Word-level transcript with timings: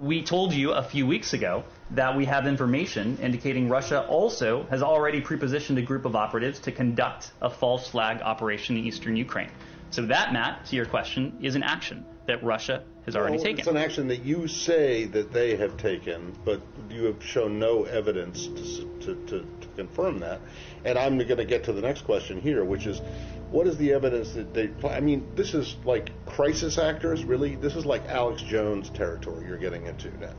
We 0.00 0.22
told 0.22 0.54
you 0.54 0.72
a 0.72 0.82
few 0.82 1.06
weeks 1.06 1.34
ago 1.34 1.62
that 1.90 2.16
we 2.16 2.24
have 2.24 2.46
information 2.46 3.18
indicating 3.20 3.68
Russia 3.68 4.06
also 4.06 4.64
has 4.70 4.82
already 4.82 5.20
prepositioned 5.20 5.76
a 5.76 5.82
group 5.82 6.06
of 6.06 6.16
operatives 6.16 6.58
to 6.60 6.72
conduct 6.72 7.32
a 7.42 7.50
false 7.50 7.86
flag 7.86 8.22
operation 8.22 8.78
in 8.78 8.86
eastern 8.86 9.14
Ukraine. 9.14 9.50
So 9.90 10.06
that, 10.06 10.32
Matt, 10.32 10.64
to 10.66 10.76
your 10.76 10.86
question, 10.86 11.36
is 11.42 11.54
an 11.54 11.62
action 11.62 12.06
that 12.26 12.42
Russia 12.42 12.84
has 13.04 13.14
already 13.14 13.36
well, 13.36 13.44
taken. 13.44 13.58
It's 13.58 13.68
an 13.68 13.76
action 13.76 14.08
that 14.08 14.24
you 14.24 14.48
say 14.48 15.04
that 15.06 15.32
they 15.32 15.56
have 15.56 15.76
taken, 15.76 16.34
but 16.46 16.62
you 16.88 17.04
have 17.04 17.22
shown 17.22 17.58
no 17.58 17.84
evidence 17.84 18.46
to, 18.46 18.84
to, 19.00 19.14
to, 19.26 19.40
to 19.60 19.68
confirm 19.76 20.18
that. 20.20 20.40
And 20.86 20.96
I'm 20.96 21.18
going 21.18 21.36
to 21.36 21.44
get 21.44 21.64
to 21.64 21.74
the 21.74 21.82
next 21.82 22.02
question 22.02 22.40
here, 22.40 22.64
which 22.64 22.86
is 22.86 23.02
what 23.50 23.66
is 23.66 23.76
the 23.76 23.92
evidence 23.92 24.32
that 24.34 24.54
they 24.54 24.70
I 24.88 25.00
mean, 25.00 25.26
this 25.34 25.54
is 25.54 25.76
like 25.84 26.10
crisis 26.26 26.78
actors, 26.78 27.24
really? 27.24 27.56
This 27.56 27.76
is 27.76 27.84
like 27.84 28.06
Alex 28.06 28.42
Jones 28.42 28.90
territory 28.90 29.46
you're 29.46 29.58
getting 29.58 29.86
into 29.86 30.10
now. 30.18 30.34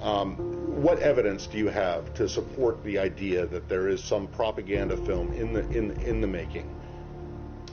Um, 0.00 0.82
what 0.82 1.00
evidence 1.00 1.46
do 1.46 1.58
you 1.58 1.68
have 1.68 2.12
to 2.14 2.28
support 2.28 2.84
the 2.84 2.98
idea 2.98 3.46
that 3.46 3.68
there 3.68 3.88
is 3.88 4.04
some 4.04 4.26
propaganda 4.28 4.96
film 4.96 5.32
in 5.32 5.52
the 5.52 5.68
in 5.70 5.92
in 6.02 6.20
the 6.20 6.26
making? 6.26 6.70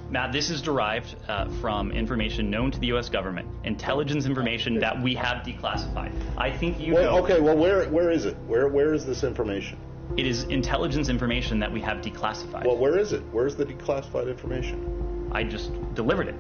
Matt, 0.09 0.32
this 0.32 0.49
is 0.49 0.62
derived 0.62 1.16
uh, 1.27 1.49
from 1.60 1.91
information 1.91 2.49
known 2.49 2.71
to 2.71 2.80
the 2.80 2.88
U.S. 2.88 3.10
government, 3.10 3.48
intelligence 3.63 4.26
information 4.26 4.80
that 4.80 5.02
we 5.02 5.16
have 5.16 5.44
declassified. 5.44 6.13
I 6.38 6.55
think 6.55 6.80
you 6.80 6.94
well, 6.94 7.18
know. 7.18 7.24
Okay, 7.24 7.41
well, 7.41 7.58
where 7.58 7.90
where 7.90 8.12
is 8.12 8.26
it? 8.26 8.38
Where 8.48 8.68
where 8.68 8.94
is 8.94 9.05
this 9.05 9.24
information? 9.24 9.77
It 10.17 10.27
is 10.27 10.43
intelligence 10.43 11.09
information 11.09 11.59
that 11.59 11.71
we 11.71 11.81
have 11.81 11.98
declassified. 11.98 12.66
Well, 12.66 12.77
where 12.77 12.98
is 12.98 13.13
it? 13.13 13.23
Where's 13.31 13.55
the 13.55 13.66
declassified 13.66 14.29
information? 14.29 15.29
I 15.31 15.43
just 15.43 15.71
delivered 15.95 16.27
it. 16.27 16.35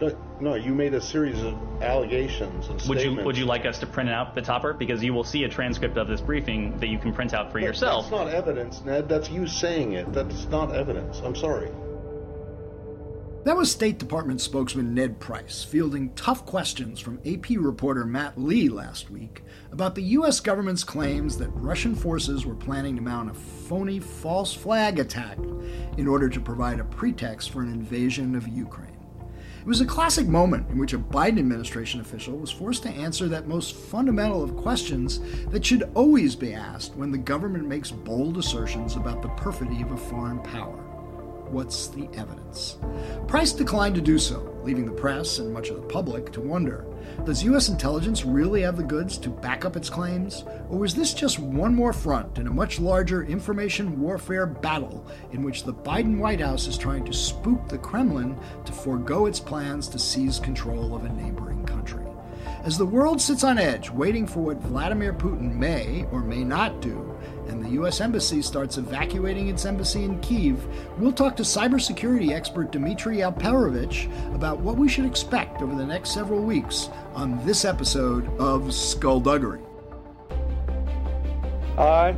No, 0.00 0.16
no, 0.40 0.54
you 0.54 0.74
made 0.74 0.94
a 0.94 1.00
series 1.00 1.40
of 1.42 1.54
allegations 1.82 2.66
and 2.66 2.74
would 2.74 2.98
statements. 2.98 3.04
you 3.04 3.24
Would 3.24 3.36
you 3.36 3.44
like 3.44 3.64
us 3.64 3.78
to 3.78 3.86
print 3.86 4.10
out 4.10 4.34
the 4.34 4.42
topper? 4.42 4.72
Because 4.72 5.04
you 5.04 5.14
will 5.14 5.24
see 5.24 5.44
a 5.44 5.48
transcript 5.48 5.96
of 5.96 6.08
this 6.08 6.20
briefing 6.20 6.78
that 6.80 6.88
you 6.88 6.98
can 6.98 7.12
print 7.12 7.32
out 7.32 7.52
for 7.52 7.60
but 7.60 7.66
yourself. 7.66 8.10
That's 8.10 8.24
not 8.24 8.28
evidence, 8.28 8.82
Ned. 8.84 9.08
That's 9.08 9.30
you 9.30 9.46
saying 9.46 9.92
it. 9.92 10.12
That's 10.12 10.46
not 10.46 10.74
evidence. 10.74 11.20
I'm 11.22 11.36
sorry. 11.36 11.70
That 13.44 13.58
was 13.58 13.70
State 13.70 13.98
Department 13.98 14.40
spokesman 14.40 14.94
Ned 14.94 15.20
Price 15.20 15.62
fielding 15.62 16.14
tough 16.14 16.46
questions 16.46 16.98
from 16.98 17.20
AP 17.26 17.50
reporter 17.50 18.06
Matt 18.06 18.40
Lee 18.40 18.70
last 18.70 19.10
week 19.10 19.44
about 19.70 19.94
the 19.94 20.02
U.S. 20.02 20.40
government's 20.40 20.82
claims 20.82 21.36
that 21.36 21.50
Russian 21.50 21.94
forces 21.94 22.46
were 22.46 22.54
planning 22.54 22.96
to 22.96 23.02
mount 23.02 23.30
a 23.30 23.34
phony 23.34 24.00
false 24.00 24.54
flag 24.54 24.98
attack 24.98 25.36
in 25.98 26.08
order 26.08 26.30
to 26.30 26.40
provide 26.40 26.80
a 26.80 26.84
pretext 26.84 27.50
for 27.50 27.60
an 27.60 27.70
invasion 27.70 28.34
of 28.34 28.48
Ukraine. 28.48 28.96
It 29.60 29.66
was 29.66 29.82
a 29.82 29.86
classic 29.86 30.26
moment 30.26 30.70
in 30.70 30.78
which 30.78 30.94
a 30.94 30.98
Biden 30.98 31.38
administration 31.38 32.00
official 32.00 32.38
was 32.38 32.50
forced 32.50 32.82
to 32.84 32.88
answer 32.88 33.28
that 33.28 33.46
most 33.46 33.74
fundamental 33.74 34.42
of 34.42 34.56
questions 34.56 35.20
that 35.50 35.66
should 35.66 35.90
always 35.94 36.34
be 36.34 36.54
asked 36.54 36.94
when 36.96 37.10
the 37.10 37.18
government 37.18 37.68
makes 37.68 37.90
bold 37.90 38.38
assertions 38.38 38.96
about 38.96 39.20
the 39.20 39.28
perfidy 39.28 39.82
of 39.82 39.92
a 39.92 39.98
foreign 39.98 40.38
power. 40.42 40.83
What's 41.54 41.86
the 41.86 42.08
evidence? 42.16 42.78
Price 43.28 43.52
declined 43.52 43.94
to 43.94 44.00
do 44.00 44.18
so, 44.18 44.58
leaving 44.64 44.86
the 44.86 44.90
press 44.90 45.38
and 45.38 45.52
much 45.52 45.68
of 45.68 45.76
the 45.76 45.86
public 45.86 46.32
to 46.32 46.40
wonder 46.40 46.84
does 47.24 47.44
U.S. 47.44 47.68
intelligence 47.68 48.24
really 48.24 48.62
have 48.62 48.76
the 48.76 48.82
goods 48.82 49.16
to 49.18 49.30
back 49.30 49.64
up 49.64 49.76
its 49.76 49.88
claims? 49.88 50.44
Or 50.68 50.78
was 50.78 50.94
this 50.94 51.14
just 51.14 51.38
one 51.38 51.74
more 51.74 51.92
front 51.92 52.38
in 52.38 52.48
a 52.48 52.52
much 52.52 52.80
larger 52.80 53.22
information 53.22 54.00
warfare 54.00 54.46
battle 54.46 55.06
in 55.32 55.42
which 55.42 55.64
the 55.64 55.72
Biden 55.72 56.18
White 56.18 56.40
House 56.40 56.66
is 56.66 56.76
trying 56.76 57.04
to 57.04 57.12
spook 57.12 57.68
the 57.68 57.78
Kremlin 57.78 58.36
to 58.64 58.72
forego 58.72 59.26
its 59.26 59.38
plans 59.38 59.86
to 59.88 59.98
seize 59.98 60.38
control 60.40 60.94
of 60.94 61.04
a 61.04 61.12
neighboring 61.12 61.64
country? 61.64 62.04
As 62.64 62.76
the 62.76 62.86
world 62.86 63.20
sits 63.20 63.44
on 63.44 63.58
edge, 63.58 63.90
waiting 63.90 64.26
for 64.26 64.40
what 64.40 64.62
Vladimir 64.62 65.12
Putin 65.12 65.54
may 65.54 66.06
or 66.10 66.20
may 66.20 66.44
not 66.44 66.80
do, 66.82 67.13
and 67.54 67.64
the 67.64 67.70
U.S. 67.70 68.00
Embassy 68.00 68.42
starts 68.42 68.78
evacuating 68.78 69.48
its 69.48 69.64
embassy 69.64 70.02
in 70.02 70.20
Kiev, 70.20 70.66
we'll 70.98 71.12
talk 71.12 71.36
to 71.36 71.44
cybersecurity 71.44 72.32
expert 72.32 72.72
Dmitri 72.72 73.18
Alperovitch 73.18 74.10
about 74.34 74.58
what 74.58 74.76
we 74.76 74.88
should 74.88 75.04
expect 75.04 75.62
over 75.62 75.76
the 75.76 75.86
next 75.86 76.10
several 76.10 76.42
weeks 76.42 76.90
on 77.14 77.44
this 77.46 77.64
episode 77.64 78.28
of 78.40 78.74
Skullduggery. 78.74 79.60
I 81.78 82.16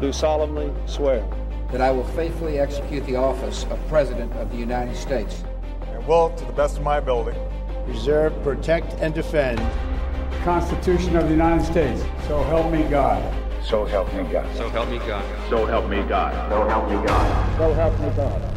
do 0.00 0.12
solemnly 0.12 0.72
swear 0.86 1.28
that 1.70 1.82
I 1.82 1.90
will 1.90 2.04
faithfully 2.04 2.58
execute 2.58 3.04
the 3.04 3.16
office 3.16 3.64
of 3.64 3.78
President 3.88 4.32
of 4.34 4.50
the 4.50 4.56
United 4.56 4.96
States 4.96 5.44
and 5.88 6.06
will, 6.06 6.30
to 6.30 6.44
the 6.46 6.52
best 6.52 6.78
of 6.78 6.82
my 6.82 6.96
ability, 6.96 7.38
preserve, 7.84 8.32
protect, 8.42 8.94
and 8.94 9.14
defend 9.14 9.58
the 9.58 10.38
Constitution 10.38 11.16
of 11.16 11.24
the 11.24 11.32
United 11.32 11.66
States. 11.66 12.02
So 12.26 12.42
help 12.44 12.72
me 12.72 12.82
God. 12.84 13.39
So 13.64 13.84
help 13.84 14.12
me 14.14 14.24
God. 14.24 14.56
So 14.56 14.68
help 14.68 14.88
me 14.88 14.98
God. 14.98 15.50
So 15.50 15.66
help 15.66 15.88
me 15.88 16.02
God. 16.02 16.50
So 16.50 16.68
help 16.68 16.88
me 16.90 17.06
God. 17.06 17.58
So 17.58 17.72
help 17.74 18.00
me 18.00 18.10
God. 18.16 18.56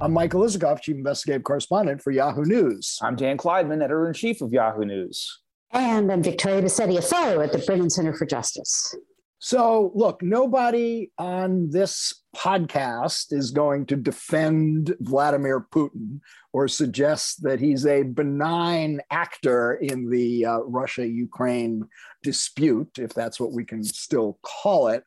I'm 0.00 0.12
Michael 0.12 0.42
Isikoff, 0.42 0.82
Chief 0.82 0.96
Investigative 0.96 1.42
Correspondent 1.44 2.02
for 2.02 2.10
Yahoo 2.10 2.44
News. 2.44 2.98
I'm 3.02 3.16
Dan 3.16 3.36
Klaidman, 3.36 3.82
Editor 3.82 4.06
in 4.06 4.14
Chief 4.14 4.40
of 4.42 4.52
Yahoo 4.52 4.84
News. 4.84 5.40
And 5.72 6.10
I'm 6.10 6.22
Victoria 6.22 6.62
Bassetti, 6.62 6.98
a 6.98 7.02
fellow 7.02 7.40
at 7.40 7.52
the 7.52 7.58
Brennan 7.58 7.90
Center 7.90 8.14
for 8.14 8.26
Justice. 8.26 8.94
So, 9.40 9.92
look, 9.94 10.20
nobody 10.20 11.12
on 11.16 11.70
this 11.70 12.12
podcast 12.34 13.32
is 13.32 13.52
going 13.52 13.86
to 13.86 13.96
defend 13.96 14.96
Vladimir 15.00 15.64
Putin 15.72 16.20
or 16.52 16.66
suggest 16.66 17.44
that 17.44 17.60
he's 17.60 17.86
a 17.86 18.02
benign 18.02 19.00
actor 19.10 19.74
in 19.74 20.10
the 20.10 20.44
uh, 20.44 20.58
Russia 20.60 21.06
Ukraine 21.06 21.84
dispute, 22.24 22.98
if 22.98 23.14
that's 23.14 23.38
what 23.38 23.52
we 23.52 23.64
can 23.64 23.84
still 23.84 24.40
call 24.42 24.88
it. 24.88 25.04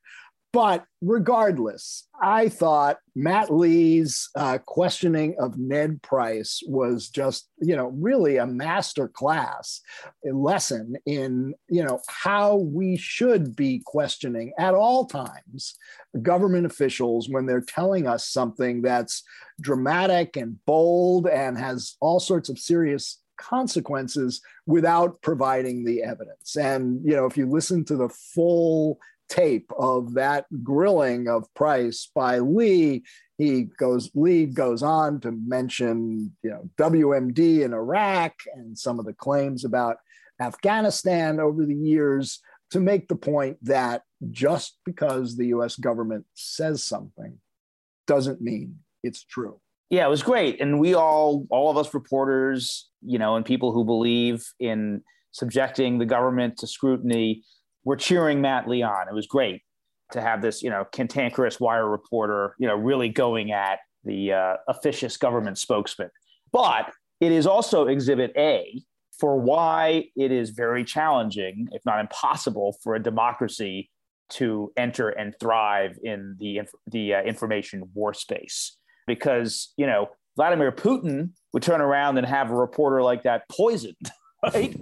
But 0.53 0.83
regardless, 1.01 2.07
I 2.21 2.49
thought 2.49 2.97
Matt 3.15 3.53
Lee's 3.53 4.29
uh, 4.35 4.57
questioning 4.57 5.35
of 5.39 5.57
Ned 5.57 6.01
Price 6.01 6.61
was 6.67 7.07
just, 7.07 7.49
you 7.61 7.75
know, 7.75 7.87
really 7.95 8.35
a 8.35 8.45
master 8.45 9.07
class 9.07 9.79
lesson 10.25 10.95
in, 11.05 11.53
you 11.69 11.83
know, 11.83 12.01
how 12.09 12.57
we 12.57 12.97
should 12.97 13.55
be 13.55 13.81
questioning 13.85 14.51
at 14.59 14.73
all 14.73 15.05
times 15.05 15.75
government 16.21 16.65
officials 16.65 17.29
when 17.29 17.45
they're 17.45 17.61
telling 17.61 18.05
us 18.05 18.27
something 18.27 18.81
that's 18.81 19.23
dramatic 19.61 20.35
and 20.35 20.57
bold 20.65 21.27
and 21.27 21.57
has 21.57 21.95
all 22.01 22.19
sorts 22.19 22.49
of 22.49 22.59
serious 22.59 23.21
consequences 23.37 24.41
without 24.67 25.21
providing 25.21 25.83
the 25.83 26.03
evidence. 26.03 26.55
And, 26.55 27.01
you 27.03 27.15
know, 27.15 27.25
if 27.25 27.37
you 27.37 27.49
listen 27.49 27.83
to 27.85 27.95
the 27.95 28.09
full 28.09 28.99
tape 29.31 29.71
of 29.79 30.13
that 30.15 30.45
grilling 30.61 31.29
of 31.29 31.51
Price 31.53 32.09
by 32.13 32.39
Lee, 32.39 33.03
he 33.37 33.63
goes 33.63 34.11
Lee 34.13 34.45
goes 34.45 34.83
on 34.83 35.21
to 35.21 35.31
mention 35.31 36.35
you 36.43 36.51
know 36.51 36.69
WMD 36.77 37.61
in 37.61 37.73
Iraq 37.73 38.33
and 38.53 38.77
some 38.77 38.99
of 38.99 39.05
the 39.05 39.13
claims 39.13 39.63
about 39.63 39.97
Afghanistan 40.39 41.39
over 41.39 41.65
the 41.65 41.75
years 41.75 42.41
to 42.71 42.79
make 42.79 43.07
the 43.07 43.15
point 43.15 43.57
that 43.63 44.03
just 44.29 44.77
because 44.85 45.37
the 45.37 45.47
US 45.47 45.75
government 45.75 46.25
says 46.33 46.83
something 46.83 47.39
doesn't 48.07 48.41
mean 48.41 48.79
it's 49.01 49.23
true. 49.23 49.59
Yeah, 49.89 50.05
it 50.05 50.09
was 50.09 50.23
great. 50.23 50.61
And 50.61 50.79
we 50.79 50.93
all 50.93 51.47
all 51.49 51.69
of 51.69 51.77
us 51.77 51.93
reporters, 51.93 52.89
you 53.01 53.17
know, 53.17 53.35
and 53.37 53.45
people 53.45 53.71
who 53.71 53.85
believe 53.85 54.43
in 54.59 55.03
subjecting 55.31 55.97
the 55.97 56.05
government 56.05 56.57
to 56.57 56.67
scrutiny 56.67 57.43
we're 57.83 57.95
cheering 57.95 58.41
Matt 58.41 58.67
Lee 58.67 58.81
on. 58.81 59.07
It 59.07 59.13
was 59.13 59.27
great 59.27 59.61
to 60.11 60.21
have 60.21 60.41
this, 60.41 60.61
you 60.61 60.69
know, 60.69 60.85
cantankerous 60.91 61.59
wire 61.59 61.89
reporter, 61.89 62.55
you 62.59 62.67
know, 62.67 62.75
really 62.75 63.09
going 63.09 63.51
at 63.51 63.79
the 64.03 64.33
uh, 64.33 64.55
officious 64.67 65.17
government 65.17 65.57
spokesman. 65.57 66.09
But 66.51 66.91
it 67.19 67.31
is 67.31 67.47
also 67.47 67.87
Exhibit 67.87 68.33
A 68.37 68.83
for 69.19 69.39
why 69.39 70.05
it 70.15 70.31
is 70.31 70.49
very 70.49 70.83
challenging, 70.83 71.67
if 71.71 71.85
not 71.85 71.99
impossible, 71.99 72.77
for 72.83 72.95
a 72.95 73.01
democracy 73.01 73.89
to 74.29 74.71
enter 74.77 75.09
and 75.09 75.33
thrive 75.39 75.97
in 76.03 76.35
the 76.39 76.61
the 76.87 77.15
uh, 77.15 77.21
information 77.21 77.83
war 77.93 78.13
space. 78.13 78.77
Because 79.07 79.73
you 79.77 79.85
know 79.85 80.09
Vladimir 80.35 80.71
Putin 80.71 81.31
would 81.53 81.63
turn 81.63 81.81
around 81.81 82.17
and 82.17 82.25
have 82.25 82.49
a 82.49 82.55
reporter 82.55 83.01
like 83.03 83.23
that 83.23 83.43
poisoned 83.49 84.11
right? 84.43 84.75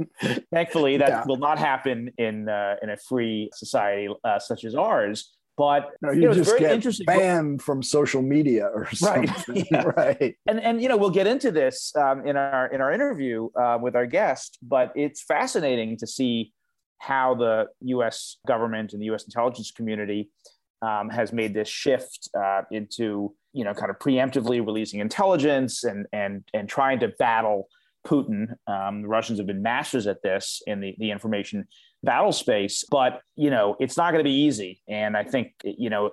Thankfully, 0.52 0.96
that 0.98 1.08
yeah. 1.08 1.24
will 1.26 1.38
not 1.38 1.58
happen 1.58 2.10
in 2.18 2.48
uh, 2.48 2.76
in 2.82 2.90
a 2.90 2.96
free 2.96 3.50
society 3.54 4.12
uh, 4.24 4.38
such 4.38 4.64
as 4.64 4.74
ours. 4.74 5.32
But 5.56 5.92
no, 6.02 6.10
you, 6.10 6.20
you 6.20 6.28
know, 6.28 6.34
just 6.34 6.50
very 6.50 6.60
get 6.60 6.72
interesting. 6.72 7.06
banned 7.06 7.62
from 7.62 7.82
social 7.82 8.20
media 8.20 8.66
or 8.66 8.88
something, 8.92 9.32
right? 9.48 9.66
Yeah. 9.70 9.82
right. 9.96 10.36
And 10.46 10.60
and 10.60 10.82
you 10.82 10.88
know 10.88 10.96
we'll 10.96 11.10
get 11.10 11.26
into 11.26 11.50
this 11.50 11.94
um, 11.96 12.26
in 12.26 12.36
our 12.36 12.66
in 12.66 12.80
our 12.80 12.92
interview 12.92 13.48
uh, 13.58 13.78
with 13.80 13.96
our 13.96 14.06
guest, 14.06 14.58
but 14.62 14.92
it's 14.94 15.22
fascinating 15.22 15.96
to 15.98 16.06
see 16.06 16.52
how 16.98 17.34
the 17.34 17.66
U.S. 17.82 18.36
government 18.46 18.92
and 18.92 19.00
the 19.00 19.06
U.S. 19.06 19.24
intelligence 19.24 19.70
community 19.70 20.30
um, 20.82 21.08
has 21.08 21.32
made 21.32 21.54
this 21.54 21.68
shift 21.68 22.28
uh, 22.38 22.62
into 22.70 23.34
you 23.54 23.64
know 23.64 23.72
kind 23.72 23.90
of 23.90 23.98
preemptively 23.98 24.64
releasing 24.64 25.00
intelligence 25.00 25.84
and 25.84 26.06
and 26.12 26.44
and 26.52 26.68
trying 26.68 27.00
to 27.00 27.08
battle 27.18 27.68
Putin. 28.06 28.54
Um, 28.66 29.02
the 29.02 29.08
Russians 29.08 29.38
have 29.38 29.46
been 29.46 29.62
masters 29.62 30.06
at 30.06 30.22
this 30.22 30.62
in 30.66 30.80
the, 30.80 30.94
the 30.98 31.10
information 31.10 31.66
battle 32.02 32.32
space, 32.32 32.84
but 32.90 33.20
you 33.34 33.50
know 33.50 33.76
it's 33.80 33.96
not 33.96 34.12
going 34.12 34.24
to 34.24 34.28
be 34.28 34.44
easy. 34.46 34.80
And 34.88 35.16
I 35.16 35.24
think 35.24 35.52
you 35.64 35.90
know 35.90 36.12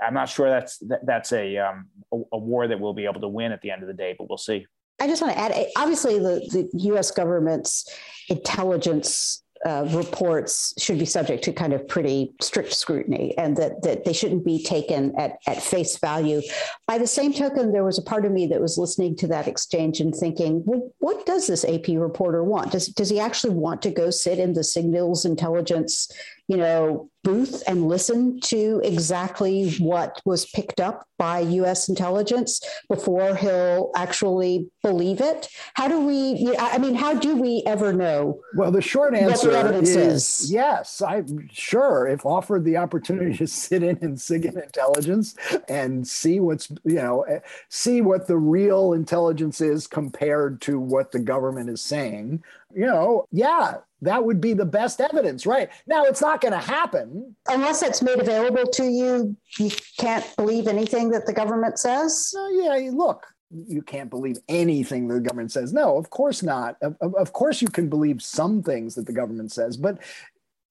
I'm 0.00 0.14
not 0.14 0.28
sure 0.28 0.48
that's 0.48 0.78
that, 0.88 1.04
that's 1.04 1.32
a, 1.32 1.56
um, 1.58 1.88
a, 2.12 2.16
a 2.32 2.38
war 2.38 2.68
that 2.68 2.80
we'll 2.80 2.94
be 2.94 3.04
able 3.04 3.20
to 3.20 3.28
win 3.28 3.52
at 3.52 3.60
the 3.62 3.70
end 3.70 3.82
of 3.82 3.88
the 3.88 3.94
day, 3.94 4.14
but 4.16 4.28
we'll 4.28 4.38
see. 4.38 4.66
I 5.00 5.06
just 5.06 5.22
want 5.22 5.34
to 5.34 5.40
add, 5.40 5.66
obviously, 5.76 6.18
the, 6.18 6.46
the 6.52 6.78
U.S. 6.88 7.10
government's 7.10 7.88
intelligence 8.28 9.42
uh, 9.66 9.86
reports 9.90 10.72
should 10.78 10.98
be 10.98 11.04
subject 11.04 11.44
to 11.44 11.52
kind 11.52 11.72
of 11.72 11.86
pretty 11.86 12.32
strict 12.40 12.72
scrutiny 12.72 13.36
and 13.36 13.56
that, 13.56 13.82
that 13.82 14.04
they 14.04 14.12
shouldn't 14.12 14.44
be 14.44 14.62
taken 14.62 15.14
at, 15.18 15.38
at 15.46 15.62
face 15.62 15.98
value. 15.98 16.40
By 16.86 16.96
the 16.96 17.06
same 17.06 17.32
token, 17.32 17.72
there 17.72 17.84
was 17.84 17.98
a 17.98 18.02
part 18.02 18.24
of 18.24 18.32
me 18.32 18.46
that 18.46 18.60
was 18.60 18.78
listening 18.78 19.16
to 19.16 19.26
that 19.28 19.46
exchange 19.46 20.00
and 20.00 20.14
thinking, 20.14 20.62
well, 20.64 20.90
what 20.98 21.26
does 21.26 21.46
this 21.46 21.64
AP 21.64 21.88
reporter 21.88 22.42
want? 22.42 22.72
Does, 22.72 22.88
does 22.88 23.10
he 23.10 23.20
actually 23.20 23.54
want 23.54 23.82
to 23.82 23.90
go 23.90 24.08
sit 24.08 24.38
in 24.38 24.54
the 24.54 24.64
signals 24.64 25.24
intelligence 25.24 26.10
you 26.50 26.56
know, 26.56 27.08
booth 27.22 27.62
and 27.66 27.86
listen 27.86 28.40
to 28.40 28.80
exactly 28.82 29.74
what 29.78 30.20
was 30.24 30.46
picked 30.46 30.80
up 30.80 31.06
by 31.18 31.40
US 31.40 31.88
intelligence 31.88 32.60
before 32.88 33.34
he'll 33.36 33.90
actually 33.94 34.70
believe 34.82 35.20
it? 35.20 35.48
How 35.74 35.86
do 35.86 36.00
we, 36.00 36.56
I 36.58 36.78
mean, 36.78 36.94
how 36.94 37.14
do 37.14 37.36
we 37.36 37.62
ever 37.66 37.92
know? 37.92 38.40
Well, 38.54 38.70
the 38.70 38.80
short 38.80 39.14
answer 39.14 39.50
the 39.50 39.78
is, 39.80 39.96
is, 39.96 40.52
yes, 40.52 41.02
I'm 41.02 41.48
sure 41.52 42.08
if 42.08 42.24
offered 42.24 42.64
the 42.64 42.78
opportunity 42.78 43.36
to 43.36 43.46
sit 43.60 43.82
in 43.82 43.98
and 44.00 44.16
SIGINT 44.16 44.62
intelligence 44.62 45.34
and 45.68 46.06
see 46.06 46.40
what's, 46.40 46.70
you 46.84 46.94
know, 46.94 47.22
eh, 47.22 47.40
see 47.68 48.00
what 48.00 48.26
the 48.26 48.38
real 48.38 48.94
intelligence 48.94 49.60
is 49.60 49.86
compared 49.86 50.60
to 50.62 50.80
what 50.80 51.12
the 51.12 51.18
government 51.18 51.68
is 51.68 51.82
saying, 51.82 52.42
you 52.74 52.86
know, 52.86 53.26
yeah, 53.32 53.78
that 54.02 54.24
would 54.24 54.40
be 54.40 54.54
the 54.54 54.64
best 54.64 55.00
evidence, 55.00 55.46
right? 55.46 55.68
Now, 55.86 56.04
it's 56.04 56.20
not 56.20 56.40
going 56.40 56.52
to 56.52 56.58
happen. 56.58 57.09
Unless 57.48 57.82
it's 57.82 58.02
made 58.02 58.20
available 58.20 58.66
to 58.72 58.84
you, 58.84 59.36
you 59.58 59.70
can't 59.98 60.24
believe 60.36 60.68
anything 60.68 61.10
that 61.10 61.26
the 61.26 61.32
government 61.32 61.78
says? 61.78 62.32
Uh, 62.36 62.48
yeah, 62.48 62.90
look, 62.92 63.26
you 63.50 63.82
can't 63.82 64.10
believe 64.10 64.38
anything 64.48 65.08
the 65.08 65.20
government 65.20 65.52
says. 65.52 65.72
No, 65.72 65.96
of 65.96 66.10
course 66.10 66.42
not. 66.42 66.76
Of, 66.82 66.96
of 67.00 67.32
course, 67.32 67.60
you 67.60 67.68
can 67.68 67.88
believe 67.88 68.22
some 68.22 68.62
things 68.62 68.94
that 68.94 69.06
the 69.06 69.12
government 69.12 69.52
says. 69.52 69.76
But 69.76 69.98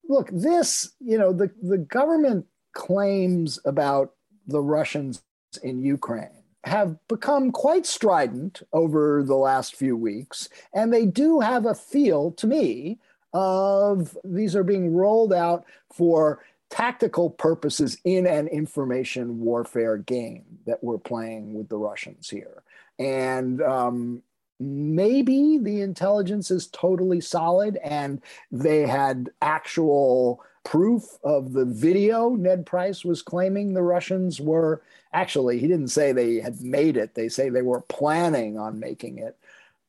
look, 0.08 0.30
this, 0.32 0.94
you 1.00 1.18
know, 1.18 1.34
the, 1.34 1.52
the 1.62 1.78
government 1.78 2.46
claims 2.74 3.60
about 3.66 4.14
the 4.48 4.62
Russians 4.62 5.22
in 5.64 5.84
Ukraine 5.84 6.44
have 6.66 6.96
become 7.08 7.52
quite 7.52 7.86
strident 7.86 8.62
over 8.74 9.24
the 9.24 9.36
last 9.36 9.76
few 9.76 9.96
weeks, 9.96 10.50
and 10.74 10.94
they 10.94 11.06
do 11.06 11.40
have 11.40 11.66
a 11.66 11.74
feel 11.76 12.32
to 12.34 12.48
me 12.48 13.00
of 13.34 14.18
these 14.24 14.56
are 14.56 14.64
being 14.64 14.94
rolled 14.94 15.34
out 15.34 15.66
for 15.92 16.40
tactical 16.70 17.30
purposes 17.30 17.98
in 18.04 18.28
an 18.28 18.48
information 18.48 19.40
warfare 19.40 19.98
game 19.98 20.44
that 20.66 20.84
we're 20.84 21.00
playing 21.00 21.54
with 21.54 21.68
the 21.70 21.78
Russians 21.78 22.30
here. 22.30 22.64
And 23.00 23.62
um, 23.62 24.22
maybe 24.60 25.58
the 25.58 25.82
intelligence 25.82 26.52
is 26.52 26.68
totally 26.68 27.22
solid 27.22 27.78
and 27.78 28.22
they 28.52 28.86
had 28.86 29.30
actual 29.42 30.44
proof 30.64 31.18
of 31.24 31.54
the 31.54 31.66
video 31.66 32.36
Ned 32.36 32.66
Price 32.66 33.04
was 33.04 33.22
claiming 33.22 33.74
the 33.74 33.82
Russians 33.82 34.40
were 34.40 34.82
actually, 35.14 35.58
he 35.58 35.68
didn't 35.68 35.88
say 35.88 36.12
they 36.12 36.40
had 36.40 36.62
made 36.62 36.98
it, 36.98 37.16
they 37.16 37.30
say 37.30 37.50
they 37.50 37.62
were 37.64 37.82
planning 37.82 38.60
on 38.60 38.80
making 38.80 39.18
it. 39.18 39.38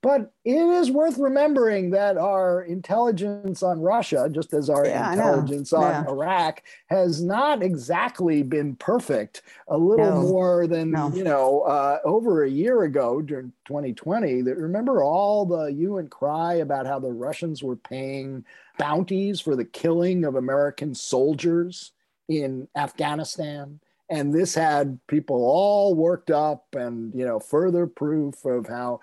But 0.02 0.32
it 0.46 0.54
is 0.54 0.90
worth 0.90 1.18
remembering 1.18 1.90
that 1.90 2.16
our 2.16 2.62
intelligence 2.62 3.62
on 3.62 3.80
Russia, 3.80 4.30
just 4.30 4.54
as 4.54 4.70
our 4.70 4.86
yeah, 4.86 5.12
intelligence 5.12 5.74
on 5.74 5.82
yeah. 5.82 6.10
Iraq, 6.10 6.62
has 6.86 7.22
not 7.22 7.62
exactly 7.62 8.42
been 8.42 8.76
perfect. 8.76 9.42
A 9.68 9.76
little 9.76 10.22
no. 10.22 10.22
more 10.22 10.66
than, 10.66 10.92
no. 10.92 11.12
you 11.12 11.22
know, 11.22 11.60
uh, 11.62 11.98
over 12.04 12.44
a 12.44 12.50
year 12.50 12.84
ago 12.84 13.20
during 13.20 13.52
2020, 13.66 14.40
that 14.42 14.56
remember 14.56 15.02
all 15.02 15.44
the 15.44 15.70
hue 15.70 15.98
and 15.98 16.10
cry 16.10 16.54
about 16.54 16.86
how 16.86 16.98
the 16.98 17.12
Russians 17.12 17.62
were 17.62 17.76
paying 17.76 18.42
bounties 18.78 19.38
for 19.38 19.54
the 19.54 19.66
killing 19.66 20.24
of 20.24 20.34
American 20.34 20.94
soldiers 20.94 21.92
in 22.26 22.68
Afghanistan? 22.74 23.80
And 24.08 24.34
this 24.34 24.54
had 24.54 24.98
people 25.06 25.36
all 25.36 25.94
worked 25.94 26.30
up 26.30 26.74
and, 26.74 27.14
you 27.14 27.24
know, 27.24 27.38
further 27.38 27.86
proof 27.86 28.44
of 28.44 28.66
how 28.66 29.00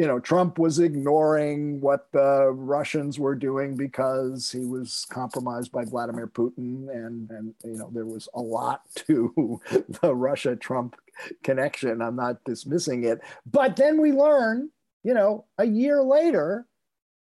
you 0.00 0.06
know, 0.06 0.18
Trump 0.18 0.58
was 0.58 0.78
ignoring 0.78 1.78
what 1.82 2.10
the 2.10 2.52
Russians 2.52 3.18
were 3.18 3.34
doing 3.34 3.76
because 3.76 4.50
he 4.50 4.64
was 4.64 5.06
compromised 5.10 5.72
by 5.72 5.84
Vladimir 5.84 6.26
Putin, 6.26 6.88
and 6.88 7.30
and 7.30 7.54
you 7.62 7.76
know 7.76 7.90
there 7.92 8.06
was 8.06 8.26
a 8.32 8.40
lot 8.40 8.80
to 8.94 9.60
the 10.00 10.14
Russia 10.14 10.56
Trump 10.56 10.96
connection. 11.42 12.00
I'm 12.00 12.16
not 12.16 12.42
dismissing 12.44 13.04
it, 13.04 13.20
but 13.44 13.76
then 13.76 14.00
we 14.00 14.10
learn, 14.12 14.70
you 15.02 15.12
know, 15.12 15.44
a 15.58 15.66
year 15.66 16.02
later, 16.02 16.66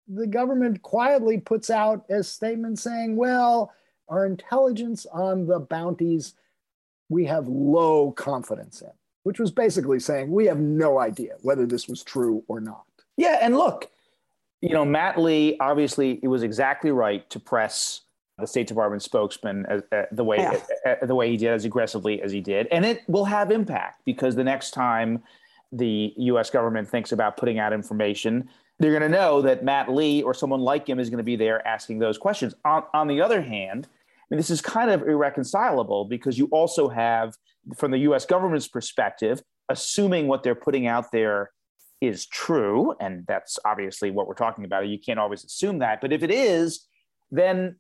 the 0.07 0.27
government 0.27 0.83
quietly 0.83 1.39
puts 1.39 1.71
out 1.71 2.05
a 2.11 2.23
statement 2.23 2.79
saying, 2.79 3.17
"Well, 3.17 3.73
our 4.11 4.27
intelligence 4.27 5.07
on 5.07 5.47
the 5.47 5.59
bounties, 5.59 6.35
we 7.09 7.25
have 7.25 7.49
low 7.49 8.13
confidence 8.13 8.83
in." 8.83 8.98
Which 9.29 9.39
was 9.39 9.51
basically 9.51 10.01
saying 10.01 10.31
we 10.31 10.47
have 10.47 10.59
no 10.59 10.99
idea 10.99 11.35
whether 11.43 11.67
this 11.67 11.87
was 11.87 12.03
true 12.03 12.43
or 12.49 12.63
not. 12.63 12.85
Yeah, 13.19 13.37
and 13.43 13.55
look, 13.55 13.91
you 14.63 14.71
know, 14.71 14.87
Matt 14.87 15.21
Lee 15.21 15.55
obviously 15.61 16.19
it 16.23 16.29
was 16.29 16.43
exactly 16.43 16.91
right 16.91 17.29
to 17.29 17.39
press 17.39 18.01
the 18.39 18.47
State 18.47 18.69
Department 18.69 19.03
spokesman 19.03 19.67
uh, 19.67 19.81
uh, 19.95 20.05
the 20.13 20.25
way 20.25 20.39
yeah. 20.39 20.59
uh, 20.87 21.05
the 21.05 21.15
way 21.15 21.31
he 21.31 21.37
did 21.37 21.51
as 21.51 21.67
aggressively 21.67 22.23
as 22.23 22.33
he 22.33 22.41
did, 22.41 22.69
and 22.69 22.87
it 22.87 23.03
will 23.07 23.27
have 23.27 23.51
impact 23.51 24.01
because 24.07 24.35
the 24.35 24.45
next 24.45 24.71
time 24.71 25.23
the 25.73 26.15
U.S. 26.17 26.49
government 26.49 26.89
thinks 26.89 27.13
about 27.13 27.37
putting 27.37 27.59
out 27.59 27.75
information, 27.75 28.49
they're 28.79 28.99
going 28.99 29.03
to 29.03 29.15
know 29.15 29.43
that 29.43 29.63
Matt 29.63 29.93
Lee 29.93 30.23
or 30.23 30.33
someone 30.33 30.63
like 30.63 30.89
him 30.89 30.99
is 30.99 31.11
going 31.11 31.19
to 31.19 31.23
be 31.23 31.37
there 31.37 31.69
asking 31.69 31.99
those 31.99 32.17
questions. 32.17 32.55
On, 32.65 32.83
on 32.95 33.09
the 33.09 33.21
other 33.21 33.43
hand, 33.43 33.89
mean, 34.31 34.39
this 34.39 34.51
is 34.51 34.61
kind 34.61 34.91
of 34.91 35.03
irreconcilable 35.03 36.05
because 36.05 36.39
you 36.39 36.47
also 36.47 36.89
have 36.89 37.35
from 37.77 37.91
the 37.91 37.99
US 37.99 38.27
government's 38.27 38.69
perspective, 38.69 39.41
assuming 39.69 40.27
what 40.27 40.43
they're 40.43 40.55
putting 40.55 40.87
out 40.87 41.13
there 41.13 41.51
is 42.01 42.27
true, 42.27 42.95
and 43.01 43.25
that's 43.27 43.59
obviously 43.65 44.11
what 44.11 44.27
we're 44.27 44.35
talking 44.35 44.65
about. 44.65 44.87
You 44.87 44.99
can't 44.99 45.19
always 45.19 45.45
assume 45.45 45.81
that, 45.81 46.01
but 46.01 46.13
if 46.13 46.23
it 46.23 46.31
is, 46.31 46.87
then 47.31 47.77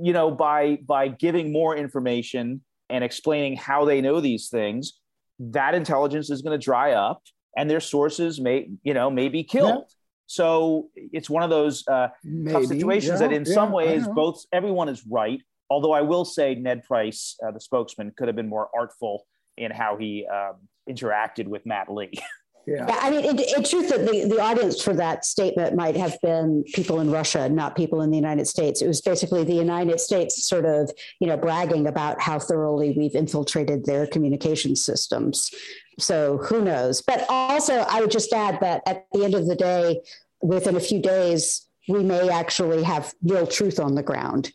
you 0.00 0.12
know 0.12 0.30
by 0.30 0.78
by 0.86 1.08
giving 1.08 1.52
more 1.52 1.76
information 1.76 2.62
and 2.90 3.04
explaining 3.04 3.56
how 3.56 3.84
they 3.84 4.00
know 4.00 4.20
these 4.20 4.48
things, 4.48 4.94
that 5.38 5.74
intelligence 5.74 6.30
is 6.30 6.42
going 6.42 6.58
to 6.58 6.62
dry 6.62 6.92
up, 6.92 7.22
and 7.56 7.70
their 7.70 7.80
sources 7.80 8.40
may 8.40 8.68
you 8.82 8.94
know 8.94 9.10
may 9.10 9.28
be 9.28 9.44
killed. 9.44 9.84
Yeah. 9.88 9.94
So 10.26 10.88
it's 10.94 11.28
one 11.28 11.42
of 11.42 11.50
those 11.50 11.86
uh, 11.86 12.08
tough 12.48 12.64
situations 12.64 13.20
yeah, 13.20 13.28
that, 13.28 13.32
in 13.34 13.44
yeah, 13.44 13.52
some 13.52 13.70
ways, 13.70 14.08
both 14.08 14.42
everyone 14.50 14.88
is 14.88 15.04
right, 15.06 15.42
Although 15.72 15.92
I 15.92 16.02
will 16.02 16.26
say 16.26 16.54
Ned 16.54 16.84
Price, 16.84 17.34
uh, 17.42 17.50
the 17.50 17.60
spokesman, 17.60 18.12
could 18.14 18.28
have 18.28 18.36
been 18.36 18.48
more 18.48 18.68
artful 18.76 19.26
in 19.56 19.70
how 19.70 19.96
he 19.96 20.26
um, 20.26 20.56
interacted 20.88 21.46
with 21.46 21.64
Matt 21.64 21.90
Lee. 21.90 22.12
Yeah. 22.64 22.86
yeah. 22.86 22.98
I 23.00 23.10
mean, 23.10 23.24
in, 23.24 23.40
in 23.40 23.64
truth, 23.64 23.88
the, 23.88 23.96
the 24.28 24.40
audience 24.40 24.80
for 24.80 24.94
that 24.94 25.24
statement 25.24 25.74
might 25.74 25.96
have 25.96 26.16
been 26.22 26.62
people 26.72 27.00
in 27.00 27.10
Russia, 27.10 27.48
not 27.48 27.74
people 27.74 28.02
in 28.02 28.10
the 28.10 28.16
United 28.16 28.46
States. 28.46 28.80
It 28.80 28.86
was 28.86 29.00
basically 29.00 29.42
the 29.42 29.52
United 29.52 29.98
States 29.98 30.48
sort 30.48 30.64
of, 30.64 30.88
you 31.18 31.26
know, 31.26 31.36
bragging 31.36 31.88
about 31.88 32.20
how 32.20 32.38
thoroughly 32.38 32.94
we've 32.96 33.16
infiltrated 33.16 33.84
their 33.84 34.06
communication 34.06 34.76
systems. 34.76 35.50
So 35.98 36.38
who 36.38 36.62
knows? 36.62 37.02
But 37.02 37.26
also, 37.28 37.84
I 37.88 38.00
would 38.00 38.12
just 38.12 38.32
add 38.32 38.60
that 38.60 38.82
at 38.86 39.06
the 39.10 39.24
end 39.24 39.34
of 39.34 39.48
the 39.48 39.56
day, 39.56 40.00
within 40.40 40.76
a 40.76 40.80
few 40.80 41.02
days, 41.02 41.66
we 41.88 42.02
may 42.02 42.28
actually 42.28 42.82
have 42.82 43.12
real 43.22 43.46
truth 43.46 43.80
on 43.80 43.94
the 43.94 44.02
ground, 44.02 44.52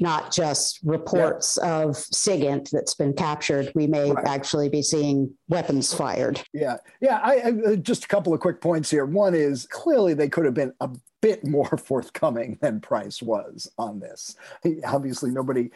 not 0.00 0.32
just 0.32 0.80
reports 0.82 1.58
yeah. 1.62 1.82
of 1.82 1.90
SIGINT 1.94 2.70
that's 2.70 2.94
been 2.94 3.12
captured. 3.12 3.70
We 3.74 3.86
may 3.86 4.10
right. 4.10 4.26
actually 4.26 4.68
be 4.68 4.82
seeing 4.82 5.32
weapons 5.48 5.94
fired. 5.94 6.42
Yeah, 6.52 6.76
yeah. 7.00 7.20
I, 7.22 7.34
I, 7.34 7.72
uh, 7.72 7.76
just 7.76 8.04
a 8.04 8.08
couple 8.08 8.34
of 8.34 8.40
quick 8.40 8.60
points 8.60 8.90
here. 8.90 9.04
One 9.04 9.34
is 9.34 9.66
clearly 9.66 10.14
they 10.14 10.28
could 10.28 10.44
have 10.44 10.54
been 10.54 10.72
a 10.80 10.90
bit 11.20 11.46
more 11.46 11.76
forthcoming 11.78 12.58
than 12.60 12.80
Price 12.80 13.22
was 13.22 13.70
on 13.78 14.00
this. 14.00 14.36
Obviously, 14.84 15.30
nobody 15.30 15.70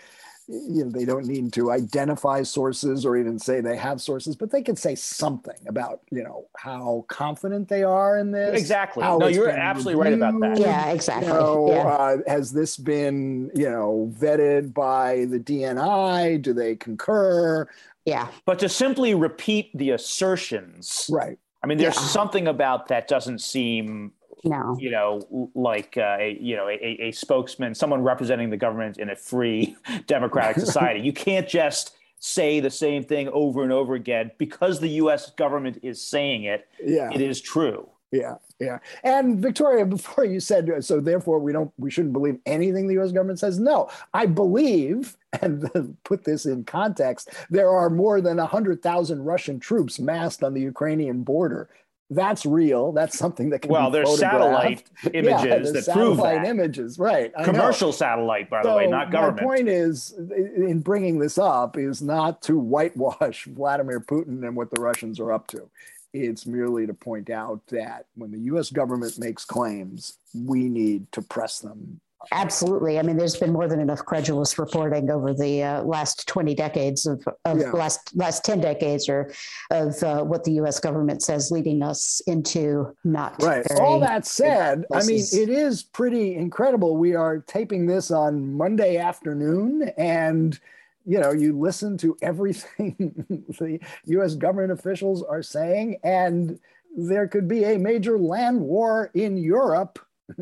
you 0.48 0.84
know 0.84 0.90
they 0.90 1.04
don't 1.04 1.26
need 1.26 1.52
to 1.52 1.70
identify 1.70 2.42
sources 2.42 3.04
or 3.04 3.18
even 3.18 3.38
say 3.38 3.60
they 3.60 3.76
have 3.76 4.00
sources 4.00 4.34
but 4.34 4.50
they 4.50 4.62
can 4.62 4.74
say 4.74 4.94
something 4.94 5.58
about 5.66 6.00
you 6.10 6.22
know 6.22 6.46
how 6.56 7.04
confident 7.08 7.68
they 7.68 7.82
are 7.82 8.18
in 8.18 8.30
this 8.30 8.58
exactly 8.58 9.02
no 9.02 9.26
you're 9.26 9.50
absolutely 9.50 10.02
reviewed. 10.02 10.20
right 10.20 10.30
about 10.30 10.40
that 10.40 10.58
yeah 10.58 10.90
exactly 10.90 11.28
you 11.28 11.34
know, 11.34 11.68
yeah. 11.70 11.86
Uh, 11.86 12.16
has 12.26 12.50
this 12.50 12.78
been 12.78 13.50
you 13.54 13.68
know 13.68 14.10
vetted 14.18 14.72
by 14.72 15.26
the 15.26 15.38
dni 15.38 16.40
do 16.40 16.54
they 16.54 16.74
concur 16.74 17.68
yeah 18.06 18.28
but 18.46 18.58
to 18.58 18.68
simply 18.68 19.14
repeat 19.14 19.70
the 19.76 19.90
assertions 19.90 21.10
right 21.12 21.38
i 21.62 21.66
mean 21.66 21.76
there's 21.76 21.94
yeah. 21.96 22.02
something 22.02 22.48
about 22.48 22.88
that 22.88 23.06
doesn't 23.06 23.40
seem 23.40 24.12
no. 24.44 24.76
you 24.78 24.90
know, 24.90 25.50
like 25.54 25.96
uh, 25.96 26.16
a, 26.20 26.38
you 26.40 26.56
know, 26.56 26.68
a, 26.68 26.76
a 27.00 27.12
spokesman, 27.12 27.74
someone 27.74 28.02
representing 28.02 28.50
the 28.50 28.56
government 28.56 28.98
in 28.98 29.10
a 29.10 29.16
free 29.16 29.76
democratic 30.06 30.56
society. 30.64 31.00
you 31.00 31.12
can't 31.12 31.48
just 31.48 31.96
say 32.20 32.60
the 32.60 32.70
same 32.70 33.04
thing 33.04 33.28
over 33.28 33.62
and 33.62 33.72
over 33.72 33.94
again 33.94 34.30
because 34.38 34.80
the 34.80 34.88
U.S. 34.88 35.30
government 35.32 35.78
is 35.82 36.02
saying 36.02 36.44
it. 36.44 36.68
Yeah. 36.84 37.10
It 37.12 37.20
is 37.20 37.40
true. 37.40 37.88
Yeah, 38.10 38.36
yeah. 38.58 38.78
And 39.04 39.38
Victoria, 39.38 39.84
before 39.86 40.24
you 40.24 40.40
said 40.40 40.68
so, 40.84 41.00
therefore 41.00 41.38
we 41.38 41.52
don't, 41.52 41.72
we 41.78 41.90
shouldn't 41.90 42.12
believe 42.12 42.38
anything 42.46 42.86
the 42.86 42.94
U.S. 42.94 43.12
government 43.12 43.38
says. 43.38 43.58
No, 43.58 43.90
I 44.14 44.26
believe, 44.26 45.16
and 45.42 45.96
put 46.04 46.24
this 46.24 46.46
in 46.46 46.64
context, 46.64 47.30
there 47.50 47.70
are 47.70 47.90
more 47.90 48.20
than 48.20 48.38
hundred 48.38 48.82
thousand 48.82 49.24
Russian 49.24 49.60
troops 49.60 49.98
massed 49.98 50.42
on 50.42 50.54
the 50.54 50.60
Ukrainian 50.60 51.22
border. 51.22 51.68
That's 52.10 52.46
real. 52.46 52.92
That's 52.92 53.18
something 53.18 53.50
that 53.50 53.60
can 53.60 53.70
well, 53.70 53.90
be 53.90 53.98
there's 53.98 54.18
satellite 54.18 54.84
images 55.12 55.44
yeah, 55.44 55.58
that 55.58 55.84
satellite 55.84 55.94
prove 55.94 56.16
that. 56.18 56.46
images, 56.46 56.98
right? 56.98 57.32
I 57.36 57.44
Commercial 57.44 57.88
know. 57.88 57.92
satellite, 57.92 58.48
by 58.48 58.62
so 58.62 58.70
the 58.70 58.76
way, 58.76 58.86
not 58.86 59.10
government. 59.10 59.42
My 59.42 59.42
point 59.42 59.68
is, 59.68 60.12
in 60.12 60.80
bringing 60.80 61.18
this 61.18 61.36
up, 61.36 61.76
is 61.76 62.00
not 62.00 62.40
to 62.42 62.58
whitewash 62.58 63.44
Vladimir 63.50 64.00
Putin 64.00 64.46
and 64.46 64.56
what 64.56 64.70
the 64.70 64.80
Russians 64.80 65.20
are 65.20 65.32
up 65.32 65.48
to. 65.48 65.68
It's 66.14 66.46
merely 66.46 66.86
to 66.86 66.94
point 66.94 67.28
out 67.28 67.66
that 67.66 68.06
when 68.14 68.30
the 68.30 68.40
US 68.54 68.70
government 68.70 69.18
makes 69.18 69.44
claims, 69.44 70.16
we 70.34 70.70
need 70.70 71.12
to 71.12 71.20
press 71.20 71.58
them. 71.58 72.00
Absolutely. 72.32 72.98
I 72.98 73.02
mean, 73.02 73.16
there's 73.16 73.36
been 73.36 73.52
more 73.52 73.68
than 73.68 73.80
enough 73.80 74.04
credulous 74.04 74.58
reporting 74.58 75.10
over 75.10 75.32
the 75.32 75.62
uh, 75.62 75.82
last 75.82 76.26
20 76.26 76.54
decades 76.54 77.06
of, 77.06 77.26
of 77.44 77.58
Yeah. 77.58 77.70
last 77.70 78.14
last 78.16 78.44
10 78.44 78.60
decades 78.60 79.08
or 79.08 79.30
of 79.70 80.02
uh, 80.02 80.22
what 80.24 80.44
the 80.44 80.52
U.S. 80.54 80.80
government 80.80 81.22
says, 81.22 81.50
leading 81.50 81.82
us 81.82 82.20
into 82.26 82.94
not 83.04 83.40
Right. 83.40 83.64
All 83.80 84.00
that 84.00 84.26
said, 84.26 84.84
I 84.92 85.04
mean, 85.04 85.24
it 85.32 85.48
is 85.48 85.84
pretty 85.84 86.34
incredible. 86.34 86.96
We 86.96 87.14
are 87.14 87.38
taping 87.38 87.86
this 87.86 88.10
on 88.10 88.52
Monday 88.52 88.96
afternoon, 88.96 89.90
and 89.96 90.58
you 91.06 91.20
know, 91.20 91.32
you 91.32 91.58
listen 91.58 91.96
to 91.98 92.16
everything 92.20 92.96
the 93.58 93.78
U.S. 94.06 94.34
government 94.34 94.72
officials 94.72 95.22
are 95.22 95.42
saying, 95.42 95.98
and 96.02 96.58
there 96.96 97.28
could 97.28 97.46
be 97.46 97.64
a 97.64 97.78
major 97.78 98.18
land 98.18 98.60
war 98.60 99.10
in 99.14 99.36
Europe 99.36 99.98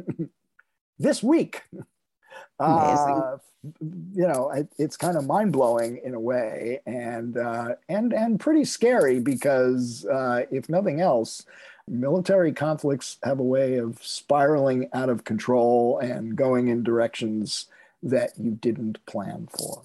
this 0.99 1.23
week. 1.23 1.63
Uh, 2.59 3.37
you 3.81 4.27
know, 4.27 4.51
it, 4.51 4.67
it's 4.79 4.97
kind 4.97 5.17
of 5.17 5.27
mind 5.27 5.53
blowing 5.53 6.01
in 6.03 6.15
a 6.15 6.21
way, 6.21 6.81
and 6.87 7.37
uh, 7.37 7.75
and 7.89 8.15
and 8.15 8.41
pretty 8.41 8.65
scary 8.65 9.21
because 9.21 10.07
uh, 10.07 10.43
if 10.51 10.69
nothing 10.71 11.01
else, 11.01 11.45
military 11.89 12.53
conflicts 12.53 13.19
have 13.23 13.39
a 13.39 13.45
way 13.45 13.77
of 13.77 13.99
spiraling 14.03 14.89
out 14.93 15.09
of 15.09 15.25
control 15.25 15.99
and 15.99 16.37
going 16.37 16.69
in 16.69 16.83
directions 16.83 17.67
that 18.03 18.33
you 18.39 18.53
didn't 18.53 19.05
plan 19.07 19.49
for. 19.57 19.83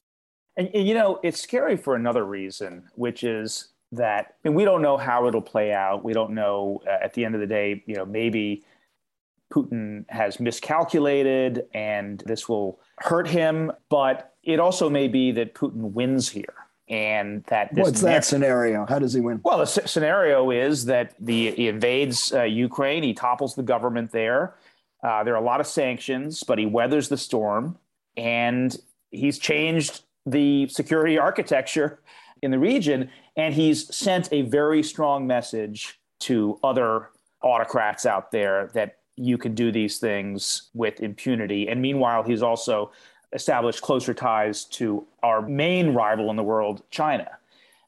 And, 0.57 0.69
and, 0.73 0.87
you 0.87 0.93
know, 0.93 1.19
it's 1.23 1.41
scary 1.41 1.77
for 1.77 1.95
another 1.95 2.25
reason, 2.25 2.89
which 2.95 3.23
is 3.23 3.69
that 3.91 4.35
I 4.43 4.49
mean, 4.49 4.55
we 4.55 4.65
don't 4.65 4.81
know 4.81 4.97
how 4.97 5.27
it'll 5.27 5.41
play 5.41 5.73
out. 5.73 6.03
We 6.03 6.13
don't 6.13 6.31
know 6.31 6.81
uh, 6.87 6.97
at 7.03 7.13
the 7.13 7.25
end 7.25 7.35
of 7.35 7.41
the 7.41 7.47
day, 7.47 7.83
you 7.85 7.95
know, 7.95 8.05
maybe 8.05 8.63
Putin 9.51 10.05
has 10.09 10.39
miscalculated 10.39 11.65
and 11.73 12.23
this 12.25 12.49
will 12.49 12.79
hurt 12.97 13.27
him, 13.27 13.71
but 13.89 14.33
it 14.43 14.59
also 14.59 14.89
may 14.89 15.07
be 15.07 15.31
that 15.33 15.53
Putin 15.53 15.91
wins 15.91 16.29
here. 16.29 16.53
And 16.89 17.43
that 17.45 17.73
this 17.73 17.83
What's 17.83 18.01
that 18.01 18.25
scenario? 18.25 18.85
How 18.85 18.99
does 18.99 19.13
he 19.13 19.21
win? 19.21 19.39
Well, 19.43 19.59
the 19.59 19.63
s- 19.63 19.89
scenario 19.89 20.51
is 20.51 20.85
that 20.85 21.13
the, 21.19 21.51
he 21.51 21.69
invades 21.69 22.33
uh, 22.33 22.43
Ukraine, 22.43 23.01
he 23.03 23.13
topples 23.13 23.55
the 23.55 23.63
government 23.63 24.11
there. 24.11 24.55
Uh, 25.01 25.23
there 25.23 25.33
are 25.33 25.41
a 25.41 25.45
lot 25.45 25.61
of 25.61 25.67
sanctions, 25.67 26.43
but 26.43 26.59
he 26.59 26.65
weathers 26.65 27.07
the 27.07 27.17
storm, 27.17 27.77
and 28.17 28.77
he's 29.09 29.39
changed 29.39 30.01
the 30.25 30.67
security 30.67 31.17
architecture 31.17 32.01
in 32.41 32.51
the 32.51 32.59
region, 32.59 33.09
and 33.37 33.53
he's 33.53 33.93
sent 33.95 34.31
a 34.33 34.41
very 34.41 34.83
strong 34.83 35.25
message 35.25 35.99
to 36.19 36.59
other 36.61 37.09
autocrats 37.41 38.05
out 38.05 38.31
there 38.31 38.69
that 38.73 38.97
you 39.21 39.37
can 39.37 39.53
do 39.53 39.71
these 39.71 39.99
things 39.99 40.69
with 40.73 40.99
impunity. 40.99 41.67
And 41.69 41.81
meanwhile, 41.81 42.23
he's 42.23 42.41
also 42.41 42.91
established 43.33 43.81
closer 43.81 44.13
ties 44.13 44.65
to 44.65 45.05
our 45.23 45.41
main 45.41 45.93
rival 45.93 46.29
in 46.29 46.35
the 46.35 46.43
world, 46.43 46.83
China. 46.89 47.29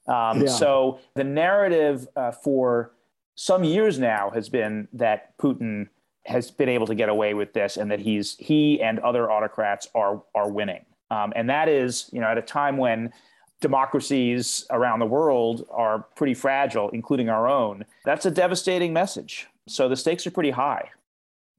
Um, 0.06 0.40
Yeah. 0.40 0.48
So 0.48 1.00
the 1.14 1.24
narrative 1.24 2.08
uh, 2.16 2.30
for 2.30 2.92
some 3.34 3.64
years 3.64 3.98
now 3.98 4.30
has 4.30 4.48
been 4.48 4.88
that 4.92 5.36
Putin 5.38 5.88
has 6.26 6.50
been 6.50 6.68
able 6.68 6.86
to 6.86 6.94
get 6.94 7.08
away 7.08 7.34
with 7.34 7.52
this, 7.52 7.76
and 7.76 7.90
that 7.90 8.00
he's 8.00 8.36
he 8.38 8.80
and 8.80 8.98
other 9.00 9.30
autocrats 9.30 9.88
are 9.94 10.22
are 10.34 10.50
winning. 10.50 10.84
Um, 11.10 11.32
and 11.36 11.50
that 11.50 11.68
is, 11.68 12.08
you 12.12 12.20
know, 12.20 12.28
at 12.28 12.38
a 12.38 12.42
time 12.42 12.76
when 12.78 13.12
democracies 13.60 14.66
around 14.70 14.98
the 14.98 15.06
world 15.06 15.66
are 15.70 16.00
pretty 16.16 16.34
fragile, 16.34 16.90
including 16.90 17.28
our 17.28 17.48
own. 17.48 17.84
That's 18.04 18.26
a 18.26 18.30
devastating 18.30 18.92
message. 18.92 19.48
So 19.66 19.88
the 19.88 19.96
stakes 19.96 20.26
are 20.26 20.30
pretty 20.30 20.50
high. 20.50 20.90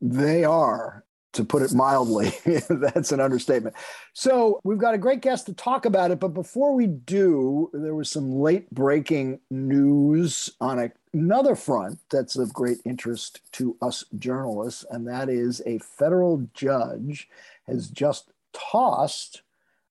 They 0.02 0.44
are, 0.44 1.04
to 1.34 1.44
put 1.44 1.62
it 1.62 1.74
mildly. 1.74 2.34
That's 2.70 3.12
an 3.12 3.20
understatement. 3.20 3.76
So, 4.14 4.60
we've 4.64 4.78
got 4.78 4.94
a 4.94 4.98
great 4.98 5.22
guest 5.22 5.46
to 5.48 5.54
talk 5.54 5.86
about 5.86 6.12
it. 6.12 6.20
But 6.20 6.30
before 6.30 6.74
we 6.74 6.88
do, 6.88 7.70
there 7.74 7.96
was 7.96 8.10
some 8.10 8.32
late 8.32 8.70
breaking 8.72 9.40
news 9.50 10.50
on 10.62 10.80
a, 10.80 10.92
another 11.14 11.56
front 11.56 12.00
that's 12.10 12.38
of 12.38 12.54
great 12.54 12.78
interest 12.86 13.42
to 13.54 13.78
us 13.82 14.06
journalists. 14.18 14.86
And 14.90 15.08
that 15.08 15.30
is 15.30 15.62
a 15.66 15.80
federal 15.80 16.48
judge 16.54 17.28
has 17.68 17.90
just 17.90 18.32
tossed 18.54 19.42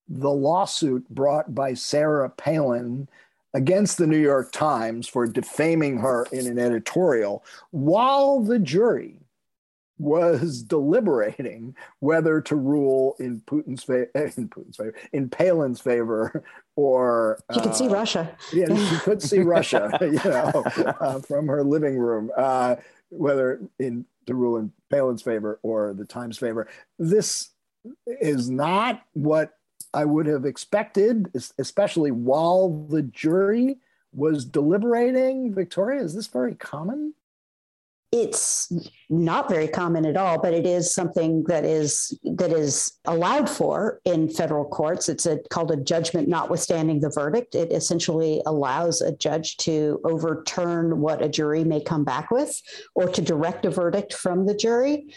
the 0.07 0.31
lawsuit 0.31 1.07
brought 1.09 1.55
by 1.55 1.73
Sarah 1.73 2.29
Palin 2.29 3.07
against 3.53 3.97
the 3.97 4.07
New 4.07 4.19
York 4.19 4.51
Times 4.51 5.07
for 5.07 5.25
defaming 5.25 5.97
her 5.99 6.27
in 6.31 6.45
an 6.45 6.59
editorial 6.59 7.43
while 7.71 8.41
the 8.41 8.59
jury 8.59 9.15
was 9.97 10.61
deliberating 10.67 11.75
whether 11.99 12.41
to 12.41 12.55
rule 12.55 13.15
in 13.19 13.41
Putin's 13.41 13.83
favor, 13.83 14.09
in 14.15 14.49
Putin's 14.49 14.77
favor, 14.77 14.93
in 15.13 15.29
Palin's 15.29 15.81
favor, 15.81 16.43
or 16.75 17.39
you 17.53 17.73
see 17.73 17.87
uh, 17.87 17.93
Russia. 17.93 18.37
Yeah, 18.53 18.75
she 18.75 18.97
could 18.97 19.21
see 19.21 19.39
Russia, 19.39 19.97
you 20.01 20.11
know, 20.13 20.63
uh, 20.99 21.19
from 21.21 21.47
her 21.47 21.63
living 21.63 21.97
room, 21.97 22.31
uh, 22.35 22.75
whether 23.09 23.61
in 23.79 24.05
to 24.25 24.33
rule 24.33 24.57
in 24.57 24.71
Palin's 24.89 25.21
favor 25.21 25.59
or 25.61 25.93
the 25.93 26.05
Times' 26.05 26.37
favor. 26.37 26.67
This 26.97 27.51
is 28.07 28.49
not 28.49 29.03
what 29.13 29.53
I 29.93 30.03
would 30.05 30.25
have 30.25 30.45
expected, 30.45 31.31
especially 31.57 32.11
while 32.11 32.87
the 32.89 33.03
jury 33.03 33.77
was 34.11 34.45
deliberating. 34.45 35.53
Victoria, 35.53 36.01
is 36.01 36.15
this 36.15 36.27
very 36.27 36.55
common? 36.55 37.13
It's 38.11 38.71
not 39.09 39.49
very 39.49 39.67
common 39.67 40.05
at 40.05 40.15
all, 40.15 40.41
but 40.41 40.53
it 40.53 40.65
is 40.65 40.93
something 40.93 41.43
that 41.47 41.65
is 41.65 42.17
that 42.35 42.51
is 42.51 42.97
allowed 43.05 43.49
for 43.49 43.99
in 44.05 44.29
federal 44.29 44.65
courts. 44.65 45.09
It's 45.09 45.25
a, 45.25 45.39
called 45.49 45.71
a 45.71 45.77
judgment 45.77 46.27
notwithstanding 46.27 46.99
the 46.99 47.11
verdict. 47.13 47.55
It 47.55 47.71
essentially 47.71 48.41
allows 48.45 49.01
a 49.01 49.15
judge 49.15 49.57
to 49.57 49.99
overturn 50.05 51.01
what 51.01 51.21
a 51.21 51.29
jury 51.29 51.63
may 51.63 51.81
come 51.81 52.03
back 52.03 52.31
with, 52.31 52.61
or 52.93 53.07
to 53.09 53.21
direct 53.21 53.65
a 53.65 53.69
verdict 53.69 54.13
from 54.13 54.45
the 54.45 54.55
jury. 54.55 55.13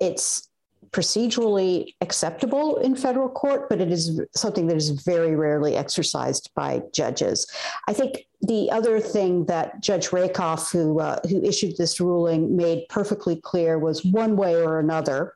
It's 0.00 0.48
procedurally 0.94 1.92
acceptable 2.00 2.76
in 2.76 2.94
federal 2.94 3.28
court, 3.28 3.68
but 3.68 3.80
it 3.80 3.90
is 3.90 4.20
something 4.34 4.68
that 4.68 4.76
is 4.76 4.90
very 4.90 5.34
rarely 5.34 5.76
exercised 5.76 6.50
by 6.54 6.80
judges. 6.92 7.50
I 7.88 7.92
think 7.92 8.26
the 8.42 8.70
other 8.70 9.00
thing 9.00 9.46
that 9.46 9.80
Judge 9.80 10.12
Rakoff, 10.12 10.70
who 10.70 11.00
uh, 11.00 11.18
who 11.28 11.42
issued 11.42 11.76
this 11.76 12.00
ruling, 12.00 12.56
made 12.56 12.86
perfectly 12.88 13.40
clear 13.40 13.78
was 13.78 14.04
one 14.04 14.36
way 14.36 14.54
or 14.54 14.78
another, 14.78 15.34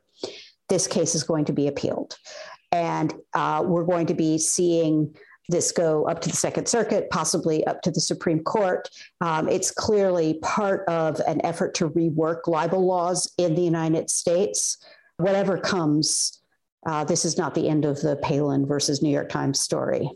this 0.69 0.87
case 0.87 1.13
is 1.13 1.23
going 1.23 1.45
to 1.45 1.53
be 1.53 1.67
appealed, 1.67 2.17
and 2.71 3.13
uh, 3.33 3.61
we're 3.65 3.83
going 3.83 4.07
to 4.07 4.13
be 4.13 4.37
seeing 4.37 5.13
this 5.49 5.71
go 5.71 6.07
up 6.07 6.21
to 6.21 6.29
the 6.29 6.35
Second 6.35 6.67
Circuit, 6.67 7.09
possibly 7.09 7.65
up 7.65 7.81
to 7.81 7.91
the 7.91 7.99
Supreme 7.99 8.43
Court. 8.43 8.87
Um, 9.19 9.49
it's 9.49 9.71
clearly 9.71 10.35
part 10.43 10.87
of 10.87 11.19
an 11.27 11.43
effort 11.43 11.73
to 11.75 11.89
rework 11.89 12.47
libel 12.47 12.85
laws 12.85 13.29
in 13.37 13.55
the 13.55 13.63
United 13.63 14.09
States. 14.09 14.77
Whatever 15.19 15.57
comes, 15.57 16.41
uh, 16.85 17.03
this 17.03 17.25
is 17.25 17.37
not 17.37 17.53
the 17.53 17.67
end 17.67 17.83
of 17.83 18.01
the 18.01 18.15
Palin 18.17 18.65
versus 18.65 19.01
New 19.01 19.09
York 19.09 19.27
Times 19.27 19.59
story. 19.59 20.09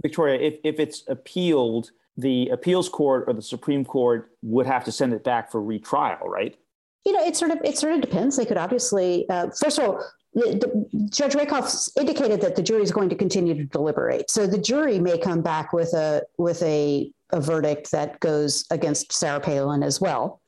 Victoria, 0.00 0.38
if, 0.40 0.54
if 0.62 0.78
it's 0.78 1.02
appealed, 1.08 1.90
the 2.16 2.48
appeals 2.50 2.88
court 2.88 3.24
or 3.26 3.34
the 3.34 3.42
Supreme 3.42 3.84
Court 3.84 4.30
would 4.42 4.66
have 4.66 4.84
to 4.84 4.92
send 4.92 5.12
it 5.12 5.24
back 5.24 5.50
for 5.50 5.60
retrial, 5.60 6.28
right? 6.28 6.56
You 7.04 7.12
know, 7.14 7.24
it 7.24 7.36
sort 7.36 7.50
of 7.50 7.58
it 7.64 7.78
sort 7.78 7.94
of 7.94 8.00
depends. 8.00 8.36
They 8.36 8.44
could 8.44 8.58
obviously, 8.58 9.28
uh, 9.28 9.48
first 9.60 9.80
of 9.80 9.88
all, 9.88 10.04
the, 10.34 10.86
the, 10.92 11.08
Judge 11.10 11.34
Rakoff 11.34 11.72
indicated 11.98 12.40
that 12.42 12.54
the 12.54 12.62
jury 12.62 12.82
is 12.82 12.92
going 12.92 13.08
to 13.08 13.16
continue 13.16 13.54
to 13.54 13.64
deliberate. 13.64 14.30
So 14.30 14.46
the 14.46 14.58
jury 14.58 15.00
may 15.00 15.18
come 15.18 15.42
back 15.42 15.72
with 15.72 15.92
a 15.94 16.22
with 16.38 16.62
a, 16.62 17.10
a 17.30 17.40
verdict 17.40 17.90
that 17.90 18.20
goes 18.20 18.66
against 18.70 19.12
Sarah 19.12 19.40
Palin 19.40 19.82
as 19.82 20.00
well. 20.00 20.40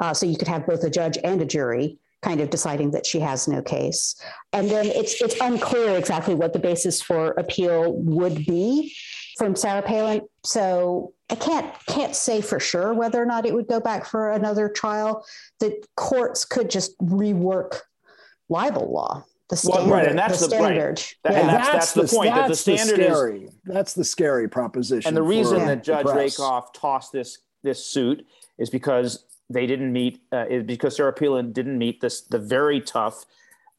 Uh, 0.00 0.12
so 0.12 0.26
you 0.26 0.36
could 0.36 0.48
have 0.48 0.66
both 0.66 0.82
a 0.82 0.90
judge 0.90 1.16
and 1.22 1.40
a 1.40 1.46
jury 1.46 1.98
kind 2.22 2.40
of 2.40 2.50
deciding 2.50 2.90
that 2.92 3.06
she 3.06 3.20
has 3.20 3.46
no 3.46 3.62
case. 3.62 4.20
And 4.52 4.70
then 4.70 4.86
it's 4.86 5.20
it's 5.20 5.38
unclear 5.40 5.96
exactly 5.96 6.34
what 6.34 6.52
the 6.52 6.58
basis 6.58 7.00
for 7.02 7.32
appeal 7.32 7.92
would 7.92 8.46
be 8.46 8.94
from 9.38 9.54
Sarah 9.54 9.82
Palin. 9.82 10.22
So 10.44 11.12
I 11.30 11.34
can't 11.34 11.72
can't 11.86 12.16
say 12.16 12.40
for 12.40 12.58
sure 12.58 12.94
whether 12.94 13.22
or 13.22 13.26
not 13.26 13.46
it 13.46 13.54
would 13.54 13.68
go 13.68 13.80
back 13.80 14.06
for 14.06 14.30
another 14.30 14.68
trial. 14.68 15.24
The 15.60 15.82
courts 15.96 16.44
could 16.44 16.70
just 16.70 16.98
rework 16.98 17.80
libel 18.48 18.92
law. 18.92 19.24
The 19.48 19.56
standard, 19.56 19.82
well, 19.82 19.98
right, 19.98 20.08
and 20.08 20.18
that's 20.18 20.40
the, 20.40 20.48
the 20.48 20.56
standard. 20.56 20.98
Right. 20.98 21.14
That, 21.22 21.32
yeah. 21.32 21.40
And 21.40 21.48
that's, 21.48 21.66
that's, 21.68 21.92
that's 21.92 21.92
the, 21.92 22.02
the, 22.02 22.08
point. 22.08 22.34
That's 22.34 22.64
that 22.64 22.72
the 22.72 22.78
standard 22.78 22.98
the 22.98 23.14
scary, 23.14 23.44
is 23.44 23.54
that's 23.64 23.94
the 23.94 24.04
scary 24.04 24.48
proposition. 24.48 25.08
And 25.08 25.16
the 25.16 25.22
reason 25.22 25.60
for, 25.60 25.66
that 25.66 25.84
Judge 25.84 26.06
Rakoff 26.06 26.72
tossed 26.72 27.12
this 27.12 27.38
this 27.62 27.84
suit 27.86 28.26
is 28.58 28.70
because 28.70 29.24
they 29.48 29.66
didn't 29.66 29.92
meet 29.92 30.20
uh, 30.32 30.46
because 30.64 30.96
Sarah 30.96 31.12
Palin 31.12 31.52
didn't 31.52 31.78
meet 31.78 32.00
this 32.00 32.22
the 32.22 32.38
very 32.38 32.80
tough 32.80 33.26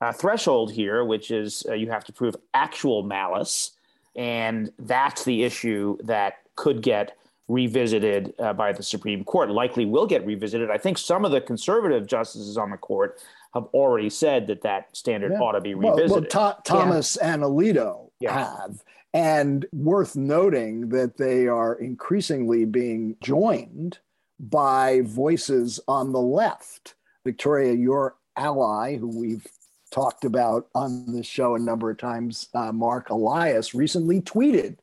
uh, 0.01 0.11
threshold 0.11 0.71
here, 0.71 1.03
which 1.03 1.31
is 1.31 1.65
uh, 1.67 1.73
you 1.73 1.89
have 1.89 2.03
to 2.05 2.13
prove 2.13 2.35
actual 2.53 3.03
malice, 3.03 3.71
and 4.15 4.71
that's 4.79 5.23
the 5.23 5.43
issue 5.43 5.97
that 6.03 6.35
could 6.55 6.81
get 6.81 7.17
revisited 7.47 8.33
uh, 8.39 8.53
by 8.53 8.71
the 8.71 8.83
Supreme 8.83 9.23
Court. 9.23 9.49
Likely 9.49 9.85
will 9.85 10.05
get 10.05 10.25
revisited. 10.25 10.69
I 10.69 10.77
think 10.77 10.97
some 10.97 11.25
of 11.25 11.31
the 11.31 11.41
conservative 11.41 12.07
justices 12.07 12.57
on 12.57 12.71
the 12.71 12.77
court 12.77 13.19
have 13.53 13.65
already 13.73 14.09
said 14.09 14.47
that 14.47 14.61
that 14.61 14.95
standard 14.95 15.31
yeah. 15.31 15.39
ought 15.39 15.53
to 15.53 15.61
be 15.61 15.73
revisited. 15.73 16.11
Well, 16.11 16.25
well 16.33 16.61
Thomas 16.63 17.17
yeah. 17.19 17.33
and 17.33 17.43
Alito 17.43 18.09
yeah. 18.19 18.33
have. 18.33 18.83
And 19.13 19.65
worth 19.71 20.15
noting 20.15 20.89
that 20.89 21.17
they 21.17 21.47
are 21.47 21.73
increasingly 21.75 22.65
being 22.65 23.15
joined 23.21 23.99
by 24.39 25.01
voices 25.03 25.79
on 25.87 26.11
the 26.11 26.21
left. 26.21 26.95
Victoria, 27.23 27.73
your 27.73 28.15
ally, 28.35 28.97
who 28.97 29.07
we've 29.07 29.47
talked 29.91 30.25
about 30.25 30.67
on 30.75 31.11
the 31.11 31.23
show 31.23 31.55
a 31.55 31.59
number 31.59 31.89
of 31.89 31.97
times, 31.97 32.49
uh, 32.53 32.71
Mark 32.71 33.09
Elias, 33.09 33.73
recently 33.73 34.21
tweeted 34.21 34.77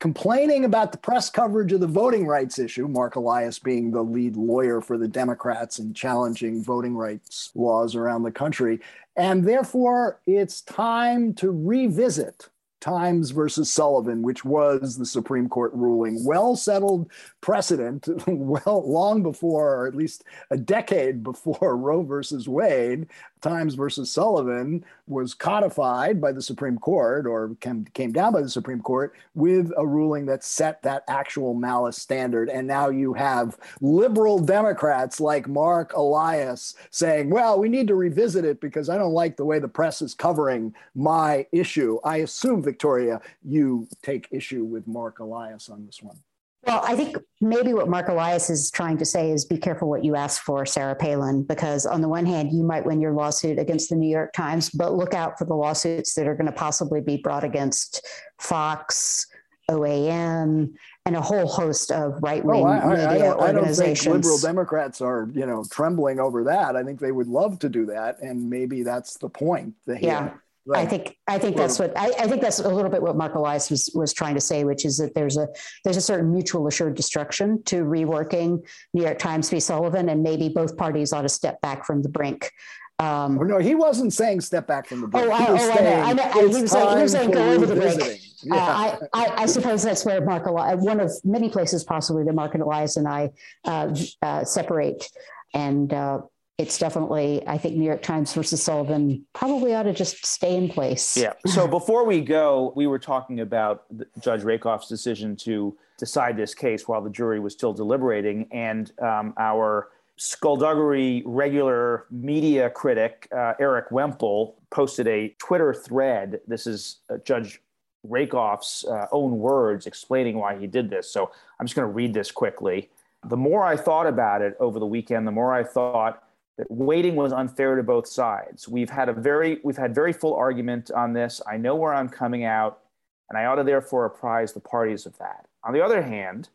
complaining 0.00 0.64
about 0.64 0.92
the 0.92 0.98
press 0.98 1.28
coverage 1.28 1.72
of 1.72 1.80
the 1.80 1.86
voting 1.86 2.26
rights 2.26 2.58
issue, 2.58 2.88
Mark 2.88 3.16
Elias 3.16 3.58
being 3.58 3.90
the 3.90 4.02
lead 4.02 4.34
lawyer 4.34 4.80
for 4.80 4.96
the 4.96 5.08
Democrats 5.08 5.78
and 5.78 5.94
challenging 5.94 6.64
voting 6.64 6.96
rights 6.96 7.50
laws 7.54 7.94
around 7.94 8.22
the 8.22 8.30
country. 8.30 8.80
And 9.16 9.46
therefore, 9.46 10.20
it's 10.26 10.62
time 10.62 11.34
to 11.34 11.50
revisit 11.50 12.48
Times 12.80 13.30
versus 13.30 13.70
Sullivan, 13.70 14.22
which 14.22 14.42
was 14.42 14.96
the 14.96 15.04
Supreme 15.04 15.50
Court 15.50 15.70
ruling, 15.74 16.24
well 16.24 16.56
settled 16.56 17.10
precedent, 17.40 18.08
well 18.26 18.84
long 18.86 19.22
before, 19.22 19.76
or 19.76 19.86
at 19.86 19.94
least 19.94 20.24
a 20.50 20.56
decade 20.56 21.22
before 21.22 21.76
Roe 21.76 22.02
versus 22.02 22.48
Wade, 22.48 23.06
Times 23.40 23.74
versus 23.74 24.10
Sullivan 24.10 24.84
was 25.06 25.32
codified 25.32 26.20
by 26.20 26.32
the 26.32 26.42
Supreme 26.42 26.78
Court 26.78 27.26
or 27.26 27.56
came, 27.60 27.86
came 27.94 28.12
down 28.12 28.34
by 28.34 28.42
the 28.42 28.50
Supreme 28.50 28.82
Court 28.82 29.14
with 29.34 29.72
a 29.78 29.86
ruling 29.86 30.26
that 30.26 30.44
set 30.44 30.82
that 30.82 31.04
actual 31.08 31.54
malice 31.54 31.96
standard. 31.96 32.50
And 32.50 32.66
now 32.66 32.90
you 32.90 33.14
have 33.14 33.58
liberal 33.80 34.38
Democrats 34.38 35.20
like 35.20 35.48
Mark 35.48 35.94
Elias 35.94 36.74
saying, 36.90 37.30
well, 37.30 37.58
we 37.58 37.68
need 37.68 37.88
to 37.88 37.94
revisit 37.94 38.44
it 38.44 38.60
because 38.60 38.90
I 38.90 38.98
don't 38.98 39.12
like 39.12 39.36
the 39.36 39.46
way 39.46 39.58
the 39.58 39.68
press 39.68 40.02
is 40.02 40.12
covering 40.12 40.74
my 40.94 41.46
issue. 41.50 41.98
I 42.04 42.18
assume, 42.18 42.62
Victoria, 42.62 43.20
you 43.42 43.88
take 44.02 44.28
issue 44.30 44.64
with 44.64 44.86
Mark 44.86 45.20
Elias 45.20 45.70
on 45.70 45.86
this 45.86 46.02
one. 46.02 46.18
Well, 46.66 46.82
I 46.84 46.94
think 46.94 47.16
maybe 47.40 47.72
what 47.72 47.88
Mark 47.88 48.08
Elias 48.08 48.50
is 48.50 48.70
trying 48.70 48.98
to 48.98 49.04
say 49.04 49.30
is 49.30 49.46
be 49.46 49.56
careful 49.56 49.88
what 49.88 50.04
you 50.04 50.14
ask 50.14 50.42
for, 50.42 50.66
Sarah 50.66 50.94
Palin, 50.94 51.42
because 51.42 51.86
on 51.86 52.02
the 52.02 52.08
one 52.08 52.26
hand, 52.26 52.52
you 52.52 52.62
might 52.62 52.84
win 52.84 53.00
your 53.00 53.12
lawsuit 53.12 53.58
against 53.58 53.88
the 53.88 53.96
New 53.96 54.10
York 54.10 54.32
Times, 54.34 54.68
but 54.68 54.94
look 54.94 55.14
out 55.14 55.38
for 55.38 55.46
the 55.46 55.54
lawsuits 55.54 56.14
that 56.14 56.26
are 56.26 56.34
going 56.34 56.46
to 56.46 56.52
possibly 56.52 57.00
be 57.00 57.16
brought 57.16 57.44
against 57.44 58.06
Fox, 58.38 59.26
OAN, 59.70 60.74
and 61.06 61.16
a 61.16 61.20
whole 61.20 61.46
host 61.46 61.90
of 61.90 62.22
right 62.22 62.44
wing 62.44 62.62
oh, 62.66 62.90
media 62.90 63.08
I, 63.08 63.14
I, 63.14 63.18
don't, 63.18 63.40
organizations. 63.40 63.80
I 63.80 63.84
don't 63.84 63.94
think 63.94 64.24
liberal 64.24 64.38
Democrats 64.38 65.00
are, 65.00 65.30
you 65.32 65.46
know, 65.46 65.64
trembling 65.70 66.20
over 66.20 66.44
that. 66.44 66.76
I 66.76 66.82
think 66.82 67.00
they 67.00 67.12
would 67.12 67.28
love 67.28 67.58
to 67.60 67.70
do 67.70 67.86
that, 67.86 68.20
and 68.20 68.50
maybe 68.50 68.82
that's 68.82 69.16
the 69.16 69.30
point. 69.30 69.74
yeah. 69.86 70.34
Right. 70.66 70.86
I 70.86 70.86
think 70.86 71.16
I 71.26 71.38
think 71.38 71.56
that's 71.56 71.78
what 71.78 71.96
I, 71.96 72.08
I, 72.18 72.26
think 72.26 72.42
that's 72.42 72.58
a 72.58 72.68
little 72.68 72.90
bit 72.90 73.00
what 73.00 73.16
Mark 73.16 73.34
Elias 73.34 73.70
was 73.70 73.90
was 73.94 74.12
trying 74.12 74.34
to 74.34 74.40
say, 74.40 74.64
which 74.64 74.84
is 74.84 74.98
that 74.98 75.14
there's 75.14 75.38
a 75.38 75.48
there's 75.84 75.96
a 75.96 76.02
certain 76.02 76.30
mutual 76.30 76.66
assured 76.66 76.94
destruction 76.94 77.62
to 77.64 77.82
reworking 77.82 78.62
New 78.92 79.02
York 79.02 79.18
Times 79.18 79.48
v. 79.48 79.58
Sullivan, 79.58 80.10
and 80.10 80.22
maybe 80.22 80.50
both 80.50 80.76
parties 80.76 81.14
ought 81.14 81.22
to 81.22 81.30
step 81.30 81.60
back 81.62 81.86
from 81.86 82.02
the 82.02 82.10
brink. 82.10 82.52
Um, 82.98 83.38
oh, 83.38 83.44
no, 83.44 83.58
he 83.58 83.74
wasn't 83.74 84.12
saying 84.12 84.42
step 84.42 84.66
back 84.66 84.86
from 84.86 85.00
the 85.00 85.06
brink. 85.08 85.28
Oh, 85.28 85.32
I, 85.32 85.44
he 85.46 85.52
was 85.52 85.62
oh, 85.62 85.74
saying, 85.74 86.02
I 86.02 86.12
know. 86.12 86.22
I 86.22 86.34
know. 86.34 86.48
He 86.48 86.62
was, 86.62 86.70
saying, 86.70 86.96
he 86.96 87.02
was 87.02 87.12
saying 87.12 87.30
go 87.30 87.52
over 87.52 87.64
the 87.64 87.74
brink. 87.74 88.02
Uh, 88.02 88.06
yeah. 88.42 88.54
Uh, 88.54 89.06
I, 89.14 89.24
I, 89.24 89.42
I, 89.42 89.46
suppose 89.46 89.82
that's 89.82 90.04
where 90.04 90.22
Mark 90.22 90.46
Elias, 90.46 90.82
one 90.82 91.00
of 91.00 91.10
many 91.24 91.48
places 91.48 91.82
possibly 91.84 92.24
that 92.24 92.34
Mark 92.34 92.54
Elias 92.54 92.98
and 92.98 93.08
I 93.08 93.30
uh, 93.64 93.94
uh, 94.20 94.44
separate. 94.44 95.10
And 95.54 95.92
uh, 95.92 96.20
it's 96.60 96.76
definitely, 96.76 97.42
I 97.46 97.56
think 97.56 97.74
New 97.74 97.84
York 97.84 98.02
Times 98.02 98.34
versus 98.34 98.62
Sullivan 98.62 99.24
probably 99.32 99.74
ought 99.74 99.84
to 99.84 99.94
just 99.94 100.26
stay 100.26 100.54
in 100.56 100.68
place. 100.68 101.16
Yeah. 101.16 101.32
So 101.46 101.66
before 101.66 102.04
we 102.04 102.20
go, 102.20 102.72
we 102.76 102.86
were 102.86 102.98
talking 102.98 103.40
about 103.40 103.84
Judge 104.20 104.42
Rakoff's 104.42 104.86
decision 104.86 105.36
to 105.36 105.76
decide 105.98 106.36
this 106.36 106.54
case 106.54 106.86
while 106.86 107.00
the 107.02 107.10
jury 107.10 107.40
was 107.40 107.54
still 107.54 107.72
deliberating. 107.72 108.46
And 108.52 108.92
um, 109.00 109.34
our 109.38 109.88
skullduggery 110.16 111.22
regular 111.24 112.06
media 112.10 112.68
critic, 112.68 113.26
uh, 113.34 113.54
Erik 113.58 113.90
Wemple, 113.90 114.56
posted 114.70 115.08
a 115.08 115.34
Twitter 115.38 115.72
thread. 115.72 116.40
This 116.46 116.66
is 116.66 116.98
uh, 117.08 117.16
Judge 117.24 117.60
Rakoff's 118.04 118.84
uh, 118.84 119.06
own 119.12 119.38
words 119.38 119.86
explaining 119.86 120.36
why 120.36 120.58
he 120.58 120.66
did 120.66 120.90
this. 120.90 121.10
So 121.10 121.30
I'm 121.58 121.66
just 121.66 121.74
going 121.74 121.88
to 121.88 121.92
read 121.92 122.12
this 122.12 122.30
quickly. 122.30 122.90
The 123.24 123.36
more 123.36 123.64
I 123.64 123.76
thought 123.76 124.06
about 124.06 124.42
it 124.42 124.56
over 124.60 124.78
the 124.78 124.86
weekend, 124.86 125.26
the 125.26 125.32
more 125.32 125.54
I 125.54 125.64
thought, 125.64 126.22
that 126.58 126.70
waiting 126.70 127.16
was 127.16 127.32
unfair 127.32 127.76
to 127.76 127.82
both 127.82 128.06
sides. 128.06 128.68
We've 128.68 128.90
had 128.90 129.08
a 129.08 129.12
very 129.12 129.60
we've 129.64 129.76
had 129.76 129.94
very 129.94 130.12
full 130.12 130.34
argument 130.34 130.90
on 130.90 131.12
this. 131.12 131.40
I 131.50 131.56
know 131.56 131.74
where 131.74 131.94
I'm 131.94 132.08
coming 132.08 132.44
out, 132.44 132.80
and 133.28 133.38
I 133.38 133.46
ought 133.46 133.56
to 133.56 133.64
therefore 133.64 134.04
apprise 134.04 134.52
the 134.52 134.60
parties 134.60 135.06
of 135.06 135.16
that. 135.18 135.46
On 135.64 135.72
the 135.72 135.84
other 135.84 136.02
hand, 136.02 136.48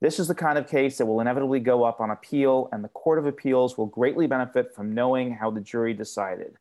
this 0.00 0.18
is 0.18 0.28
the 0.28 0.34
kind 0.34 0.56
of 0.56 0.66
case 0.66 0.96
that 0.96 1.06
will 1.06 1.20
inevitably 1.20 1.60
go 1.60 1.84
up 1.84 2.00
on 2.00 2.10
appeal, 2.10 2.70
and 2.72 2.82
the 2.82 2.88
Court 2.88 3.18
of 3.18 3.26
Appeals 3.26 3.76
will 3.76 3.86
greatly 3.86 4.26
benefit 4.26 4.74
from 4.74 4.94
knowing 4.94 5.34
how 5.34 5.50
the 5.50 5.60
jury 5.60 5.92
decided. 5.92 6.56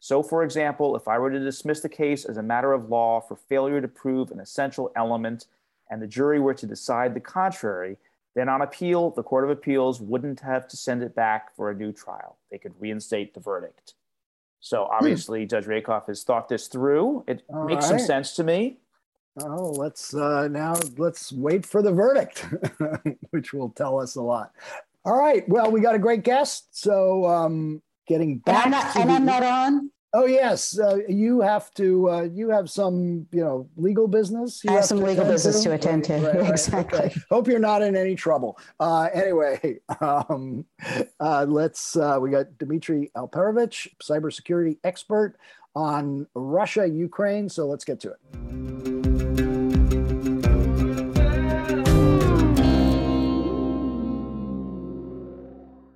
So, 0.00 0.22
for 0.22 0.42
example, 0.42 0.96
if 0.96 1.06
I 1.06 1.18
were 1.18 1.30
to 1.30 1.38
dismiss 1.40 1.80
the 1.80 1.88
case 1.88 2.24
as 2.24 2.36
a 2.36 2.42
matter 2.42 2.72
of 2.72 2.88
law 2.88 3.20
for 3.20 3.36
failure 3.36 3.80
to 3.80 3.88
prove 3.88 4.30
an 4.30 4.40
essential 4.40 4.90
element, 4.96 5.46
and 5.90 6.00
the 6.00 6.06
jury 6.06 6.40
were 6.40 6.54
to 6.54 6.66
decide 6.66 7.12
the 7.12 7.20
contrary, 7.20 7.98
then 8.38 8.48
on 8.48 8.62
appeal, 8.62 9.10
the 9.10 9.22
Court 9.22 9.44
of 9.44 9.50
Appeals 9.50 10.00
wouldn't 10.00 10.40
have 10.40 10.68
to 10.68 10.76
send 10.76 11.02
it 11.02 11.14
back 11.14 11.56
for 11.56 11.70
a 11.70 11.74
new 11.74 11.92
trial. 11.92 12.38
They 12.50 12.58
could 12.58 12.74
reinstate 12.78 13.34
the 13.34 13.40
verdict. 13.40 13.94
So 14.60 14.84
hmm. 14.84 14.92
obviously, 14.92 15.42
hmm. 15.42 15.48
Judge 15.48 15.66
Rakoff 15.66 16.06
has 16.06 16.22
thought 16.22 16.48
this 16.48 16.68
through. 16.68 17.24
It 17.26 17.42
All 17.52 17.64
makes 17.64 17.90
right. 17.90 17.98
some 17.98 18.06
sense 18.06 18.36
to 18.36 18.44
me. 18.44 18.78
Oh, 19.40 19.70
let's 19.70 20.14
uh, 20.14 20.48
now 20.48 20.74
let's 20.96 21.32
wait 21.32 21.64
for 21.64 21.80
the 21.80 21.92
verdict, 21.92 22.44
which 23.30 23.52
will 23.52 23.70
tell 23.70 24.00
us 24.00 24.16
a 24.16 24.22
lot. 24.22 24.52
All 25.04 25.16
right. 25.16 25.48
Well, 25.48 25.70
we 25.70 25.80
got 25.80 25.94
a 25.94 25.98
great 25.98 26.24
guest. 26.24 26.68
So, 26.76 27.24
um, 27.24 27.80
getting 28.08 28.38
back, 28.38 28.66
and 28.66 28.74
I'm 28.74 28.80
not, 28.82 28.96
and 28.96 29.10
the, 29.10 29.14
I'm 29.14 29.24
not 29.24 29.42
on. 29.44 29.90
Oh 30.14 30.24
yes, 30.24 30.78
uh, 30.78 30.98
you 31.06 31.40
have 31.42 31.72
to. 31.74 32.10
Uh, 32.10 32.22
you 32.22 32.48
have 32.48 32.70
some, 32.70 33.26
you 33.30 33.42
know, 33.42 33.68
legal 33.76 34.08
business. 34.08 34.64
You 34.64 34.70
I 34.70 34.72
have, 34.74 34.80
have 34.80 34.88
some 34.88 35.00
legal 35.02 35.26
business 35.26 35.62
to, 35.62 35.68
to 35.68 35.74
attend 35.74 36.04
to. 36.04 36.14
Right, 36.14 36.34
right, 36.34 36.50
exactly. 36.50 36.98
Okay. 36.98 37.20
Hope 37.30 37.46
you're 37.46 37.58
not 37.58 37.82
in 37.82 37.94
any 37.94 38.14
trouble. 38.14 38.58
Uh, 38.80 39.10
anyway, 39.12 39.78
um, 40.00 40.64
uh, 41.20 41.44
let's. 41.46 41.94
Uh, 41.94 42.18
we 42.20 42.30
got 42.30 42.56
Dmitri 42.56 43.10
Alperovitch, 43.14 43.88
cybersecurity 44.02 44.78
expert 44.82 45.36
on 45.76 46.26
Russia, 46.34 46.86
Ukraine. 46.88 47.50
So 47.50 47.66
let's 47.66 47.84
get 47.84 48.00
to 48.00 48.12
it. 48.12 48.87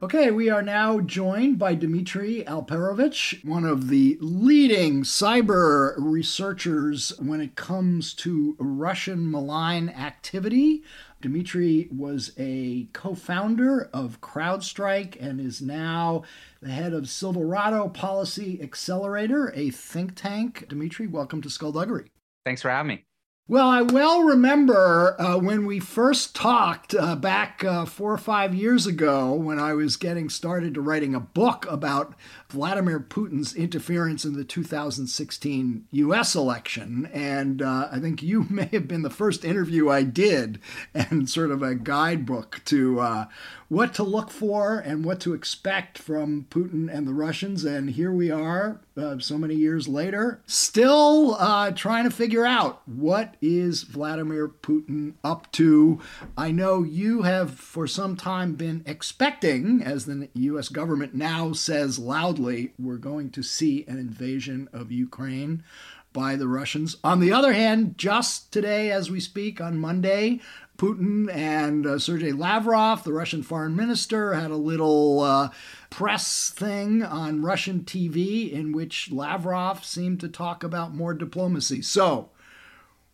Okay, 0.02 0.32
we 0.32 0.50
are 0.50 0.62
now 0.62 0.98
joined 0.98 1.60
by 1.60 1.76
Dmitri 1.76 2.42
Alperovitch, 2.44 3.44
one 3.44 3.64
of 3.64 3.86
the 3.86 4.18
leading 4.20 5.04
cyber 5.04 5.94
researchers 5.96 7.12
when 7.20 7.40
it 7.40 7.54
comes 7.54 8.12
to 8.14 8.56
Russian 8.58 9.30
malign 9.30 9.88
activity. 9.90 10.82
Dmitri 11.20 11.88
was 11.96 12.32
a 12.36 12.88
co 12.92 13.14
founder 13.14 13.88
of 13.92 14.20
CrowdStrike 14.20 15.16
and 15.20 15.40
is 15.40 15.62
now 15.62 16.24
the 16.60 16.70
head 16.70 16.92
of 16.92 17.08
Silverado 17.08 17.88
Policy 17.88 18.60
Accelerator, 18.60 19.52
a 19.54 19.70
think 19.70 20.16
tank. 20.16 20.66
Dmitri, 20.68 21.06
welcome 21.06 21.40
to 21.42 21.48
Skullduggery. 21.48 22.10
Thanks 22.44 22.62
for 22.62 22.70
having 22.70 22.88
me. 22.88 23.04
Well, 23.48 23.68
I 23.68 23.82
well 23.82 24.22
remember 24.22 25.20
uh, 25.20 25.36
when 25.36 25.66
we 25.66 25.80
first 25.80 26.32
talked 26.32 26.94
uh, 26.94 27.16
back 27.16 27.64
uh, 27.64 27.84
four 27.86 28.12
or 28.12 28.18
five 28.18 28.54
years 28.54 28.86
ago 28.86 29.34
when 29.34 29.58
I 29.58 29.74
was 29.74 29.96
getting 29.96 30.28
started 30.28 30.74
to 30.74 30.80
writing 30.80 31.12
a 31.12 31.20
book 31.20 31.66
about 31.68 32.14
Vladimir 32.50 33.00
Putin's 33.00 33.52
interference 33.52 34.24
in 34.24 34.34
the 34.34 34.44
2016 34.44 35.86
US 35.90 36.36
election. 36.36 37.10
And 37.12 37.60
uh, 37.62 37.88
I 37.90 37.98
think 37.98 38.22
you 38.22 38.46
may 38.48 38.68
have 38.72 38.86
been 38.86 39.02
the 39.02 39.10
first 39.10 39.44
interview 39.44 39.90
I 39.90 40.04
did 40.04 40.60
and 40.94 41.28
sort 41.28 41.50
of 41.50 41.64
a 41.64 41.74
guidebook 41.74 42.60
to 42.66 43.00
uh, 43.00 43.24
what 43.72 43.94
to 43.94 44.02
look 44.02 44.30
for 44.30 44.80
and 44.80 45.02
what 45.02 45.18
to 45.18 45.32
expect 45.32 45.96
from 45.96 46.46
Putin 46.50 46.94
and 46.94 47.08
the 47.08 47.14
Russians. 47.14 47.64
And 47.64 47.88
here 47.88 48.12
we 48.12 48.30
are, 48.30 48.82
uh, 48.98 49.18
so 49.18 49.38
many 49.38 49.54
years 49.54 49.88
later, 49.88 50.42
still 50.44 51.36
uh, 51.36 51.70
trying 51.70 52.04
to 52.04 52.10
figure 52.10 52.44
out 52.44 52.82
what 52.86 53.34
is 53.40 53.84
Vladimir 53.84 54.46
Putin 54.46 55.14
up 55.24 55.50
to. 55.52 55.98
I 56.36 56.50
know 56.50 56.82
you 56.82 57.22
have 57.22 57.54
for 57.54 57.86
some 57.86 58.14
time 58.14 58.56
been 58.56 58.82
expecting, 58.84 59.82
as 59.82 60.04
the 60.04 60.28
U.S. 60.34 60.68
government 60.68 61.14
now 61.14 61.54
says 61.54 61.98
loudly, 61.98 62.74
we're 62.78 62.98
going 62.98 63.30
to 63.30 63.42
see 63.42 63.86
an 63.88 63.98
invasion 63.98 64.68
of 64.74 64.92
Ukraine 64.92 65.64
by 66.12 66.36
the 66.36 66.46
Russians. 66.46 66.98
On 67.02 67.20
the 67.20 67.32
other 67.32 67.54
hand, 67.54 67.96
just 67.96 68.52
today, 68.52 68.90
as 68.90 69.10
we 69.10 69.18
speak, 69.18 69.62
on 69.62 69.78
Monday, 69.78 70.40
Putin 70.82 71.32
and 71.32 71.86
uh, 71.86 71.96
Sergei 71.96 72.32
Lavrov, 72.32 73.04
the 73.04 73.12
Russian 73.12 73.44
foreign 73.44 73.76
minister, 73.76 74.34
had 74.34 74.50
a 74.50 74.56
little 74.56 75.20
uh, 75.20 75.50
press 75.90 76.50
thing 76.50 77.04
on 77.04 77.40
Russian 77.40 77.82
TV 77.82 78.50
in 78.50 78.72
which 78.72 79.12
Lavrov 79.12 79.84
seemed 79.84 80.18
to 80.18 80.28
talk 80.28 80.64
about 80.64 80.92
more 80.92 81.14
diplomacy. 81.14 81.82
So, 81.82 82.30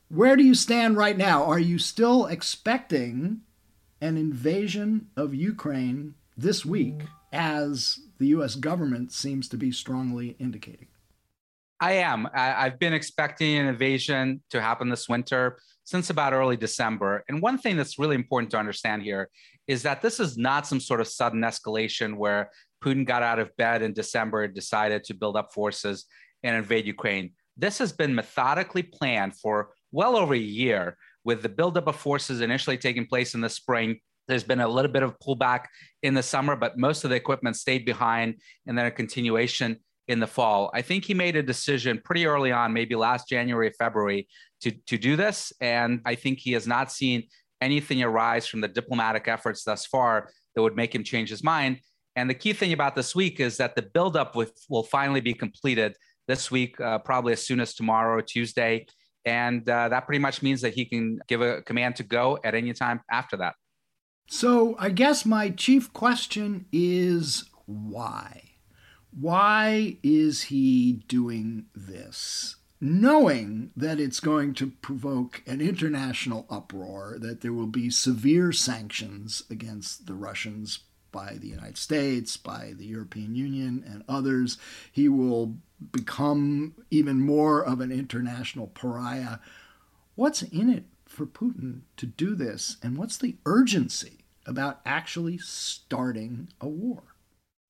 where 0.09 0.35
do 0.35 0.43
you 0.43 0.55
stand 0.55 0.97
right 0.97 1.19
now? 1.19 1.45
Are 1.45 1.59
you 1.59 1.79
still 1.79 2.25
expecting 2.25 3.43
an 4.01 4.17
invasion 4.17 5.09
of 5.15 5.35
Ukraine 5.35 6.15
this 6.39 6.65
week, 6.65 7.03
as 7.35 8.01
the 8.17 8.29
U.S. 8.29 8.55
government 8.55 9.13
seems 9.13 9.47
to 9.51 9.59
be 9.59 9.73
strongly 9.73 10.37
indicating? 10.39 10.89
I 11.81 11.93
am. 11.93 12.29
I, 12.33 12.65
have 12.65 12.79
been 12.79 12.95
expecting 12.95 13.57
an 13.59 13.67
invasion 13.67 14.41
to 14.49 14.63
happen 14.63 14.89
this 14.89 15.07
winter 15.07 15.59
since 15.89 16.11
about 16.11 16.35
early 16.35 16.59
December. 16.59 17.25
And 17.31 17.41
one 17.41 17.57
thing 17.57 17.79
that's 17.79 17.99
really 17.99 18.15
important 18.15 18.51
to 18.51 18.59
understand 18.59 19.03
here 19.03 19.31
is 19.67 19.83
that 19.85 20.03
this 20.03 20.21
is 20.21 20.37
not 20.37 20.67
some 20.67 20.81
sort 20.81 21.01
of 21.01 21.09
sudden 21.09 21.41
escalation 21.41 22.19
where 22.19 22.51
Putin 22.85 23.07
got 23.07 23.23
out 23.23 23.39
of 23.39 23.57
bed 23.57 23.81
in 23.81 23.95
December, 23.95 24.47
decided 24.49 25.03
to 25.05 25.15
build 25.15 25.35
up 25.35 25.51
forces 25.51 26.05
and 26.43 26.55
invade 26.55 26.85
Ukraine. 26.85 27.31
This 27.57 27.79
has 27.79 27.91
been 27.91 28.15
methodically 28.15 28.83
planned 28.83 29.39
for 29.39 29.71
well 29.91 30.15
over 30.15 30.35
a 30.35 30.39
year, 30.61 30.99
with 31.25 31.41
the 31.41 31.49
buildup 31.49 31.87
of 31.87 31.97
forces 31.97 32.43
initially 32.43 32.77
taking 32.77 33.07
place 33.07 33.35
in 33.35 33.41
the 33.41 33.49
spring. 33.49 33.99
There's 34.27 34.45
been 34.45 34.61
a 34.61 34.69
little 34.69 34.93
bit 34.93 35.03
of 35.03 35.19
pullback 35.21 35.65
in 36.03 36.13
the 36.13 36.23
summer, 36.23 36.55
but 36.55 36.77
most 36.77 37.05
of 37.05 37.09
the 37.09 37.17
equipment 37.17 37.57
stayed 37.57 37.87
behind, 37.87 38.35
and 38.67 38.77
then 38.77 38.85
a 38.85 38.91
continuation 38.91 39.79
in 40.09 40.21
the 40.21 40.27
fall. 40.27 40.71
I 40.75 40.83
think 40.83 41.05
he 41.05 41.15
made 41.15 41.37
a 41.37 41.43
decision 41.43 42.01
pretty 42.03 42.27
early 42.27 42.51
on, 42.51 42.73
maybe 42.73 42.95
last 42.95 43.29
January, 43.29 43.73
February, 43.79 44.27
to, 44.63 44.71
to 44.87 44.99
do 44.99 45.17
this. 45.17 45.53
And 45.61 46.01
I 46.05 46.15
think 46.15 46.39
he 46.39 46.53
has 46.53 46.67
not 46.67 46.91
seen 46.91 47.25
anything 47.61 48.03
arise 48.03 48.47
from 48.47 48.61
the 48.61 48.69
diplomatic 48.69 49.29
efforts 49.29 49.65
thus 49.65 49.87
far 49.87 50.31
that 50.55 50.63
would 50.63 50.77
make 50.77 50.95
him 50.95 51.05
change 51.05 51.29
his 51.29 51.45
mind. 51.45 51.81
And 52.17 52.29
the 52.29 52.35
key 52.35 52.53
thing 52.53 52.73
about 52.73 52.97
this 52.97 53.15
week 53.15 53.39
is 53.39 53.59
that 53.59 53.77
the 53.77 53.83
buildup 53.83 54.35
with, 54.35 54.53
will 54.69 54.83
finally 54.83 55.21
be 55.21 55.35
completed 55.35 55.95
this 56.27 56.51
week, 56.51 56.81
uh, 56.81 56.99
probably 56.99 57.33
as 57.33 57.47
soon 57.47 57.61
as 57.61 57.75
tomorrow 57.75 58.21
Tuesday. 58.21 58.87
And 59.25 59.69
uh, 59.69 59.91
that 59.91 60.07
pretty 60.07 60.21
much 60.21 60.43
means 60.43 60.63
that 60.63 60.75
he 60.75 60.85
can 60.85 61.21
give 61.29 61.43
a 61.43 61.63
command 61.63 61.97
to 61.97 62.03
go 62.03 62.39
at 62.45 62.55
any 62.55 62.73
time 62.73 63.03
after 63.11 63.37
that. 63.37 63.55
So 64.29 64.75
I 64.79 64.91
guess 64.91 65.25
my 65.25 65.51
chief 65.51 65.93
question 65.93 66.67
is 66.73 67.45
why? 67.67 68.48
Why 69.11 69.97
is 70.03 70.43
he 70.45 71.05
doing 71.09 71.67
this? 71.75 72.57
Knowing 72.81 73.73
that 73.77 73.99
it's 73.99 74.21
going 74.21 74.55
to 74.55 74.71
provoke 74.83 75.43
an 75.47 75.61
international 75.61 76.47
uproar, 76.49 77.17
that 77.19 77.41
there 77.41 77.53
will 77.53 77.67
be 77.67 77.91
severe 77.91 78.53
sanctions 78.53 79.43
against 79.51 80.07
the 80.07 80.15
Russians 80.15 80.81
by 81.11 81.39
the 81.41 81.49
United 81.49 81.79
States, 81.79 82.37
by 82.37 82.75
the 82.77 82.85
European 82.85 83.35
Union, 83.35 83.83
and 83.87 84.05
others, 84.09 84.59
he 84.93 85.09
will 85.09 85.57
become 85.93 86.75
even 86.91 87.21
more 87.21 87.65
of 87.65 87.81
an 87.81 87.91
international 87.91 88.69
pariah. 88.69 89.39
What's 90.15 90.43
in 90.43 90.69
it 90.69 90.85
for 91.07 91.27
Putin 91.27 91.81
to 91.97 92.07
do 92.07 92.35
this, 92.35 92.77
and 92.83 92.97
what's 92.97 93.17
the 93.17 93.37
urgency 93.47 94.19
about 94.47 94.81
actually 94.85 95.39
starting 95.39 96.49
a 96.61 96.69
war? 96.69 97.03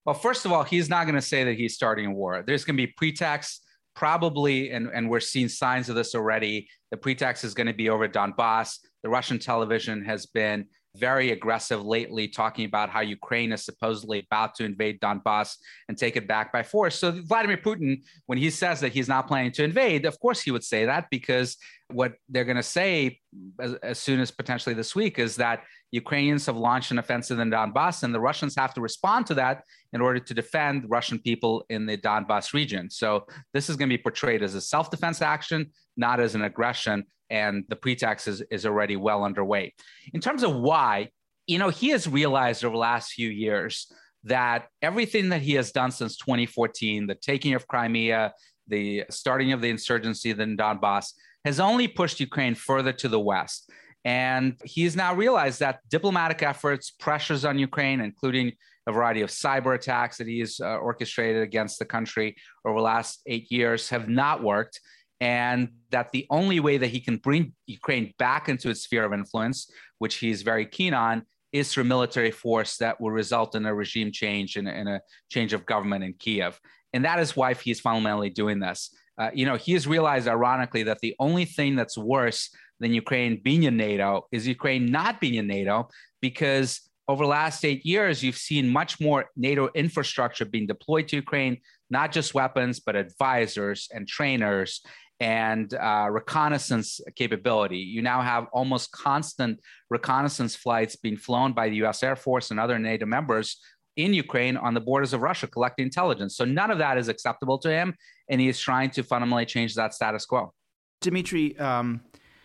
Well, 0.05 0.15
first 0.15 0.45
of 0.45 0.51
all, 0.51 0.63
he's 0.63 0.89
not 0.89 1.05
going 1.05 1.15
to 1.15 1.21
say 1.21 1.43
that 1.43 1.55
he's 1.55 1.75
starting 1.75 2.07
a 2.07 2.11
war. 2.11 2.43
There's 2.45 2.63
going 2.63 2.77
to 2.77 2.85
be 2.85 2.93
pretext, 2.97 3.65
probably, 3.95 4.71
and, 4.71 4.87
and 4.93 5.09
we're 5.09 5.19
seeing 5.19 5.49
signs 5.49 5.89
of 5.89 5.95
this 5.95 6.15
already. 6.15 6.67
The 6.91 6.97
pretext 6.97 7.43
is 7.43 7.53
going 7.53 7.67
to 7.67 7.73
be 7.73 7.89
over 7.89 8.07
Donbass. 8.07 8.77
The 9.03 9.09
Russian 9.09 9.39
television 9.39 10.03
has 10.05 10.25
been 10.25 10.65
very 10.99 11.31
aggressive 11.31 11.83
lately, 11.85 12.27
talking 12.27 12.65
about 12.65 12.89
how 12.89 13.01
Ukraine 13.01 13.51
is 13.51 13.63
supposedly 13.63 14.19
about 14.19 14.55
to 14.55 14.65
invade 14.65 14.99
Donbass 14.99 15.55
and 15.87 15.97
take 15.97 16.15
it 16.15 16.27
back 16.27 16.51
by 16.51 16.63
force. 16.63 16.95
So, 16.99 17.11
Vladimir 17.11 17.57
Putin, 17.57 18.01
when 18.25 18.37
he 18.37 18.49
says 18.49 18.79
that 18.81 18.91
he's 18.91 19.07
not 19.07 19.27
planning 19.27 19.51
to 19.53 19.63
invade, 19.63 20.05
of 20.05 20.19
course 20.19 20.41
he 20.41 20.51
would 20.51 20.63
say 20.63 20.85
that 20.85 21.07
because 21.09 21.57
what 21.91 22.13
they're 22.29 22.45
going 22.45 22.57
to 22.57 22.63
say 22.63 23.19
as, 23.59 23.73
as, 23.75 23.99
soon 23.99 24.19
as 24.19 24.29
potentially 24.29 24.75
this 24.75 24.95
week 24.95 25.17
is 25.17 25.35
that 25.37 25.63
Ukrainians 25.91 26.45
have 26.45 26.55
launched 26.55 26.91
an 26.91 26.99
offensive 26.99 27.39
in 27.39 27.49
Donbass, 27.49 28.03
and 28.03 28.13
the 28.13 28.19
Russians 28.19 28.55
have 28.55 28.73
to 28.75 28.81
respond 28.81 29.25
to 29.27 29.33
that 29.35 29.63
in 29.93 30.01
order 30.01 30.19
to 30.19 30.33
defend 30.33 30.85
Russian 30.87 31.17
people 31.17 31.65
in 31.69 31.87
the 31.87 31.97
Donbass 31.97 32.53
region. 32.53 32.89
So 32.91 33.25
this 33.53 33.69
is 33.69 33.75
going 33.75 33.89
to 33.89 33.97
be 33.97 34.01
portrayed 34.01 34.43
as 34.43 34.53
a 34.53 34.61
self-defense 34.61 35.21
action, 35.21 35.71
not 35.97 36.19
as 36.19 36.35
an 36.35 36.43
aggression, 36.43 37.05
and 37.29 37.63
the 37.69 37.75
pretext 37.75 38.27
is, 38.27 38.41
is 38.51 38.65
already 38.65 38.95
well 38.95 39.23
underway. 39.23 39.73
In 40.13 40.21
terms 40.21 40.43
of 40.43 40.55
why, 40.55 41.09
you 41.47 41.57
know, 41.57 41.69
he 41.69 41.89
has 41.89 42.07
realized 42.07 42.63
over 42.63 42.73
the 42.73 42.79
last 42.79 43.13
few 43.13 43.29
years 43.29 43.91
that 44.23 44.67
everything 44.81 45.29
that 45.29 45.41
he 45.41 45.53
has 45.53 45.71
done 45.71 45.91
since 45.91 46.17
2014, 46.17 47.07
the 47.07 47.15
taking 47.15 47.53
of 47.53 47.67
Crimea, 47.67 48.33
the 48.67 49.05
starting 49.09 49.53
of 49.53 49.61
the 49.61 49.69
insurgency 49.69 50.31
in 50.31 50.57
Donbass, 50.57 51.13
has 51.45 51.59
only 51.59 51.87
pushed 51.87 52.19
Ukraine 52.19 52.55
further 52.55 52.93
to 52.93 53.07
the 53.07 53.19
west. 53.19 53.71
And 54.05 54.55
he's 54.63 54.95
now 54.95 55.13
realized 55.13 55.59
that 55.59 55.79
diplomatic 55.89 56.41
efforts, 56.43 56.91
pressures 56.91 57.45
on 57.45 57.59
Ukraine, 57.59 57.99
including 57.99 58.53
a 58.87 58.91
variety 58.91 59.21
of 59.21 59.29
cyber 59.29 59.75
attacks 59.75 60.17
that 60.17 60.27
he's 60.27 60.59
uh, 60.59 60.77
orchestrated 60.77 61.43
against 61.43 61.79
the 61.79 61.85
country 61.85 62.35
over 62.65 62.79
the 62.79 62.83
last 62.83 63.21
eight 63.25 63.51
years, 63.51 63.89
have 63.89 64.09
not 64.09 64.41
worked. 64.41 64.79
And 65.21 65.69
that 65.91 66.11
the 66.11 66.25
only 66.29 66.59
way 66.59 66.77
that 66.77 66.87
he 66.87 67.01
can 67.01 67.17
bring 67.17 67.53
Ukraine 67.67 68.13
back 68.17 68.47
into 68.47 68.69
its 68.69 68.81
sphere 68.81 69.03
of 69.03 69.13
influence, 69.13 69.69
which 69.97 70.15
he's 70.15 70.43
very 70.43 70.65
keen 70.65 70.93
on, 70.93 71.23
is 71.51 71.73
through 71.73 71.83
military 71.83 72.31
force 72.31 72.77
that 72.77 73.01
will 73.01 73.11
result 73.11 73.55
in 73.55 73.65
a 73.65 73.73
regime 73.73 74.11
change 74.11 74.55
and, 74.55 74.67
and 74.67 74.87
a 74.87 75.01
change 75.29 75.51
of 75.51 75.65
government 75.65 76.03
in 76.03 76.13
Kiev. 76.13 76.59
And 76.93 77.03
that 77.05 77.19
is 77.19 77.35
why 77.35 77.53
he's 77.53 77.79
fundamentally 77.79 78.29
doing 78.29 78.59
this. 78.59 78.95
Uh, 79.17 79.31
you 79.33 79.45
know, 79.45 79.55
he 79.55 79.73
has 79.73 79.85
realized, 79.85 80.27
ironically, 80.27 80.83
that 80.83 80.99
the 81.01 81.15
only 81.19 81.45
thing 81.45 81.75
that's 81.75 81.97
worse 81.97 82.49
than 82.79 82.93
Ukraine 82.93 83.41
being 83.43 83.63
in 83.63 83.75
NATO 83.75 84.27
is 84.31 84.47
Ukraine 84.47 84.85
not 84.85 85.19
being 85.19 85.35
in 85.35 85.47
NATO, 85.47 85.89
because 86.21 86.81
over 87.09 87.23
the 87.23 87.29
last 87.29 87.65
eight 87.65 87.85
years, 87.85 88.23
you've 88.23 88.37
seen 88.37 88.69
much 88.69 89.01
more 89.01 89.25
NATO 89.35 89.69
infrastructure 89.73 90.45
being 90.45 90.67
deployed 90.67 91.07
to 91.09 91.15
Ukraine, 91.15 91.57
not 91.89 92.11
just 92.11 92.35
weapons, 92.35 92.79
but 92.79 92.95
advisors 92.95 93.89
and 93.91 94.07
trainers 94.07 94.81
and 95.19 95.73
uh, 95.73 96.07
reconnaissance 96.09 97.01
capability. 97.15 97.77
You 97.77 98.01
now 98.01 98.21
have 98.21 98.47
almost 98.53 98.91
constant 98.91 99.59
reconnaissance 99.89 100.55
flights 100.55 100.95
being 100.95 101.17
flown 101.17 101.53
by 101.53 101.69
the 101.69 101.75
US 101.83 102.03
Air 102.03 102.15
Force 102.15 102.51
and 102.51 102.59
other 102.59 102.79
NATO 102.79 103.05
members 103.05 103.59
in 103.97 104.13
Ukraine 104.13 104.55
on 104.55 104.73
the 104.73 104.79
borders 104.79 105.13
of 105.13 105.21
Russia 105.21 105.47
collecting 105.47 105.85
intelligence. 105.85 106.37
So 106.37 106.45
none 106.45 106.71
of 106.71 106.77
that 106.77 106.97
is 106.97 107.09
acceptable 107.09 107.57
to 107.59 107.69
him, 107.69 107.95
and 108.29 108.39
he 108.39 108.47
is 108.47 108.59
trying 108.59 108.91
to 108.91 109.03
fundamentally 109.03 109.45
change 109.45 109.75
that 109.75 109.93
status 109.93 110.25
quo. 110.25 110.53
Dimitri, 111.01 111.57
um, 111.59 112.01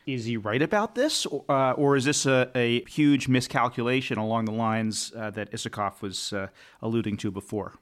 is 0.07 0.25
he 0.25 0.37
right 0.37 0.61
about 0.61 0.95
this, 0.95 1.27
uh, 1.49 1.73
or 1.73 1.97
is 1.97 2.05
this 2.05 2.27
a, 2.27 2.51
a, 2.55 2.85
huge 2.85 3.27
miscalculation 3.27 4.19
along 4.19 4.45
the 4.45 4.53
lines 4.53 5.13
uh, 5.17 5.31
that 5.31 5.51
Isikoff 5.51 6.03
was 6.03 6.33
uh, 6.33 6.49
alluding 6.83 7.17
to 7.19 7.31
before? 7.31 7.75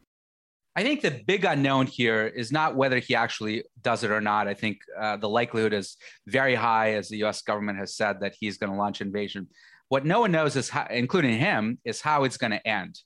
I 0.74 0.82
think 0.82 1.02
the 1.02 1.22
big 1.26 1.44
unknown 1.44 1.86
here 1.86 2.26
is 2.26 2.50
not 2.50 2.76
whether 2.76 2.98
he 2.98 3.14
actually 3.14 3.64
does 3.82 4.04
it 4.04 4.10
or 4.10 4.20
not. 4.22 4.48
I 4.48 4.54
think 4.54 4.78
uh, 4.98 5.18
the 5.18 5.28
likelihood 5.28 5.74
is 5.74 5.96
very 6.26 6.54
high, 6.54 6.94
as 6.94 7.08
the 7.08 7.18
U.S. 7.18 7.42
government 7.42 7.78
has 7.78 7.94
said 7.94 8.20
that 8.20 8.34
he's 8.38 8.56
going 8.56 8.72
to 8.72 8.78
launch 8.78 9.00
invasion. 9.02 9.48
What 9.88 10.06
no 10.06 10.20
one 10.20 10.32
knows 10.32 10.56
is, 10.56 10.70
how, 10.70 10.86
including 10.88 11.38
him, 11.38 11.78
is 11.84 12.00
how 12.00 12.24
it's 12.24 12.38
going 12.38 12.52
to 12.52 12.66
end 12.66 12.98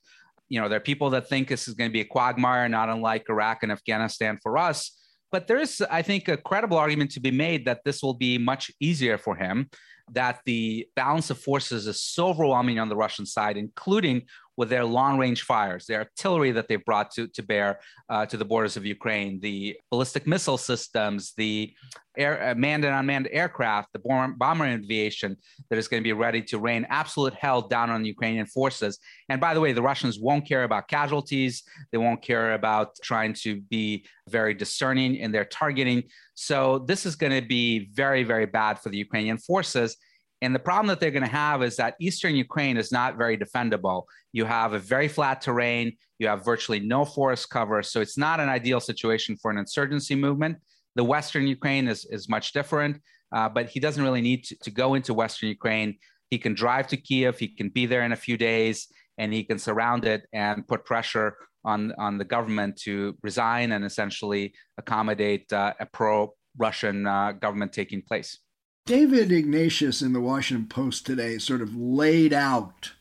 you 0.49 0.61
know, 0.61 0.69
there 0.69 0.77
are 0.77 0.81
people 0.81 1.11
that 1.11 1.29
think 1.29 1.49
this 1.49 1.67
is 1.67 1.75
going 1.75 1.91
to 1.91 1.93
be 1.93 2.01
a 2.01 2.05
quagmire, 2.05 2.69
not 2.69 2.89
unlike 2.89 3.25
Iraq 3.29 3.63
and 3.63 3.73
Afghanistan 3.73 4.39
for 4.43 4.57
us. 4.59 4.93
But 5.33 5.49
there 5.49 5.59
is, 5.59 5.83
I 5.91 6.03
think, 6.03 6.29
a 6.29 6.37
credible 6.37 6.77
argument 6.77 7.11
to 7.13 7.21
be 7.21 7.33
made 7.33 7.67
that 7.67 7.81
this 7.85 8.03
will 8.03 8.15
be 8.15 8.39
much 8.39 8.71
easier 8.81 9.19
for 9.19 9.35
him, 9.35 9.69
that 10.13 10.41
the 10.47 10.89
balance 10.95 11.31
of 11.31 11.39
forces 11.39 11.87
is 11.87 12.01
so 12.01 12.29
overwhelming 12.29 12.79
on 12.79 12.89
the 12.89 12.97
Russian 12.97 13.27
side, 13.27 13.57
including 13.57 14.23
with 14.57 14.71
their 14.71 14.85
long 14.85 15.19
range 15.19 15.43
fires, 15.43 15.87
their 15.87 16.01
artillery 16.01 16.51
that 16.53 16.67
they've 16.69 16.85
brought 16.85 17.11
to, 17.11 17.29
to 17.29 17.43
bear 17.43 17.79
uh, 18.09 18.25
to 18.27 18.37
the 18.37 18.45
borders 18.45 18.77
of 18.77 18.87
Ukraine, 18.87 19.39
the 19.41 19.77
ballistic 19.91 20.27
missile 20.27 20.57
systems, 20.57 21.35
the 21.37 21.75
air, 22.17 22.51
uh, 22.51 22.55
manned 22.55 22.85
and 22.85 22.95
unmanned 22.95 23.29
aircraft, 23.31 23.93
the 23.93 23.99
bomber 24.39 24.65
aviation 24.65 25.37
that 25.69 25.79
is 25.79 25.89
going 25.89 26.03
to 26.03 26.05
be 26.05 26.15
ready 26.15 26.41
to 26.41 26.59
rain 26.59 26.87
absolute 26.89 27.35
hell 27.35 27.61
down 27.61 27.91
on 27.91 28.03
the 28.03 28.09
Ukrainian 28.09 28.47
forces. 28.47 28.99
And 29.29 29.41
by 29.41 29.53
the 29.53 29.61
way, 29.61 29.73
the 29.73 29.83
Russians 29.83 30.19
won't 30.19 30.47
care 30.47 30.65
about 30.65 30.89
casualties. 30.89 31.63
They 31.93 31.99
won't 31.99 32.23
care 32.23 32.55
about 32.55 32.97
trying 33.03 33.35
to 33.45 33.61
be 33.61 34.07
very 34.29 34.55
discerning 34.55 35.17
in 35.17 35.33
their 35.33 35.45
targeting. 35.45 36.05
So 36.37 36.85
this 36.87 37.07
is 37.07 37.17
going 37.17 37.33
to 37.33 37.47
be 37.47 37.89
very, 37.95 38.23
very 38.23 38.45
bad 38.45 38.79
for 38.79 38.91
the 38.91 38.99
Ukrainian 38.99 39.39
forces. 39.39 39.97
And 40.43 40.55
the 40.55 40.59
problem 40.59 40.87
that 40.89 41.01
they're 41.01 41.11
going 41.11 41.23
to 41.23 41.29
have 41.29 41.63
is 41.63 41.77
that 41.77 41.95
eastern 41.99 42.37
Ukraine 42.37 42.77
is 42.77 42.93
not 42.93 43.17
very 43.17 43.39
defendable. 43.39 44.03
You 44.35 44.45
have 44.45 44.75
a 44.75 44.79
very 44.79 45.09
flat 45.09 45.41
terrain, 45.41 45.97
you 46.19 46.29
have 46.29 46.45
virtually 46.45 46.79
no 46.79 47.07
forest 47.07 47.49
cover. 47.49 47.83
So 47.83 48.03
it's 48.03 48.19
not 48.19 48.39
an 48.39 48.51
ideal 48.51 48.81
situation 48.81 49.37
for 49.41 49.51
an 49.51 49.57
insurgency 49.57 50.15
movement. 50.15 50.59
The 50.95 51.05
western 51.05 51.47
Ukraine 51.47 51.89
is, 51.89 52.05
is 52.05 52.29
much 52.29 52.53
different, 52.53 53.01
uh, 53.35 53.49
but 53.49 53.71
he 53.71 53.81
doesn't 53.81 54.05
really 54.05 54.21
need 54.21 54.45
to, 54.45 54.57
to 54.59 54.71
go 54.71 54.93
into 54.93 55.15
western 55.15 55.49
Ukraine. 55.49 55.97
He 56.29 56.37
can 56.39 56.53
drive 56.53 56.87
to 56.89 56.99
Kiev, 56.99 57.39
he 57.39 57.49
can 57.49 57.71
be 57.71 57.87
there 57.87 58.03
in 58.03 58.13
a 58.13 58.17
few 58.17 58.37
days, 58.37 58.89
and 59.17 59.33
he 59.33 59.43
can 59.43 59.59
surround 59.59 60.05
it 60.05 60.27
and 60.35 60.69
put 60.69 60.85
pressure 60.85 61.39
on, 61.67 61.93
on 61.99 62.17
the 62.17 62.25
government 62.25 62.77
to 62.79 63.17
resign 63.23 63.73
and 63.73 63.85
essentially 63.85 64.55
accommodate 64.79 65.53
uh, 65.53 65.75
a 65.79 65.85
pro 65.85 66.33
Russian 66.57 67.07
uh, 67.07 67.33
government 67.33 67.73
taking 67.73 68.01
place. 68.01 68.39
David 68.87 69.33
Ignatius 69.33 70.01
in 70.01 70.13
the 70.13 70.21
Washington 70.21 70.69
Post 70.69 71.05
today 71.05 71.39
sort 71.39 71.61
of 71.61 71.77
laid 71.77 72.33
out 72.33 72.93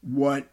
what 0.00 0.48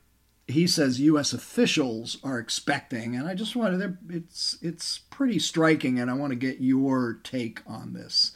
he 0.48 0.66
says 0.68 1.00
U.S. 1.00 1.34
officials 1.34 2.18
are 2.24 2.40
expecting, 2.40 3.16
and 3.16 3.28
I 3.28 3.36
just 3.36 3.56
wanted 3.56 3.98
it's 4.10 4.58
it's 4.62 4.98
pretty 4.98 5.40
striking, 5.40 6.00
and 6.00 6.10
I 6.10 6.16
want 6.16 6.32
to 6.32 6.36
get 6.36 6.62
your 6.62 7.20
take 7.24 7.62
on 7.68 7.94
this. 7.94 8.32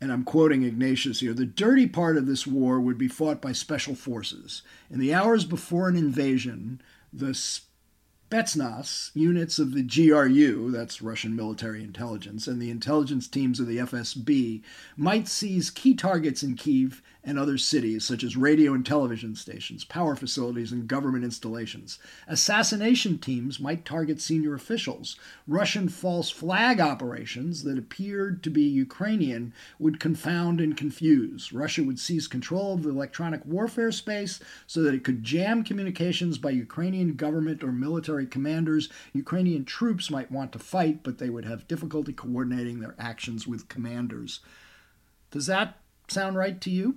And 0.00 0.12
I'm 0.12 0.24
quoting 0.24 0.64
Ignatius 0.64 1.20
here: 1.20 1.32
"The 1.32 1.46
dirty 1.46 1.86
part 1.86 2.16
of 2.16 2.26
this 2.26 2.46
war 2.46 2.80
would 2.80 2.98
be 2.98 3.08
fought 3.08 3.40
by 3.40 3.52
special 3.52 3.94
forces. 3.94 4.62
In 4.90 4.98
the 4.98 5.14
hours 5.14 5.44
before 5.44 5.88
an 5.88 5.96
invasion, 5.96 6.82
the 7.12 7.34
Spetsnaz 8.34 9.12
units 9.14 9.60
of 9.60 9.74
the 9.74 9.82
GRU, 9.84 10.72
that's 10.72 11.00
Russian 11.00 11.36
military 11.36 11.84
intelligence, 11.84 12.48
and 12.48 12.60
the 12.60 12.68
intelligence 12.68 13.28
teams 13.28 13.60
of 13.60 13.68
the 13.68 13.78
FSB 13.78 14.60
might 14.96 15.28
seize 15.28 15.70
key 15.70 15.94
targets 15.94 16.42
in 16.42 16.56
Kiev 16.56 17.00
and 17.24 17.38
other 17.38 17.56
cities, 17.56 18.04
such 18.04 18.22
as 18.22 18.36
radio 18.36 18.74
and 18.74 18.84
television 18.84 19.34
stations, 19.34 19.84
power 19.84 20.14
facilities, 20.14 20.72
and 20.72 20.86
government 20.86 21.24
installations. 21.24 21.98
Assassination 22.28 23.18
teams 23.18 23.58
might 23.58 23.84
target 23.84 24.20
senior 24.20 24.54
officials. 24.54 25.16
Russian 25.48 25.88
false 25.88 26.30
flag 26.30 26.80
operations 26.80 27.64
that 27.64 27.78
appeared 27.78 28.42
to 28.42 28.50
be 28.50 28.62
Ukrainian 28.62 29.54
would 29.78 30.00
confound 30.00 30.60
and 30.60 30.76
confuse. 30.76 31.52
Russia 31.52 31.82
would 31.82 31.98
seize 31.98 32.28
control 32.28 32.74
of 32.74 32.82
the 32.82 32.90
electronic 32.90 33.44
warfare 33.46 33.92
space 33.92 34.40
so 34.66 34.82
that 34.82 34.94
it 34.94 35.04
could 35.04 35.24
jam 35.24 35.64
communications 35.64 36.36
by 36.36 36.50
Ukrainian 36.50 37.14
government 37.14 37.64
or 37.64 37.72
military 37.72 38.26
commanders. 38.26 38.90
Ukrainian 39.14 39.64
troops 39.64 40.10
might 40.10 40.30
want 40.30 40.52
to 40.52 40.58
fight, 40.58 41.02
but 41.02 41.18
they 41.18 41.30
would 41.30 41.46
have 41.46 41.68
difficulty 41.68 42.12
coordinating 42.12 42.80
their 42.80 42.94
actions 42.98 43.46
with 43.46 43.68
commanders. 43.68 44.40
Does 45.30 45.46
that 45.46 45.78
sound 46.08 46.36
right 46.36 46.60
to 46.60 46.70
you? 46.70 46.96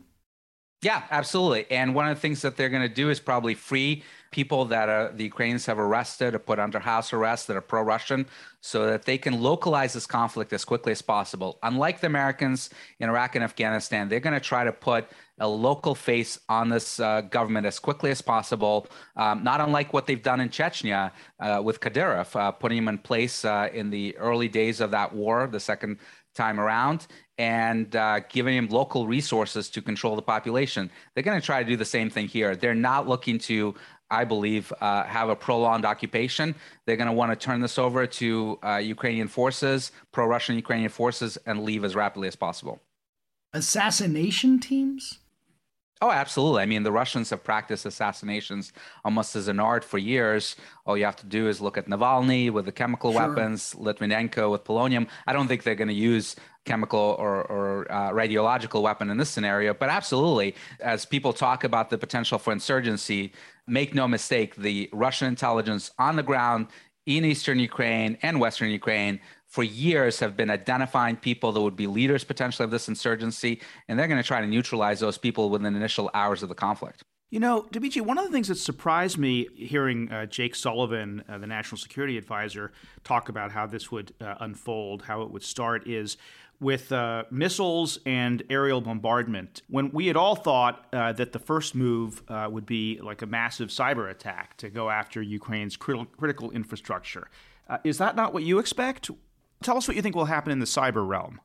Yeah, 0.84 1.04
absolutely. 1.10 1.66
And 1.72 1.96
one 1.96 2.08
of 2.08 2.16
the 2.16 2.22
things 2.22 2.42
that 2.44 2.56
they're 2.56 2.70
going 2.70 2.88
to 2.88 2.94
do 2.94 3.10
is 3.10 3.20
probably 3.20 3.56
free 3.56 4.04
people 4.30 4.66
that 4.66 4.90
are, 4.90 5.12
the 5.12 5.24
Ukrainians 5.24 5.66
have 5.66 5.80
arrested 5.80 6.36
or 6.36 6.40
put 6.40 6.60
under 6.60 6.78
house 6.78 7.14
arrest 7.14 7.48
that 7.48 7.58
are 7.58 7.62
pro 7.62 7.82
Russian 7.82 8.28
so 8.62 8.86
that 8.86 9.04
they 9.04 9.18
can 9.18 9.42
localize 9.42 9.94
this 9.94 10.06
conflict 10.06 10.54
as 10.54 10.64
quickly 10.64 10.92
as 10.92 11.02
possible. 11.02 11.58
Unlike 11.64 12.02
the 12.02 12.08
Americans 12.08 12.70
in 13.00 13.10
Iraq 13.10 13.34
and 13.36 13.44
Afghanistan, 13.44 14.08
they're 14.08 14.20
going 14.20 14.36
to 14.36 14.40
try 14.40 14.64
to 14.64 14.72
put 14.72 15.08
a 15.40 15.48
local 15.48 15.96
face 15.96 16.40
on 16.48 16.70
this 16.70 17.00
uh, 17.00 17.22
government 17.22 17.66
as 17.66 17.80
quickly 17.80 18.12
as 18.12 18.22
possible, 18.22 18.88
um, 19.16 19.44
not 19.44 19.62
unlike 19.62 19.94
what 19.94 20.06
they've 20.06 20.22
done 20.22 20.42
in 20.42 20.50
Chechnya 20.50 21.12
uh, 21.40 21.60
with 21.64 21.80
Kadyrov, 21.80 22.36
uh, 22.36 22.52
putting 22.52 22.78
him 22.80 22.88
in 22.88 23.00
place 23.00 23.46
uh, 23.46 23.70
in 23.74 23.90
the 23.90 24.16
early 24.18 24.48
days 24.48 24.80
of 24.82 24.92
that 24.92 25.14
war, 25.14 25.48
the 25.48 25.60
second 25.60 25.98
time 26.36 26.60
around 26.60 27.08
and 27.38 27.96
uh, 27.96 28.22
giving 28.30 28.56
him 28.56 28.68
local 28.68 29.08
resources 29.08 29.70
to 29.70 29.82
control 29.82 30.16
the 30.16 30.22
population. 30.22 30.90
They're 31.14 31.24
going 31.24 31.40
to 31.40 31.46
try 31.46 31.62
to 31.64 31.70
do 31.70 31.76
the 31.76 31.86
same 31.86 32.10
thing 32.10 32.28
here. 32.28 32.56
They're 32.56 32.74
not 32.74 33.08
looking 33.08 33.38
to, 33.40 33.76
I 34.10 34.24
believe, 34.24 34.74
uh, 34.82 35.04
have 35.04 35.30
a 35.30 35.36
prolonged 35.36 35.86
occupation. 35.86 36.56
They're 36.86 36.98
going 36.98 37.08
to 37.10 37.14
want 37.14 37.32
to 37.32 37.36
turn 37.36 37.62
this 37.62 37.78
over 37.78 38.08
to 38.08 38.60
uh, 38.64 38.78
Ukrainian 38.78 39.28
forces, 39.28 39.92
pro 40.12 40.26
Russian 40.26 40.56
Ukrainian 40.56 40.90
forces, 40.90 41.38
and 41.46 41.64
leave 41.64 41.84
as 41.84 41.96
rapidly 41.96 42.28
as 42.28 42.36
possible. 42.36 42.82
Assassination 43.54 44.60
teams? 44.60 45.20
Oh, 46.02 46.12
absolutely. 46.12 46.62
I 46.62 46.66
mean, 46.68 46.84
the 46.84 46.92
Russians 46.92 47.32
have 47.32 47.44
practiced 47.44 47.86
assassinations 47.86 48.72
almost 49.04 49.36
as 49.36 49.48
an 49.48 49.60
art 49.60 49.84
for 49.84 49.98
years. 49.98 50.56
All 50.86 50.98
you 50.98 51.06
have 51.06 51.16
to 51.18 51.26
do 51.26 51.48
is 51.48 51.60
look 51.60 51.78
at 51.78 51.88
Navalny 51.88 52.52
with 52.52 52.66
the 52.66 52.72
chemical 52.72 53.12
sure. 53.12 53.28
weapons, 53.28 53.74
Litvinenko 53.74 54.52
with 54.52 54.64
polonium. 54.64 55.08
I 55.26 55.34
don't 55.34 55.48
think 55.48 55.64
they're 55.64 55.76
going 55.76 55.88
to 55.88 55.94
use 55.94 56.36
chemical 56.66 57.16
or, 57.18 57.44
or 57.46 57.92
uh, 57.92 58.12
radiological 58.12 58.82
weapon 58.82 59.10
in 59.10 59.18
this 59.18 59.30
scenario, 59.30 59.74
but 59.74 59.90
absolutely, 59.90 60.54
as 60.82 61.06
people 61.06 61.34
talk 61.34 61.64
about 61.64 61.90
the 61.90 61.98
potential 61.98 62.38
for 62.38 62.52
insurgency, 62.52 63.32
make 63.66 63.96
no 63.96 64.08
mistake, 64.08 64.56
the 64.56 64.90
Russian 64.92 65.30
intelligence 65.30 65.92
on 65.98 66.18
the 66.18 66.24
ground 66.24 66.68
in 67.08 67.24
eastern 67.24 67.58
Ukraine 67.58 68.18
and 68.22 68.40
western 68.40 68.70
Ukraine 68.70 69.20
for 69.48 69.64
years 69.64 70.20
have 70.20 70.36
been 70.36 70.50
identifying 70.50 71.16
people 71.16 71.52
that 71.54 71.62
would 71.62 71.76
be 71.76 71.88
leaders 71.88 72.24
potentially 72.24 72.66
of 72.66 72.72
this 72.72 72.88
insurgency, 72.88 73.62
and 73.88 73.98
they're 73.98 74.08
going 74.08 74.22
to 74.22 74.28
try 74.28 74.42
to 74.42 74.48
neutralize 74.48 75.00
those 75.00 75.18
people 75.18 75.50
within 75.50 75.74
the 75.74 75.80
initial 75.80 76.10
hours 76.14 76.44
of 76.44 76.50
the 76.50 76.56
conflict. 76.56 77.04
You 77.30 77.42
know, 77.42 77.66
Dmitri, 77.72 78.02
one 78.02 78.18
of 78.18 78.26
the 78.26 78.32
things 78.32 78.48
that 78.48 78.56
surprised 78.56 79.18
me 79.18 79.50
hearing 79.54 80.10
uh, 80.10 80.28
Jake 80.28 80.56
Sullivan, 80.56 81.24
uh, 81.28 81.38
the 81.38 81.48
national 81.48 81.78
security 81.78 82.18
advisor, 82.18 82.72
talk 83.04 83.28
about 83.28 83.52
how 83.52 83.68
this 83.68 83.92
would 83.92 84.14
uh, 84.22 84.36
unfold, 84.40 85.02
how 85.02 85.24
it 85.24 85.32
would 85.32 85.44
start, 85.44 85.88
is 85.88 86.16
with 86.62 86.92
uh, 86.94 87.26
missiles 87.30 88.00
and 88.06 88.44
aerial 88.50 88.80
bombardment. 88.80 89.62
When 89.70 89.92
we 89.92 90.08
had 90.08 90.16
all 90.16 90.36
thought 90.36 90.88
uh, 90.94 91.12
that 91.14 91.34
the 91.34 91.40
first 91.40 91.76
move 91.76 92.24
uh, 92.30 92.48
would 92.50 92.66
be 92.66 93.00
like 93.04 93.22
a 93.22 93.28
massive 93.28 93.70
cyber 93.70 94.10
attack 94.10 94.56
to 94.58 94.70
go 94.70 94.90
after 94.90 95.22
Ukraine's 95.22 95.76
critical, 95.76 96.06
critical 96.18 96.52
infrastructure. 96.52 97.28
is 97.84 97.98
that 97.98 98.16
not 98.16 98.34
what 98.34 98.44
you 98.44 98.58
expect? 98.60 99.12
Tell 99.64 99.78
us 99.78 99.88
what 99.88 99.96
you 99.96 100.02
think 100.02 100.16
will 100.16 100.26
happen 100.26 100.52
in 100.52 100.60
the 100.60 100.66
cyber 100.66 101.08
realm. 101.08 101.42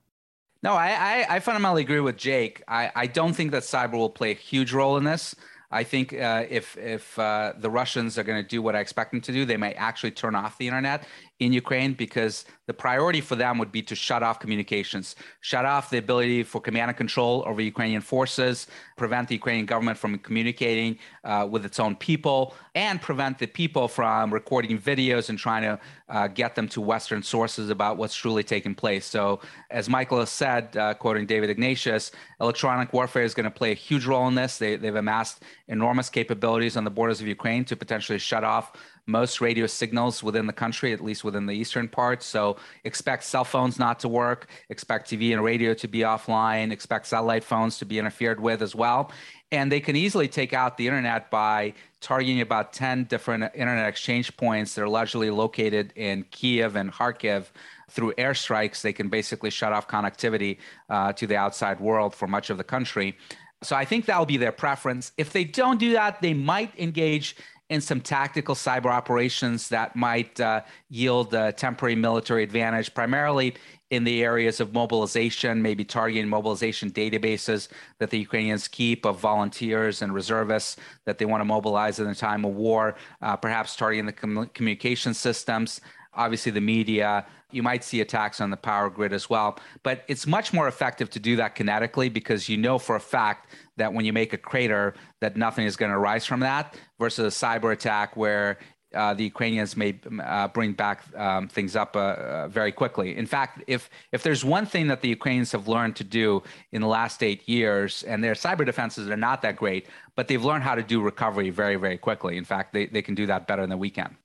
No, 0.63 0.75
I, 0.75 0.91
I, 0.91 1.37
I 1.37 1.41
fundamentally 1.41 1.83
agree 1.83 2.01
with 2.01 2.17
Jake. 2.17 2.63
I, 2.69 2.91
I 2.95 3.07
don't 3.07 3.33
think 3.33 3.51
that 3.51 3.65
cyber 3.65 3.95
will 3.95 4.11
play 4.11 4.31
a 4.31 4.35
huge 4.35 4.73
role 4.73 4.97
in 4.97 5.05
this. 5.05 5.35
I 5.73 5.85
think 5.85 6.13
uh, 6.13 6.45
if 6.51 6.77
if 6.77 7.19
uh, 7.19 7.55
the 7.59 7.71
Russians 7.71 8.19
are 8.19 8.23
going 8.23 8.41
to 8.43 8.47
do 8.47 8.61
what 8.61 8.77
I 8.77 8.81
expect 8.81 9.11
them 9.11 9.23
to 9.23 9.33
do, 9.33 9.47
they 9.47 9.57
might 9.57 9.75
actually 9.79 10.11
turn 10.11 10.35
off 10.35 10.59
the 10.59 10.69
internet 10.69 11.07
in 11.41 11.53
Ukraine 11.53 11.95
because 11.95 12.45
the 12.67 12.73
priority 12.73 13.21
for 13.21 13.35
them 13.35 13.59
would 13.59 13.73
be 13.73 13.83
to 13.83 13.95
shut 13.95 14.23
off 14.23 14.39
communications, 14.39 15.17
shut 15.41 15.65
off 15.65 15.91
the 15.91 15.99
ability 15.99 16.45
for 16.45 16.61
command 16.61 16.89
and 16.91 16.97
control 16.97 17.43
over 17.47 17.61
Ukrainian 17.61 18.01
forces, 18.01 18.69
prevent 18.97 19.29
the 19.29 19.35
Ukrainian 19.35 19.67
government 19.67 19.99
from 19.99 20.19
communicating 20.19 20.99
uh, 21.25 21.47
with 21.51 21.65
its 21.65 21.81
own 21.81 21.97
people, 21.97 22.55
and 22.75 23.03
prevent 23.03 23.39
the 23.39 23.47
people 23.47 23.89
from 23.89 24.33
recording 24.33 24.79
videos 24.79 25.29
and 25.29 25.39
trying 25.39 25.63
to 25.63 25.81
uh, 26.09 26.29
get 26.29 26.55
them 26.55 26.69
to 26.69 26.81
Western 26.81 27.23
sources 27.23 27.69
about 27.71 27.97
what's 27.97 28.15
truly 28.15 28.45
taking 28.45 28.75
place. 28.75 29.05
So, 29.05 29.41
as 29.71 29.89
Michael 29.89 30.21
has 30.21 30.31
said, 30.31 30.77
uh, 30.77 30.95
quoting 30.95 31.27
David 31.27 31.51
Ignatius, 31.51 32.13
electronic 32.41 32.93
warfare 32.93 33.25
is 33.25 33.35
going 33.35 33.45
to 33.45 33.51
play 33.51 33.73
a 33.73 33.75
huge 33.75 34.07
role 34.07 34.29
in 34.29 34.35
this. 34.35 34.59
They, 34.59 34.77
they've 34.77 34.95
amassed 34.95 35.43
enormous 35.69 36.09
capabilities 36.09 36.77
on 36.77 36.85
the 36.85 36.91
borders 36.91 37.21
of 37.21 37.27
Ukraine 37.27 37.65
to 37.65 37.77
potentially 37.77 38.19
shut 38.19 38.45
off 38.45 38.73
most 39.07 39.41
radio 39.41 39.67
signals 39.67 40.23
within 40.23 40.47
the 40.47 40.53
country, 40.53 40.93
at 40.93 41.03
least 41.03 41.25
within 41.25 41.47
the 41.47 41.53
eastern 41.53 41.89
part. 41.89 42.23
So 42.23 42.57
expect 42.85 43.25
cell 43.25 43.45
phones 43.45 43.79
not 43.79 43.99
to 44.01 44.09
work, 44.09 44.49
expect 44.69 45.11
TV 45.11 45.33
and 45.33 45.43
radio 45.43 45.75
to 45.75 45.89
be 45.89 46.01
offline, 46.01 46.71
expect 46.71 47.07
satellite 47.07 47.45
phones 47.45 47.79
to 47.79 47.85
be 47.85 47.99
interfered 47.99 48.41
with 48.41 48.63
as 48.63 48.75
well. 48.75 49.11
And 49.51 49.71
they 49.71 49.81
can 49.81 49.97
easily 49.97 50.29
take 50.29 50.53
out 50.55 50.77
the 50.77 50.87
internet 50.87 51.31
by 51.31 51.75
targeting 52.01 52.41
about 52.41 52.73
10 52.73 53.05
different 53.05 53.45
internet 53.55 53.87
exchange 53.89 54.35
points 54.37 54.75
that 54.75 54.83
are 54.83 54.89
largely 54.89 55.31
located 55.31 55.93
in 55.95 56.25
Kiev 56.31 56.77
and 56.77 56.93
Kharkiv. 56.93 57.47
Through 57.91 58.15
airstrikes, 58.15 58.81
they 58.81 58.95
can 58.95 59.09
basically 59.09 59.51
shut 59.51 59.73
off 59.73 59.87
connectivity 59.87 60.57
uh, 60.89 61.13
to 61.13 61.27
the 61.27 61.37
outside 61.37 61.81
world 61.81 62.15
for 62.15 62.27
much 62.27 62.49
of 62.49 62.57
the 62.57 62.65
country. 62.65 63.19
So 63.63 63.77
I 63.77 63.85
think 63.85 64.07
that'll 64.07 64.27
be 64.27 64.39
their 64.39 64.53
preference. 64.53 65.13
If 65.17 65.33
they 65.33 65.45
don't 65.45 65.79
do 65.79 65.93
that, 65.93 66.21
they 66.21 66.35
might 66.35 66.77
engage 66.79 67.37
in 67.73 67.81
some 67.81 68.03
tactical 68.03 68.55
cyber 68.55 68.91
operations 68.91 69.71
that 69.71 69.97
might 69.97 70.39
uh, 70.39 70.61
yield 70.91 71.33
a 71.33 71.53
temporary 71.53 71.95
military 71.95 72.43
advantage, 72.43 72.93
primarily 72.93 73.55
in 73.89 74.05
the 74.05 74.23
areas 74.23 74.61
of 74.61 74.75
mobilization, 74.75 75.63
maybe 75.63 75.83
targeting 75.83 76.29
mobilization 76.29 76.91
databases 76.91 77.69
that 77.99 78.11
the 78.11 78.19
Ukrainians 78.19 78.69
keep 78.69 79.07
of 79.07 79.19
volunteers 79.19 80.03
and 80.03 80.13
reservists 80.13 80.77
that 81.07 81.17
they 81.17 81.25
want 81.25 81.41
to 81.41 81.47
mobilize 81.47 81.99
in 81.99 82.07
the 82.07 82.15
time 82.15 82.45
of 82.45 82.53
war, 82.53 82.95
uh, 83.23 83.37
perhaps 83.37 83.75
targeting 83.75 84.05
the 84.05 84.13
com- 84.13 84.51
communication 84.53 85.15
systems, 85.15 85.81
obviously 86.13 86.53
the 86.53 86.61
media. 86.61 87.25
You 87.53 87.63
might 87.63 87.85
see 87.85 88.03
attacks 88.03 88.43
on 88.43 88.51
the 88.51 88.57
power 88.59 88.91
grid 88.91 89.15
as 89.15 89.31
well. 89.31 89.59
But 89.83 90.05
it's 90.09 90.27
much 90.27 90.53
more 90.53 90.69
effective 90.69 91.09
to 91.11 91.19
do 91.19 91.37
that 91.37 91.57
kinetically 91.57 92.13
because 92.13 92.51
you 92.51 92.59
know 92.59 92.79
for 92.79 92.97
a 92.97 93.01
fact 93.01 93.49
that 93.77 93.93
when 93.93 94.05
you 94.05 94.13
make 94.13 94.33
a 94.33 94.39
crater, 94.39 94.95
that 95.21 95.37
nothing 95.37 95.67
is 95.67 95.77
going 95.77 95.93
to 95.93 95.99
rise 95.99 96.27
from 96.27 96.41
that 96.41 96.77
versus 96.99 97.35
a 97.35 97.47
cyber 97.47 97.73
attack 97.73 98.17
where 98.17 98.59
uh, 98.95 99.15
the 99.15 99.25
Ukrainians 99.25 99.77
may 99.77 99.99
uh, 100.23 100.49
bring 100.49 100.73
back 100.73 101.05
um, 101.17 101.49
things 101.49 101.77
up 101.77 101.97
uh, 101.97 102.01
uh, 102.01 102.49
very 102.49 102.73
quickly. 102.73 103.17
In 103.17 103.27
fact, 103.27 103.63
if 103.67 103.89
if 104.13 104.23
there's 104.23 104.45
one 104.45 104.67
thing 104.67 104.87
that 104.89 105.01
the 105.01 105.09
Ukrainians 105.09 105.53
have 105.53 105.69
learned 105.69 105.97
to 105.97 106.05
do 106.05 106.43
in 106.73 106.83
the 106.83 106.89
last 106.89 107.23
eight 107.23 107.49
years, 107.49 108.03
and 108.03 108.23
their 108.23 108.35
cyber 108.35 108.65
defenses 108.67 109.09
are 109.09 109.17
not 109.17 109.43
that 109.43 109.57
great, 109.57 109.89
but 110.17 110.29
they've 110.29 110.45
learned 110.45 110.65
how 110.65 110.75
to 110.75 110.83
do 110.83 111.01
recovery 111.01 111.51
very 111.51 111.77
very 111.77 111.99
quickly. 111.99 112.37
In 112.37 112.45
fact, 112.45 112.73
they, 112.73 112.87
they 112.87 113.03
can 113.03 113.15
do 113.15 113.27
that 113.27 113.47
better 113.47 113.67
than 113.67 113.79
we 113.79 113.91
can. 113.91 114.17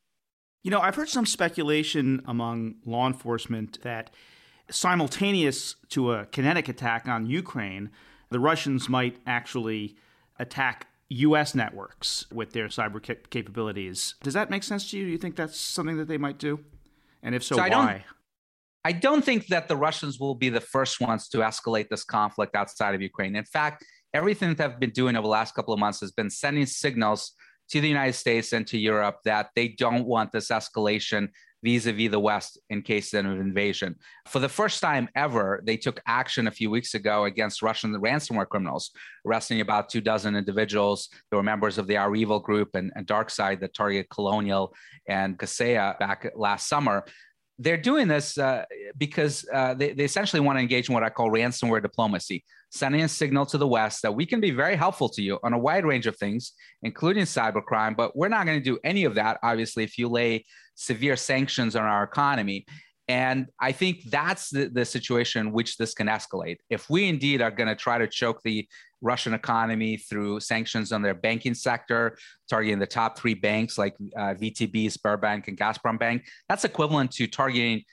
You 0.63 0.71
know, 0.71 0.81
I've 0.81 0.95
heard 0.95 1.09
some 1.09 1.25
speculation 1.25 2.21
among 2.25 2.75
law 2.85 3.07
enforcement 3.07 3.81
that 3.83 4.11
simultaneous 4.69 5.75
to 5.89 6.11
a 6.11 6.25
kinetic 6.25 6.67
attack 6.67 7.07
on 7.07 7.25
Ukraine, 7.25 7.89
the 8.29 8.39
Russians 8.39 8.89
might 8.89 9.17
actually 9.25 9.95
attack 10.39 10.87
U.S. 11.09 11.55
networks 11.55 12.25
with 12.31 12.51
their 12.51 12.67
cyber 12.67 13.01
cap- 13.01 13.29
capabilities. 13.29 14.15
Does 14.23 14.33
that 14.33 14.49
make 14.49 14.63
sense 14.63 14.89
to 14.91 14.97
you? 14.97 15.05
Do 15.05 15.11
you 15.11 15.17
think 15.17 15.35
that's 15.35 15.57
something 15.59 15.97
that 15.97 16.07
they 16.07 16.17
might 16.17 16.37
do? 16.37 16.59
And 17.23 17.33
if 17.33 17.43
so, 17.43 17.55
so 17.55 17.61
why? 17.61 17.67
I 17.67 17.69
don't, 17.69 18.01
I 18.85 18.91
don't 18.91 19.25
think 19.25 19.47
that 19.47 19.67
the 19.67 19.75
Russians 19.75 20.19
will 20.19 20.35
be 20.35 20.49
the 20.49 20.61
first 20.61 20.99
ones 21.01 21.29
to 21.29 21.39
escalate 21.39 21.89
this 21.89 22.03
conflict 22.03 22.55
outside 22.55 22.95
of 22.95 23.01
Ukraine. 23.01 23.35
In 23.35 23.45
fact, 23.45 23.85
everything 24.13 24.49
that 24.49 24.57
they've 24.57 24.79
been 24.79 24.91
doing 24.91 25.15
over 25.15 25.23
the 25.23 25.29
last 25.29 25.55
couple 25.55 25.73
of 25.73 25.79
months 25.79 25.99
has 26.01 26.11
been 26.11 26.29
sending 26.29 26.65
signals 26.65 27.33
to 27.69 27.81
the 27.81 27.87
United 27.87 28.13
States 28.13 28.53
and 28.53 28.65
to 28.67 28.77
Europe 28.77 29.19
that 29.25 29.49
they 29.55 29.69
don't 29.69 30.05
want 30.05 30.31
this 30.31 30.49
escalation 30.49 31.29
vis-a-vis 31.63 32.11
the 32.11 32.19
West 32.19 32.59
in 32.69 32.81
case 32.81 33.13
of 33.13 33.25
invasion. 33.25 33.95
For 34.27 34.39
the 34.39 34.49
first 34.49 34.81
time 34.81 35.09
ever, 35.15 35.61
they 35.65 35.77
took 35.77 35.99
action 36.07 36.47
a 36.47 36.51
few 36.51 36.69
weeks 36.69 36.93
ago 36.93 37.25
against 37.25 37.61
Russian 37.61 37.93
ransomware 37.95 38.47
criminals, 38.47 38.91
arresting 39.25 39.61
about 39.61 39.89
two 39.89 40.01
dozen 40.01 40.35
individuals. 40.35 41.09
They 41.31 41.37
were 41.37 41.43
members 41.43 41.77
of 41.77 41.87
the 41.87 41.95
REvil 41.95 42.39
group 42.39 42.75
and, 42.75 42.91
and 42.95 43.07
DarkSide 43.07 43.59
that 43.61 43.73
targeted 43.73 44.09
Colonial 44.09 44.73
and 45.07 45.37
Kaseya 45.37 45.97
back 45.99 46.31
last 46.35 46.67
summer 46.67 47.05
they're 47.59 47.77
doing 47.77 48.07
this 48.07 48.37
uh, 48.37 48.65
because 48.97 49.45
uh, 49.51 49.73
they, 49.73 49.93
they 49.93 50.03
essentially 50.03 50.39
want 50.39 50.57
to 50.57 50.61
engage 50.61 50.89
in 50.89 50.93
what 50.93 51.03
I 51.03 51.09
call 51.09 51.31
ransomware 51.31 51.81
diplomacy, 51.81 52.43
sending 52.69 53.01
a 53.01 53.07
signal 53.07 53.45
to 53.47 53.57
the 53.57 53.67
West 53.67 54.03
that 54.03 54.13
we 54.13 54.25
can 54.25 54.39
be 54.39 54.51
very 54.51 54.75
helpful 54.75 55.09
to 55.09 55.21
you 55.21 55.39
on 55.43 55.53
a 55.53 55.57
wide 55.57 55.85
range 55.85 56.05
of 56.05 56.15
things, 56.17 56.53
including 56.83 57.23
cybercrime, 57.23 57.95
but 57.97 58.15
we're 58.15 58.27
not 58.27 58.45
going 58.45 58.59
to 58.59 58.63
do 58.63 58.77
any 58.83 59.05
of 59.05 59.15
that, 59.15 59.39
obviously, 59.41 59.83
if 59.83 59.97
you 59.97 60.07
lay 60.07 60.45
severe 60.75 61.15
sanctions 61.15 61.75
on 61.75 61.83
our 61.83 62.03
economy. 62.03 62.65
And 63.07 63.47
I 63.59 63.71
think 63.71 64.03
that's 64.09 64.49
the, 64.49 64.67
the 64.67 64.83
situation 64.83 65.47
in 65.47 65.53
which 65.53 65.77
this 65.77 65.93
can 65.93 66.07
escalate. 66.07 66.57
If 66.69 66.89
we 66.89 67.07
indeed 67.07 67.41
are 67.41 67.51
going 67.51 67.69
to 67.69 67.75
try 67.75 67.97
to 67.97 68.07
choke 68.07 68.41
the 68.43 68.67
Russian 69.01 69.33
economy 69.33 69.97
through 69.97 70.41
sanctions 70.41 70.91
on 70.91 71.01
their 71.01 71.13
banking 71.13 71.53
sector, 71.53 72.17
targeting 72.49 72.79
the 72.79 72.87
top 72.87 73.17
three 73.17 73.33
banks 73.33 73.77
like 73.77 73.95
uh, 74.17 74.33
VTB, 74.33 74.87
Sberbank, 74.87 75.47
and 75.47 75.57
Gazprom 75.57 75.97
Bank. 75.97 76.25
That's 76.49 76.65
equivalent 76.65 77.11
to 77.11 77.27
targeting 77.27 77.83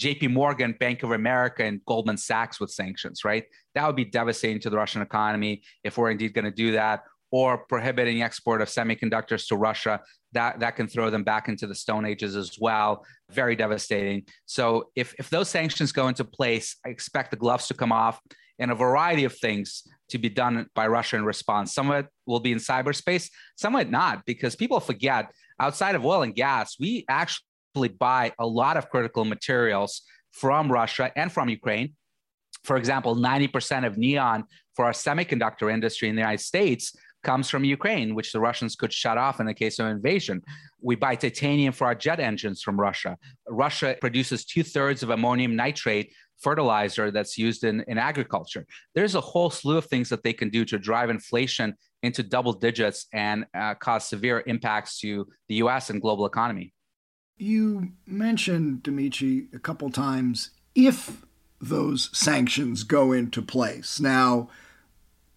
JP 0.00 0.32
Morgan, 0.32 0.74
Bank 0.80 1.04
of 1.04 1.12
America, 1.12 1.62
and 1.62 1.80
Goldman 1.86 2.16
Sachs 2.16 2.58
with 2.58 2.70
sanctions, 2.70 3.24
right? 3.24 3.44
That 3.74 3.86
would 3.86 3.94
be 3.94 4.04
devastating 4.04 4.60
to 4.60 4.70
the 4.70 4.76
Russian 4.76 5.02
economy 5.02 5.62
if 5.84 5.98
we're 5.98 6.10
indeed 6.10 6.34
going 6.34 6.46
to 6.46 6.50
do 6.50 6.72
that, 6.72 7.04
or 7.34 7.58
prohibiting 7.58 8.22
export 8.22 8.62
of 8.62 8.68
semiconductors 8.68 9.48
to 9.48 9.56
Russia. 9.56 10.00
That, 10.34 10.60
that 10.60 10.76
can 10.76 10.86
throw 10.86 11.10
them 11.10 11.24
back 11.24 11.48
into 11.48 11.66
the 11.66 11.74
Stone 11.74 12.04
Ages 12.06 12.36
as 12.36 12.58
well. 12.60 13.04
Very 13.28 13.56
devastating. 13.56 14.22
So, 14.46 14.90
if, 14.94 15.16
if 15.18 15.30
those 15.30 15.48
sanctions 15.48 15.90
go 15.90 16.06
into 16.06 16.24
place, 16.24 16.76
I 16.86 16.90
expect 16.90 17.32
the 17.32 17.36
gloves 17.36 17.66
to 17.66 17.74
come 17.74 17.90
off 17.90 18.20
and 18.60 18.70
a 18.70 18.74
variety 18.76 19.24
of 19.24 19.36
things 19.36 19.82
to 20.10 20.18
be 20.18 20.28
done 20.28 20.66
by 20.76 20.86
Russia 20.86 21.16
in 21.16 21.24
response. 21.24 21.74
Some 21.74 21.90
of 21.90 22.04
it 22.04 22.06
will 22.24 22.38
be 22.38 22.52
in 22.52 22.58
cyberspace, 22.58 23.28
some 23.56 23.74
of 23.74 23.80
it 23.80 23.90
not, 23.90 24.24
because 24.26 24.54
people 24.54 24.78
forget 24.78 25.26
outside 25.58 25.96
of 25.96 26.04
oil 26.04 26.22
and 26.22 26.36
gas, 26.36 26.76
we 26.78 27.04
actually 27.08 27.88
buy 27.98 28.30
a 28.38 28.46
lot 28.46 28.76
of 28.76 28.88
critical 28.90 29.24
materials 29.24 30.02
from 30.30 30.70
Russia 30.70 31.10
and 31.16 31.32
from 31.32 31.48
Ukraine. 31.48 31.94
For 32.62 32.76
example, 32.76 33.16
90% 33.16 33.86
of 33.86 33.98
neon 33.98 34.44
for 34.76 34.84
our 34.84 34.92
semiconductor 34.92 35.72
industry 35.72 36.08
in 36.08 36.14
the 36.14 36.22
United 36.22 36.40
States 36.40 36.94
comes 37.24 37.50
from 37.50 37.64
Ukraine, 37.64 38.14
which 38.14 38.32
the 38.32 38.40
Russians 38.40 38.76
could 38.76 38.92
shut 38.92 39.18
off 39.18 39.40
in 39.40 39.46
the 39.46 39.54
case 39.54 39.78
of 39.78 39.86
invasion. 39.86 40.42
We 40.80 40.94
buy 40.94 41.16
titanium 41.16 41.72
for 41.72 41.86
our 41.86 41.94
jet 41.94 42.20
engines 42.20 42.62
from 42.62 42.78
Russia. 42.78 43.16
Russia 43.48 43.96
produces 44.00 44.44
two 44.44 44.62
thirds 44.62 45.02
of 45.02 45.10
ammonium 45.10 45.56
nitrate 45.56 46.12
fertilizer 46.40 47.10
that's 47.10 47.38
used 47.38 47.64
in, 47.64 47.84
in 47.88 47.98
agriculture. 47.98 48.66
There's 48.94 49.14
a 49.14 49.20
whole 49.20 49.50
slew 49.50 49.78
of 49.78 49.86
things 49.86 50.08
that 50.10 50.22
they 50.22 50.32
can 50.32 50.50
do 50.50 50.64
to 50.66 50.78
drive 50.78 51.10
inflation 51.10 51.74
into 52.02 52.22
double 52.22 52.52
digits 52.52 53.06
and 53.12 53.46
uh, 53.54 53.74
cause 53.74 54.04
severe 54.06 54.44
impacts 54.46 54.98
to 55.00 55.26
the 55.48 55.56
US 55.56 55.90
and 55.90 56.00
global 56.00 56.26
economy. 56.26 56.74
You 57.36 57.92
mentioned, 58.06 58.82
Dmitri, 58.82 59.48
a 59.54 59.58
couple 59.58 59.90
times 59.90 60.50
if 60.74 61.24
those 61.60 62.10
sanctions 62.12 62.82
go 62.82 63.12
into 63.12 63.40
place. 63.40 63.98
Now, 63.98 64.50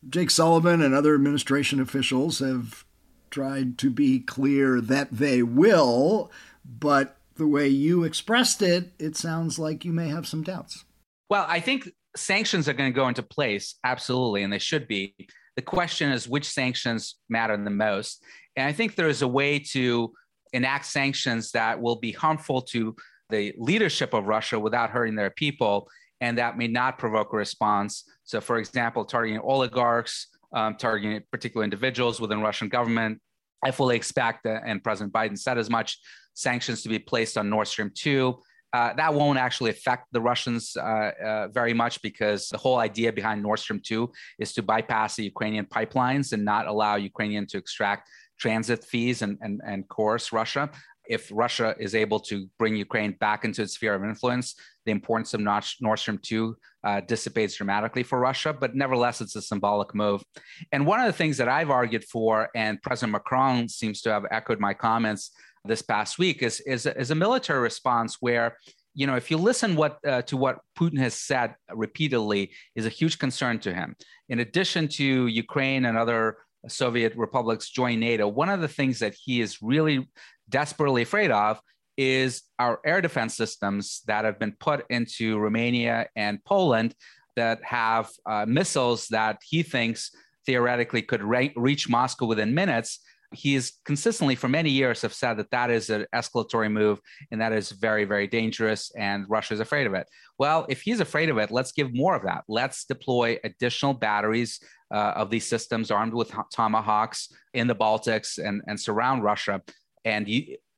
Jake 0.10 0.30
Sullivan 0.30 0.82
and 0.82 0.94
other 0.94 1.16
administration 1.16 1.80
officials 1.80 2.40
have 2.40 2.86
tried 3.30 3.78
to 3.80 3.90
be 3.90 4.20
clear 4.20 4.80
that 4.82 5.12
they 5.12 5.44
will, 5.44 6.32
but 6.64 7.18
the 7.36 7.48
way 7.48 7.68
you 7.68 8.04
expressed 8.04 8.62
it, 8.62 8.92
it 9.00 9.16
sounds 9.16 9.60
like 9.60 9.86
you 9.86 9.94
may 9.94 10.08
have 10.08 10.28
some 10.28 10.44
doubts. 10.44 10.86
Well, 11.30 11.46
I 11.48 11.60
think 11.60 11.90
sanctions 12.16 12.68
are 12.68 12.74
going 12.74 12.92
to 12.92 12.96
go 12.96 13.08
into 13.08 13.24
place, 13.24 13.76
absolutely, 13.84 14.44
and 14.44 14.52
they 14.52 14.60
should 14.60 14.88
be. 14.88 15.16
The 15.56 15.62
question 15.62 16.12
is 16.12 16.28
which 16.28 16.50
sanctions 16.50 17.16
matter 17.30 17.58
the 17.58 17.70
most. 17.70 18.24
And 18.56 18.68
I 18.68 18.74
think 18.74 18.96
there 18.96 19.10
is 19.10 19.22
a 19.22 19.28
way 19.28 19.60
to 19.72 20.14
enact 20.54 20.86
sanctions 20.86 21.52
that 21.52 21.82
will 21.82 21.98
be 21.98 22.12
harmful 22.12 22.62
to 22.62 22.96
the 23.30 23.54
leadership 23.58 24.14
of 24.14 24.26
Russia 24.26 24.60
without 24.60 24.90
hurting 24.90 25.16
their 25.16 25.30
people, 25.30 25.90
and 26.22 26.38
that 26.38 26.58
may 26.58 26.68
not 26.68 26.98
provoke 26.98 27.34
a 27.34 27.38
response. 27.38 28.04
So, 28.28 28.40
for 28.40 28.60
example, 28.60 29.04
targeting 29.04 29.40
oligarchs, 29.40 30.28
um, 30.54 30.76
targeting 30.76 31.22
particular 31.32 31.64
individuals 31.64 32.22
within 32.22 32.42
Russian 32.42 32.70
government. 32.70 33.20
I 33.66 33.72
fully 33.72 33.96
expect, 33.96 34.46
uh, 34.46 34.60
and 34.64 34.84
President 34.84 35.12
Biden 35.12 35.38
said 35.38 35.58
as 35.58 35.70
much, 35.70 35.98
sanctions 36.36 36.84
to 36.84 36.90
be 36.90 37.00
placed 37.00 37.36
on 37.38 37.50
Nord 37.50 37.68
Stream 37.68 37.92
2 37.96 38.38
uh, 38.74 38.94
that 38.94 39.14
won't 39.14 39.40
actually 39.40 39.70
affect 39.70 40.08
the 40.12 40.22
Russians 40.22 40.76
uh, 40.76 41.12
uh, 41.24 41.48
very 41.48 41.74
much 41.74 42.02
because 42.02 42.50
the 42.50 42.58
whole 42.58 42.78
idea 42.78 43.14
behind 43.14 43.42
Nord 43.42 43.60
Stream 43.60 43.82
2 43.84 44.12
is 44.40 44.54
to 44.54 44.62
bypass 44.62 45.16
the 45.16 45.24
Ukrainian 45.24 45.66
pipelines 45.66 46.34
and 46.34 46.44
not 46.44 46.68
allow 46.68 46.96
Ukrainian 46.96 47.48
to 47.48 47.58
extract 47.58 48.10
transit 48.38 48.84
fees 48.84 49.22
and, 49.22 49.38
and, 49.42 49.62
and 49.66 49.88
coerce 49.88 50.32
Russia. 50.32 50.70
If 51.10 51.30
Russia 51.32 51.76
is 51.80 51.96
able 51.96 52.20
to 52.22 52.48
bring 52.60 52.76
Ukraine 52.76 53.14
back 53.20 53.46
into 53.46 53.62
its 53.62 53.74
sphere 53.74 53.96
of 53.96 54.04
influence, 54.04 54.56
the 54.86 54.92
importance 54.92 55.34
of 55.34 55.42
Nord 55.42 56.00
Stream 56.00 56.20
2 56.22 56.56
uh, 56.84 57.02
dissipates 57.02 57.56
dramatically 57.56 58.04
for 58.04 58.20
Russia, 58.20 58.54
but 58.54 58.76
nevertheless, 58.76 59.20
it's 59.20 59.36
a 59.36 59.42
symbolic 59.42 59.94
move. 59.94 60.24
And 60.72 60.86
one 60.86 61.00
of 61.00 61.06
the 61.06 61.14
things 61.14 61.38
that 61.38 61.50
I've 61.50 61.70
argued 61.70 62.06
for, 62.06 62.50
and 62.56 62.82
President 62.82 63.12
Macron 63.12 63.68
seems 63.68 64.02
to 64.04 64.12
have 64.12 64.26
echoed 64.32 64.60
my 64.60 64.74
comments 64.74 65.32
this 65.66 65.82
past 65.82 66.18
week 66.18 66.42
is 66.42 66.62
is, 66.62 66.86
is 66.86 67.12
a 67.12 67.16
military 67.16 67.60
response 67.60 68.18
where 68.22 68.58
you 68.94 69.06
know 69.06 69.16
if 69.16 69.30
you 69.30 69.38
listen 69.38 69.76
what 69.76 69.98
uh, 70.08 70.22
to 70.24 70.38
what 70.38 70.60
Putin 70.80 70.98
has 71.00 71.14
said 71.14 71.56
repeatedly 71.74 72.52
is 72.76 72.86
a 72.86 72.90
huge 72.90 73.20
concern 73.20 73.60
to 73.60 73.74
him. 73.74 73.96
In 74.30 74.40
addition 74.40 74.88
to 74.90 75.28
Ukraine 75.28 75.86
and 75.86 75.98
other 75.98 76.38
Soviet 76.68 77.16
republics 77.16 77.70
join 77.70 78.00
NATO, 78.00 78.28
one 78.28 78.50
of 78.50 78.62
the 78.62 78.68
things 78.68 79.00
that 79.00 79.14
he 79.14 79.42
is 79.42 79.62
really 79.62 80.08
desperately 80.50 81.02
afraid 81.02 81.32
of 81.32 81.60
is 81.98 82.44
our 82.60 82.80
air 82.86 83.02
defense 83.02 83.36
systems 83.36 84.02
that 84.06 84.24
have 84.24 84.40
been 84.40 84.56
put 84.60 84.86
into 84.90 85.40
Romania 85.40 86.08
and 86.16 86.44
Poland 86.46 86.94
that 87.36 87.64
have 87.64 88.10
uh, 88.26 88.46
missiles 88.48 89.08
that 89.08 89.40
he 89.44 89.64
thinks 89.64 90.12
theoretically 90.46 91.02
could 91.02 91.24
re- 91.24 91.54
reach 91.56 91.90
Moscow 91.90 92.26
within 92.26 92.54
minutes. 92.54 93.00
He 93.34 93.54
he's 93.54 93.74
consistently 93.84 94.36
for 94.36 94.48
many 94.48 94.70
years 94.70 95.02
have 95.02 95.14
said 95.14 95.34
that 95.34 95.52
that 95.52 95.70
is 95.70 95.90
an 95.90 96.06
escalatory 96.16 96.72
move 96.72 97.02
and 97.30 97.42
that 97.42 97.52
is 97.52 97.72
very 97.72 98.06
very 98.06 98.26
dangerous 98.26 98.90
and 98.98 99.26
russia 99.28 99.54
is 99.54 99.60
afraid 99.60 99.86
of 99.86 99.94
it. 99.94 100.08
Well 100.40 100.66
if 100.70 100.82
he's 100.82 101.02
afraid 101.02 101.30
of 101.30 101.38
it 101.38 101.52
let's 101.52 101.74
give 101.74 101.94
more 101.94 102.16
of 102.16 102.24
that. 102.24 102.46
Let's 102.48 102.86
deploy 102.86 103.38
additional 103.44 103.94
batteries 103.94 104.62
uh, 104.94 105.14
of 105.18 105.30
these 105.30 105.46
systems 105.46 105.92
armed 105.92 106.14
with 106.14 106.32
tomahawks 106.54 107.28
in 107.54 107.68
the 107.68 107.76
Baltics 107.76 108.38
and, 108.38 108.62
and 108.68 108.80
surround 108.80 109.24
Russia 109.24 109.62
and 110.08 110.28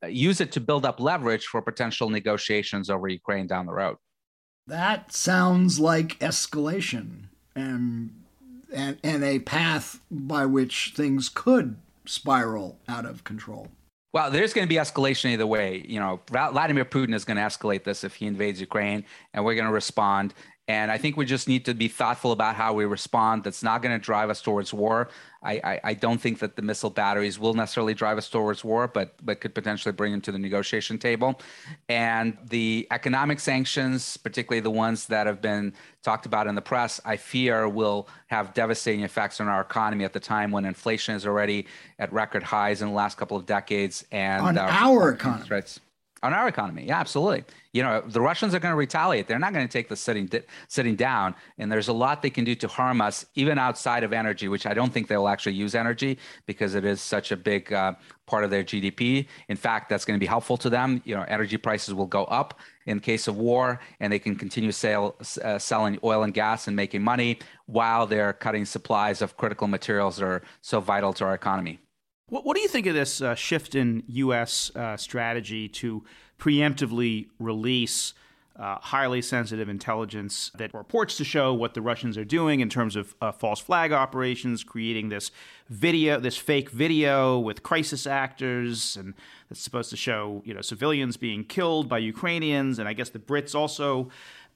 use 0.07 0.41
it 0.41 0.51
to 0.53 0.59
build 0.59 0.85
up 0.85 0.99
leverage 0.99 1.45
for 1.45 1.61
potential 1.61 2.09
negotiations 2.09 2.89
over 2.89 3.07
Ukraine 3.07 3.47
down 3.47 3.65
the 3.65 3.73
road. 3.73 3.97
That 4.67 5.11
sounds 5.13 5.79
like 5.79 6.19
escalation 6.19 7.25
and 7.55 8.13
and, 8.71 8.97
and 9.03 9.23
a 9.23 9.39
path 9.39 9.99
by 10.11 10.45
which 10.45 10.93
things 10.95 11.27
could 11.27 11.75
spiral 12.05 12.77
out 12.87 13.05
of 13.05 13.23
control. 13.23 13.67
Well, 14.13 14.29
there's 14.31 14.53
going 14.53 14.67
to 14.67 14.69
be 14.69 14.75
escalation 14.75 15.31
either 15.31 15.47
way. 15.47 15.83
You 15.87 15.99
know, 15.99 16.19
Vladimir 16.29 16.85
Putin 16.85 17.13
is 17.13 17.25
going 17.25 17.37
to 17.37 17.43
escalate 17.43 17.83
this 17.83 18.03
if 18.03 18.15
he 18.15 18.25
invades 18.25 18.59
Ukraine, 18.59 19.05
and 19.33 19.43
we're 19.45 19.55
going 19.55 19.67
to 19.67 19.73
respond. 19.73 20.33
And 20.69 20.91
I 20.91 20.99
think 20.99 21.17
we 21.17 21.25
just 21.25 21.47
need 21.47 21.65
to 21.65 21.73
be 21.73 21.87
thoughtful 21.87 22.31
about 22.31 22.55
how 22.55 22.73
we 22.73 22.85
respond. 22.85 23.43
That's 23.43 23.63
not 23.63 23.81
going 23.81 23.91
to 23.91 23.97
drive 23.97 24.29
us 24.29 24.39
towards 24.39 24.71
war. 24.71 25.09
I, 25.41 25.53
I, 25.63 25.79
I, 25.83 25.93
don't 25.95 26.21
think 26.21 26.37
that 26.39 26.55
the 26.55 26.61
missile 26.61 26.91
batteries 26.91 27.39
will 27.39 27.55
necessarily 27.55 27.95
drive 27.95 28.19
us 28.19 28.29
towards 28.29 28.63
war, 28.63 28.87
but 28.87 29.15
but 29.25 29.41
could 29.41 29.55
potentially 29.55 29.93
bring 29.93 30.11
them 30.11 30.21
to 30.21 30.31
the 30.31 30.37
negotiation 30.37 30.99
table. 30.99 31.41
And 31.87 32.37
the 32.49 32.87
economic 32.91 33.39
sanctions, 33.39 34.15
particularly 34.17 34.59
the 34.59 34.69
ones 34.69 35.07
that 35.07 35.25
have 35.25 35.41
been 35.41 35.73
talked 36.03 36.27
about 36.27 36.45
in 36.45 36.53
the 36.53 36.61
press, 36.61 37.01
I 37.03 37.17
fear 37.17 37.67
will 37.67 38.07
have 38.27 38.53
devastating 38.53 39.03
effects 39.03 39.41
on 39.41 39.47
our 39.47 39.61
economy 39.61 40.05
at 40.05 40.13
the 40.13 40.19
time 40.19 40.51
when 40.51 40.65
inflation 40.65 41.15
is 41.15 41.25
already 41.25 41.65
at 41.97 42.13
record 42.13 42.43
highs 42.43 42.83
in 42.83 42.89
the 42.89 42.93
last 42.93 43.17
couple 43.17 43.37
of 43.37 43.47
decades. 43.47 44.05
And 44.11 44.45
on 44.45 44.57
our, 44.59 44.69
our 44.69 45.09
economy. 45.13 45.63
On 46.23 46.33
our 46.33 46.47
economy. 46.47 46.85
Yeah, 46.87 46.99
absolutely. 46.99 47.43
You 47.73 47.83
know, 47.83 48.01
the 48.01 48.21
Russians 48.21 48.55
are 48.55 48.59
going 48.59 48.71
to 48.71 48.77
retaliate. 48.77 49.27
They're 49.27 49.39
not 49.39 49.53
going 49.53 49.67
to 49.67 49.71
take 49.71 49.89
the 49.89 49.95
sitting 49.95 50.29
sitting 50.67 50.95
down, 50.95 51.35
and 51.57 51.71
there's 51.71 51.87
a 51.87 51.93
lot 51.93 52.21
they 52.21 52.29
can 52.29 52.43
do 52.43 52.55
to 52.55 52.67
harm 52.67 52.99
us, 52.99 53.25
even 53.35 53.57
outside 53.57 54.03
of 54.03 54.11
energy, 54.11 54.47
which 54.47 54.65
I 54.65 54.73
don't 54.73 54.91
think 54.91 55.07
they'll 55.07 55.27
actually 55.27 55.53
use 55.53 55.75
energy 55.75 56.17
because 56.45 56.75
it 56.75 56.83
is 56.83 56.99
such 56.99 57.31
a 57.31 57.37
big 57.37 57.71
uh, 57.71 57.93
part 58.25 58.43
of 58.43 58.49
their 58.49 58.63
GDP. 58.63 59.27
In 59.49 59.57
fact, 59.57 59.89
that's 59.89 60.05
going 60.05 60.19
to 60.19 60.23
be 60.23 60.27
helpful 60.27 60.57
to 60.57 60.69
them. 60.69 61.01
You 61.05 61.15
know, 61.15 61.25
energy 61.27 61.57
prices 61.57 61.93
will 61.93 62.07
go 62.07 62.25
up 62.25 62.59
in 62.85 62.99
case 62.99 63.27
of 63.27 63.37
war, 63.37 63.79
and 63.99 64.11
they 64.11 64.19
can 64.19 64.35
continue 64.35 64.71
sale, 64.71 65.15
uh, 65.43 65.59
selling 65.59 65.99
oil 66.03 66.23
and 66.23 66.33
gas 66.33 66.67
and 66.67 66.75
making 66.75 67.03
money 67.03 67.39
while 67.67 68.07
they're 68.07 68.33
cutting 68.33 68.65
supplies 68.65 69.21
of 69.21 69.37
critical 69.37 69.67
materials 69.67 70.17
that 70.17 70.25
are 70.25 70.41
so 70.61 70.79
vital 70.79 71.13
to 71.13 71.25
our 71.25 71.35
economy. 71.35 71.79
What, 72.29 72.45
what 72.45 72.55
do 72.55 72.61
you 72.61 72.67
think 72.67 72.85
of 72.85 72.93
this 72.93 73.21
uh, 73.21 73.33
shift 73.35 73.73
in 73.75 74.03
U.S. 74.07 74.71
Uh, 74.75 74.95
strategy 74.97 75.67
to 75.69 76.03
preemptively 76.39 77.27
release 77.39 78.13
uh, 78.55 78.77
highly 78.81 79.21
sensitive 79.21 79.69
intelligence 79.69 80.51
that 80.55 80.73
reports 80.73 81.15
to 81.17 81.23
show 81.23 81.53
what 81.53 81.73
the 81.73 81.81
Russians 81.81 82.17
are 82.17 82.25
doing 82.25 82.59
in 82.59 82.69
terms 82.69 82.95
of 82.95 83.15
uh, 83.21 83.31
false 83.31 83.59
flag 83.59 83.93
operations, 83.93 84.63
creating 84.63 85.09
this 85.09 85.31
video, 85.69 86.19
this 86.19 86.35
fake 86.35 86.69
video 86.69 87.39
with 87.39 87.63
crisis 87.63 88.05
actors, 88.05 88.97
and 88.97 89.13
that's 89.49 89.61
supposed 89.61 89.89
to 89.91 89.97
show 89.97 90.41
you 90.45 90.53
know 90.53 90.61
civilians 90.61 91.15
being 91.15 91.45
killed 91.45 91.87
by 91.87 91.99
Ukrainians, 91.99 92.79
and 92.79 92.87
I 92.87 92.93
guess 92.93 93.09
the 93.09 93.19
Brits 93.19 93.55
also 93.55 94.09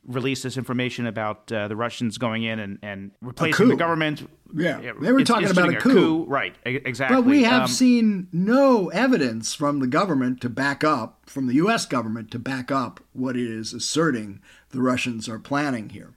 released 0.06 0.44
this 0.44 0.58
information 0.58 1.06
about 1.06 1.52
uh, 1.52 1.68
the 1.68 1.76
Russians 1.76 2.18
going 2.18 2.44
in 2.44 2.60
and, 2.60 2.80
and 2.82 3.12
replacing 3.22 3.70
the 3.70 3.76
government. 3.76 4.30
Yeah, 4.56 4.94
they 5.02 5.12
were 5.12 5.24
talking 5.24 5.50
about 5.50 5.70
a 5.70 5.78
coup. 5.78 5.90
a 5.90 5.94
coup. 5.94 6.26
Right, 6.26 6.56
exactly. 6.66 7.18
But 7.18 7.26
we 7.26 7.44
have 7.44 7.64
um, 7.64 7.68
seen 7.68 8.28
no 8.32 8.90
evidence 8.90 9.54
from 9.56 9.80
the 9.80 9.88
government 9.88 10.42
to 10.42 10.50
back 10.50 10.84
up, 10.84 11.22
from 11.26 11.48
the 11.48 11.56
U.S. 11.56 11.86
government 11.86 12.32
to 12.32 12.40
back 12.40 12.72
up 12.72 13.00
what 13.14 13.36
it 13.36 13.50
is 13.50 13.74
asserting 13.74 14.42
the 14.70 14.82
Russians 14.82 15.28
are 15.28 15.40
planning 15.40 15.90
here. 15.90 16.14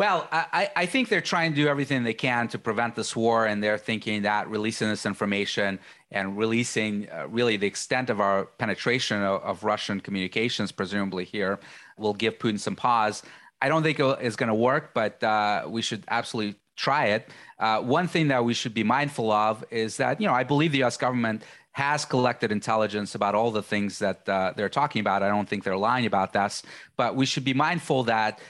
Well, 0.00 0.26
I, 0.32 0.70
I 0.74 0.86
think 0.86 1.10
they're 1.10 1.20
trying 1.20 1.52
to 1.52 1.56
do 1.56 1.68
everything 1.68 2.04
they 2.04 2.14
can 2.14 2.48
to 2.48 2.58
prevent 2.58 2.94
this 2.94 3.14
war, 3.14 3.44
and 3.44 3.62
they're 3.62 3.76
thinking 3.76 4.22
that 4.22 4.48
releasing 4.48 4.88
this 4.88 5.04
information 5.04 5.78
and 6.10 6.38
releasing 6.38 7.06
uh, 7.10 7.26
really 7.28 7.58
the 7.58 7.66
extent 7.66 8.08
of 8.08 8.18
our 8.18 8.46
penetration 8.46 9.22
of, 9.22 9.42
of 9.42 9.62
Russian 9.62 10.00
communications, 10.00 10.72
presumably 10.72 11.26
here, 11.26 11.60
will 11.98 12.14
give 12.14 12.38
Putin 12.38 12.58
some 12.58 12.76
pause. 12.76 13.22
I 13.60 13.68
don't 13.68 13.82
think 13.82 14.00
it's 14.00 14.36
going 14.36 14.48
to 14.48 14.54
work, 14.54 14.94
but 14.94 15.22
uh, 15.22 15.66
we 15.68 15.82
should 15.82 16.04
absolutely 16.08 16.58
try 16.76 17.08
it. 17.08 17.28
Uh, 17.58 17.82
one 17.82 18.08
thing 18.08 18.28
that 18.28 18.42
we 18.42 18.54
should 18.54 18.72
be 18.72 18.82
mindful 18.82 19.30
of 19.30 19.62
is 19.70 19.98
that, 19.98 20.18
you 20.18 20.26
know, 20.26 20.32
I 20.32 20.44
believe 20.44 20.72
the 20.72 20.78
U.S. 20.78 20.96
government 20.96 21.42
has 21.72 22.06
collected 22.06 22.50
intelligence 22.50 23.14
about 23.14 23.34
all 23.34 23.50
the 23.50 23.62
things 23.62 23.98
that 23.98 24.26
uh, 24.26 24.54
they're 24.56 24.70
talking 24.70 25.00
about. 25.00 25.22
I 25.22 25.28
don't 25.28 25.46
think 25.46 25.62
they're 25.62 25.76
lying 25.76 26.06
about 26.06 26.32
this, 26.32 26.62
but 26.96 27.16
we 27.16 27.26
should 27.26 27.44
be 27.44 27.52
mindful 27.52 28.04
that 28.04 28.40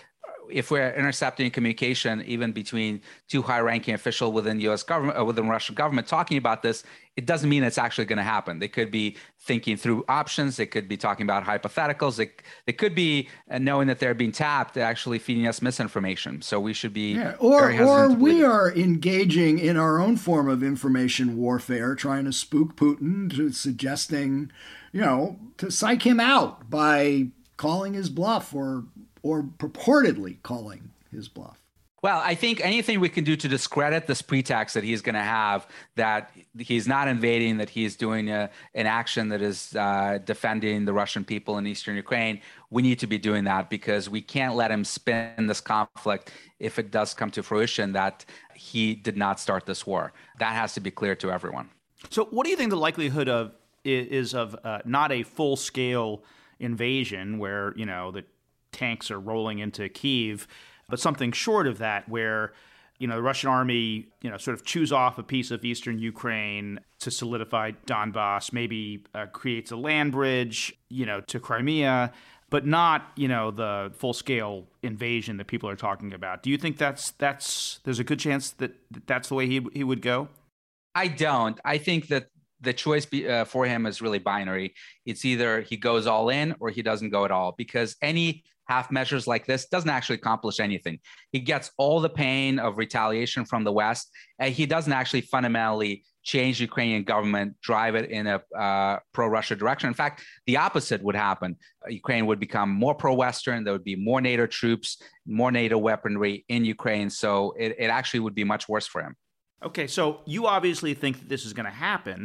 if 0.53 0.70
we're 0.70 0.92
intercepting 0.94 1.51
communication 1.51 2.22
even 2.26 2.53
between 2.53 3.01
two 3.28 3.42
high-ranking 3.42 3.94
officials 3.94 4.32
within 4.32 4.61
U.S. 4.61 4.82
government 4.82 5.18
or 5.18 5.22
uh, 5.22 5.24
within 5.24 5.48
Russian 5.48 5.74
government 5.74 6.07
talking 6.07 6.36
about 6.36 6.62
this, 6.62 6.82
it 7.16 7.26
doesn't 7.26 7.48
mean 7.48 7.62
it's 7.64 7.78
actually 7.78 8.05
going 8.05 8.18
to 8.18 8.22
happen. 8.22 8.59
They 8.59 8.68
could 8.68 8.90
be 8.90 9.16
thinking 9.38 9.76
through 9.76 10.05
options. 10.09 10.57
They 10.57 10.66
could 10.66 10.88
be 10.88 10.96
talking 10.96 11.24
about 11.24 11.44
hypotheticals. 11.44 12.16
They, 12.16 12.30
they 12.66 12.72
could 12.72 12.94
be 12.94 13.28
uh, 13.51 13.59
knowing 13.59 13.88
that 13.88 13.98
they're 13.98 14.14
being 14.14 14.32
tapped, 14.32 14.76
actually 14.76 15.18
feeding 15.18 15.46
us 15.46 15.61
misinformation. 15.61 16.42
So 16.42 16.61
we 16.61 16.72
should 16.72 16.92
be 16.92 17.14
yeah. 17.14 17.34
or 17.38 17.72
or 17.80 18.11
we 18.11 18.44
are 18.44 18.72
engaging 18.72 19.59
in 19.59 19.76
our 19.76 20.01
own 20.01 20.16
form 20.16 20.48
of 20.48 20.62
information 20.62 21.36
warfare, 21.36 21.94
trying 21.94 22.24
to 22.24 22.32
spook 22.32 22.76
Putin, 22.76 23.34
to 23.36 23.53
suggesting, 23.53 24.51
you 24.92 25.01
know, 25.01 25.38
to 25.59 25.70
psych 25.70 26.03
him 26.03 26.20
out 26.20 26.70
by 26.70 27.28
calling 27.57 27.92
his 27.92 28.09
bluff 28.09 28.55
or 28.55 28.84
or 29.23 29.43
purportedly 29.43 30.43
calling 30.43 30.91
his 31.11 31.29
bluff. 31.29 31.61
Well, 32.03 32.23
I 32.25 32.35
think 32.35 32.64
anything 32.64 32.99
we 32.99 33.11
can 33.11 33.25
do 33.25 33.37
to 33.37 33.47
discredit 33.47 34.07
this 34.07 34.23
pretext 34.23 34.75
that 34.75 34.85
he's 34.85 35.03
going 35.03 35.16
to 35.16 35.21
have 35.21 35.66
that 35.97 36.31
he's 36.59 36.89
not 36.89 37.09
invading, 37.09 37.59
that 37.59 37.68
he's 37.68 37.95
doing 37.95 38.31
a, 38.31 38.49
an 38.75 38.87
action 38.87 39.29
that 39.29 39.43
is 39.43 39.77
uh, 39.77 40.18
defending 40.25 40.87
the 40.87 40.95
Russian 40.95 41.27
people 41.27 41.59
in 41.59 41.66
eastern 41.66 41.97
Ukraine, 41.97 42.41
we 42.71 42.81
need 42.81 42.99
to 43.01 43.07
be 43.07 43.18
doing 43.18 43.45
that 43.45 43.68
because 43.68 44.09
we 44.09 44.23
can't 44.23 44.55
let 44.55 44.71
him 44.71 44.83
spin 44.83 45.47
this 45.47 45.61
conflict 45.61 46.33
if 46.59 46.79
it 46.79 46.91
does 46.91 47.12
come 47.12 47.31
to 47.33 47.43
fruition 47.43 47.93
that 47.93 48.25
he 48.55 48.95
did 48.95 49.18
not 49.18 49.39
start 49.39 49.66
this 49.66 49.87
war. 49.87 50.14
That 50.39 50.55
has 50.55 50.73
to 50.75 50.81
be 50.81 50.91
clear 50.91 51.14
to 51.16 51.31
everyone. 51.31 51.68
So, 52.09 52.25
what 52.27 52.45
do 52.45 52.51
you 52.51 52.57
think 52.57 52.71
the 52.71 52.77
likelihood 52.77 53.29
of 53.29 53.53
is 53.85 54.35
of 54.35 54.57
uh, 54.64 54.79
not 54.87 55.12
a 55.12 55.23
full 55.23 55.57
scale 55.57 56.23
invasion 56.61 57.39
where 57.39 57.75
you 57.77 57.85
know 57.85 58.11
the 58.11 58.25
tanks 58.73 59.11
are 59.11 59.21
rolling 59.21 59.59
into 59.59 59.89
Kiev, 59.89 60.47
but 60.89 61.01
something 61.01 61.33
short 61.33 61.66
of 61.66 61.79
that, 61.79 62.09
where 62.09 62.53
you 62.99 63.07
know 63.07 63.16
the 63.16 63.23
Russian 63.23 63.49
army, 63.49 64.09
you 64.21 64.31
know, 64.31 64.37
sort 64.37 64.55
of 64.55 64.64
chews 64.64 64.93
off 64.93 65.18
a 65.18 65.23
piece 65.23 65.51
of 65.51 65.64
eastern 65.64 65.99
Ukraine 65.99 66.81
to 67.01 67.11
solidify 67.11 67.73
Donbass, 67.87 68.53
maybe 68.53 69.05
uh, 69.14 69.27
creates 69.27 69.71
a 69.71 69.77
land 69.77 70.12
bridge, 70.12 70.75
you 70.89 71.07
know, 71.07 71.21
to 71.23 71.41
Crimea, 71.41 72.12
but 72.51 72.66
not 72.66 73.12
you 73.16 73.29
know 73.29 73.51
the 73.51 73.91
full 73.95 74.12
scale 74.12 74.66
invasion 74.83 75.39
that 75.39 75.47
people 75.47 75.68
are 75.68 75.77
talking 75.77 76.12
about. 76.12 76.43
Do 76.43 76.51
you 76.51 76.59
think 76.59 76.77
that's 76.77 77.12
that's 77.12 77.81
there's 77.85 78.01
a 78.01 78.05
good 78.05 78.18
chance 78.18 78.51
that 78.53 78.73
that's 79.07 79.29
the 79.29 79.35
way 79.35 79.47
he 79.47 79.66
he 79.73 79.85
would 79.85 80.03
go? 80.03 80.29
I 80.95 81.09
don't. 81.09 81.59
I 81.64 81.79
think 81.79 82.09
that 82.09 82.27
the 82.61 82.73
choice 82.73 83.07
be, 83.07 83.27
uh, 83.27 83.45
for 83.45 83.64
him 83.64 83.87
is 83.87 84.03
really 84.03 84.18
binary. 84.18 84.75
It's 85.07 85.25
either 85.25 85.62
he 85.62 85.77
goes 85.77 86.07
all 86.07 86.29
in 86.29 86.55
or 86.61 86.71
he 86.71 86.83
doesn't 86.83 87.11
go 87.11 87.25
at 87.25 87.31
all 87.31 87.55
because 87.57 87.97
any 88.03 88.45
half 88.71 88.87
measures 88.91 89.25
like 89.33 89.45
this 89.47 89.62
doesn't 89.75 89.91
actually 89.91 90.18
accomplish 90.23 90.61
anything. 90.68 90.97
He 91.33 91.41
gets 91.53 91.66
all 91.77 91.99
the 92.01 92.14
pain 92.27 92.53
of 92.66 92.79
retaliation 92.85 93.43
from 93.51 93.62
the 93.64 93.75
West, 93.83 94.05
and 94.39 94.49
he 94.59 94.64
doesn't 94.75 94.93
actually 95.01 95.23
fundamentally 95.35 95.95
change 96.23 96.59
the 96.59 96.64
Ukrainian 96.71 97.03
government, 97.12 97.49
drive 97.71 97.95
it 98.01 98.07
in 98.18 98.25
a 98.35 98.39
uh, 98.66 98.99
pro-Russia 99.16 99.57
direction. 99.62 99.87
In 99.89 99.99
fact, 100.03 100.23
the 100.47 100.57
opposite 100.66 101.01
would 101.07 101.18
happen. 101.29 101.51
Ukraine 101.89 102.25
would 102.29 102.41
become 102.47 102.71
more 102.85 102.95
pro-Western. 102.95 103.64
There 103.64 103.75
would 103.77 103.91
be 103.95 103.97
more 104.11 104.21
NATO 104.31 104.47
troops, 104.61 104.89
more 105.27 105.51
NATO 105.51 105.77
weaponry 105.89 106.35
in 106.55 106.61
Ukraine. 106.77 107.09
So 107.11 107.31
it, 107.59 107.71
it 107.85 107.91
actually 107.99 108.21
would 108.25 108.37
be 108.43 108.45
much 108.45 108.64
worse 108.68 108.87
for 108.93 109.01
him. 109.07 109.14
Okay, 109.68 109.87
so 109.87 110.21
you 110.35 110.41
obviously 110.47 110.93
think 110.95 111.14
that 111.21 111.29
this 111.29 111.45
is 111.45 111.53
going 111.53 111.71
to 111.75 111.79
happen, 111.91 112.18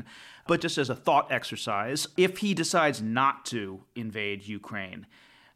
but 0.47 0.61
just 0.65 0.77
as 0.77 0.89
a 0.89 0.95
thought 1.05 1.25
exercise, 1.31 2.07
if 2.15 2.37
he 2.43 2.53
decides 2.53 3.01
not 3.01 3.45
to 3.53 3.61
invade 3.95 4.47
Ukraine, 4.59 5.01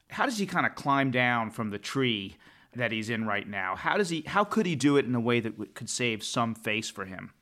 how 0.09 0.25
does 0.25 0.37
he 0.37 0.45
kind 0.45 0.65
of 0.65 0.75
climb 0.75 1.11
down 1.11 1.51
from 1.51 1.69
the 1.69 1.77
tree 1.77 2.37
that 2.75 2.91
he's 2.91 3.09
in 3.09 3.25
right 3.25 3.47
now? 3.47 3.75
How 3.75 3.97
does 3.97 4.09
he? 4.09 4.23
How 4.25 4.43
could 4.43 4.65
he 4.65 4.75
do 4.75 4.97
it 4.97 5.05
in 5.05 5.15
a 5.15 5.19
way 5.19 5.39
that 5.39 5.51
w- 5.51 5.71
could 5.73 5.89
save 5.89 6.23
some 6.23 6.55
face 6.55 6.89
for 6.89 7.05
him? 7.05 7.33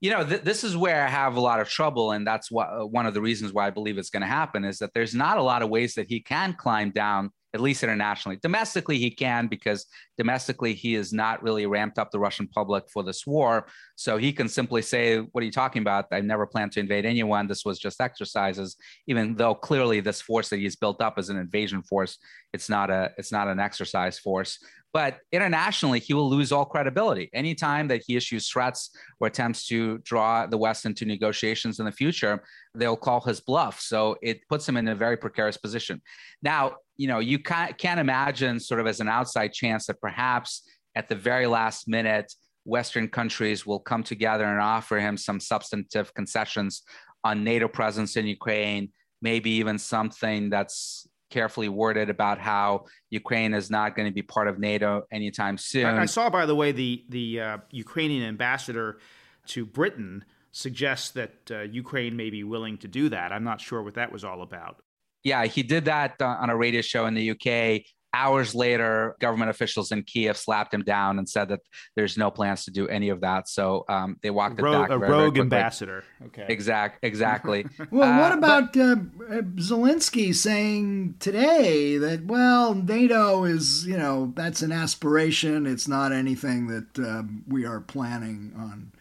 You 0.00 0.10
know, 0.10 0.24
th- 0.24 0.42
this 0.42 0.64
is 0.64 0.76
where 0.76 1.04
I 1.04 1.08
have 1.08 1.36
a 1.36 1.40
lot 1.40 1.60
of 1.60 1.68
trouble, 1.68 2.12
and 2.12 2.26
that's 2.26 2.50
uh, 2.50 2.86
one 2.86 3.06
of 3.06 3.14
the 3.14 3.20
reasons 3.20 3.52
why 3.52 3.66
I 3.66 3.70
believe 3.70 3.98
it's 3.98 4.10
going 4.10 4.22
to 4.22 4.26
happen 4.26 4.64
is 4.64 4.78
that 4.78 4.92
there's 4.94 5.14
not 5.14 5.38
a 5.38 5.42
lot 5.42 5.62
of 5.62 5.68
ways 5.68 5.94
that 5.94 6.08
he 6.08 6.20
can 6.20 6.54
climb 6.54 6.90
down 6.90 7.30
at 7.52 7.60
least 7.60 7.82
internationally. 7.82 8.38
Domestically, 8.42 8.98
he 8.98 9.10
can 9.10 9.46
because 9.46 9.86
domestically 10.16 10.74
he 10.74 10.94
has 10.94 11.12
not 11.12 11.42
really 11.42 11.66
ramped 11.66 11.98
up 11.98 12.10
the 12.10 12.18
Russian 12.18 12.46
public 12.46 12.84
for 12.92 13.02
this 13.02 13.26
war. 13.26 13.66
So 13.96 14.16
he 14.16 14.32
can 14.32 14.48
simply 14.48 14.82
say, 14.82 15.18
"What 15.18 15.42
are 15.42 15.46
you 15.46 15.52
talking 15.52 15.82
about? 15.82 16.06
I 16.12 16.20
never 16.20 16.46
planned 16.46 16.72
to 16.72 16.80
invade 16.80 17.04
anyone. 17.04 17.46
This 17.46 17.64
was 17.64 17.78
just 17.78 18.00
exercises." 18.00 18.76
Even 19.06 19.34
though 19.34 19.54
clearly 19.54 20.00
this 20.00 20.20
force 20.20 20.48
that 20.50 20.58
he's 20.58 20.76
built 20.76 21.02
up 21.02 21.18
is 21.18 21.28
an 21.28 21.36
invasion 21.36 21.82
force, 21.82 22.18
it's 22.52 22.68
not 22.68 22.90
a 22.90 23.10
it's 23.18 23.32
not 23.32 23.48
an 23.48 23.58
exercise 23.58 24.18
force. 24.18 24.58
But 24.92 25.18
internationally, 25.30 26.00
he 26.00 26.14
will 26.14 26.28
lose 26.28 26.50
all 26.50 26.64
credibility. 26.64 27.30
Anytime 27.32 27.86
that 27.88 28.02
he 28.06 28.16
issues 28.16 28.48
threats 28.48 28.90
or 29.20 29.28
attempts 29.28 29.66
to 29.68 29.98
draw 29.98 30.46
the 30.46 30.58
West 30.58 30.84
into 30.84 31.04
negotiations 31.04 31.78
in 31.78 31.84
the 31.84 31.92
future, 31.92 32.42
they'll 32.74 32.96
call 32.96 33.20
his 33.20 33.40
bluff. 33.40 33.80
So 33.80 34.16
it 34.20 34.40
puts 34.48 34.68
him 34.68 34.76
in 34.76 34.88
a 34.88 34.96
very 34.96 35.16
precarious 35.16 35.56
position. 35.56 36.02
Now, 36.42 36.76
you 37.00 37.06
know, 37.06 37.18
you 37.18 37.38
can't, 37.38 37.78
can't 37.78 37.98
imagine 37.98 38.60
sort 38.60 38.78
of 38.78 38.86
as 38.86 39.00
an 39.00 39.08
outside 39.08 39.54
chance 39.54 39.86
that 39.86 39.98
perhaps 40.02 40.68
at 40.94 41.08
the 41.08 41.14
very 41.14 41.46
last 41.46 41.88
minute, 41.88 42.30
Western 42.66 43.08
countries 43.08 43.64
will 43.64 43.80
come 43.80 44.02
together 44.02 44.44
and 44.44 44.60
offer 44.60 45.00
him 45.00 45.16
some 45.16 45.40
substantive 45.40 46.12
concessions 46.12 46.82
on 47.24 47.42
NATO 47.42 47.68
presence 47.68 48.18
in 48.18 48.26
Ukraine, 48.26 48.90
maybe 49.22 49.50
even 49.52 49.78
something 49.78 50.50
that's 50.50 51.08
carefully 51.30 51.70
worded 51.70 52.10
about 52.10 52.38
how 52.38 52.84
Ukraine 53.08 53.54
is 53.54 53.70
not 53.70 53.96
going 53.96 54.06
to 54.06 54.12
be 54.12 54.20
part 54.20 54.46
of 54.46 54.58
NATO 54.58 55.04
anytime 55.10 55.56
soon. 55.56 55.86
I, 55.86 56.02
I 56.02 56.06
saw, 56.06 56.28
by 56.28 56.44
the 56.44 56.54
way, 56.54 56.70
the 56.70 57.06
the 57.08 57.40
uh, 57.40 57.58
Ukrainian 57.70 58.24
ambassador 58.24 58.98
to 59.46 59.64
Britain 59.64 60.22
suggests 60.52 61.12
that 61.12 61.34
uh, 61.50 61.60
Ukraine 61.60 62.14
may 62.14 62.28
be 62.28 62.44
willing 62.44 62.76
to 62.78 62.88
do 62.88 63.08
that. 63.08 63.32
I'm 63.32 63.44
not 63.44 63.58
sure 63.58 63.82
what 63.82 63.94
that 63.94 64.12
was 64.12 64.22
all 64.22 64.42
about. 64.42 64.82
Yeah, 65.22 65.44
he 65.44 65.62
did 65.62 65.86
that 65.86 66.14
uh, 66.20 66.26
on 66.26 66.50
a 66.50 66.56
radio 66.56 66.80
show 66.80 67.06
in 67.06 67.14
the 67.14 67.30
UK 67.30 67.82
hours 68.12 68.54
later, 68.54 69.16
government 69.20 69.50
officials 69.50 69.92
in 69.92 70.02
Kiev 70.02 70.36
slapped 70.36 70.74
him 70.74 70.82
down 70.82 71.18
and 71.18 71.28
said 71.28 71.48
that 71.48 71.60
there's 71.96 72.16
no 72.16 72.30
plans 72.30 72.64
to 72.64 72.70
do 72.70 72.88
any 72.88 73.08
of 73.08 73.20
that. 73.20 73.48
So 73.48 73.84
um, 73.88 74.16
they 74.22 74.30
walked 74.30 74.58
it 74.58 74.62
back. 74.62 74.90
A 74.90 74.98
very, 74.98 75.10
rogue 75.10 75.34
very 75.34 75.44
ambassador. 75.44 76.04
Okay. 76.26 76.46
Exact. 76.48 77.04
Exactly. 77.04 77.66
well, 77.90 78.12
uh, 78.12 78.20
what 78.20 78.32
about 78.32 78.72
but, 78.72 78.80
uh, 78.80 79.42
Zelensky 79.56 80.34
saying 80.34 81.16
today 81.18 81.96
that 81.98 82.24
well, 82.24 82.74
NATO 82.74 83.44
is 83.44 83.86
you 83.86 83.96
know 83.96 84.32
that's 84.34 84.62
an 84.62 84.72
aspiration. 84.72 85.66
It's 85.66 85.88
not 85.88 86.12
anything 86.12 86.66
that 86.68 86.98
uh, 86.98 87.22
we 87.46 87.64
are 87.64 87.80
planning 87.80 88.52
on 88.56 88.92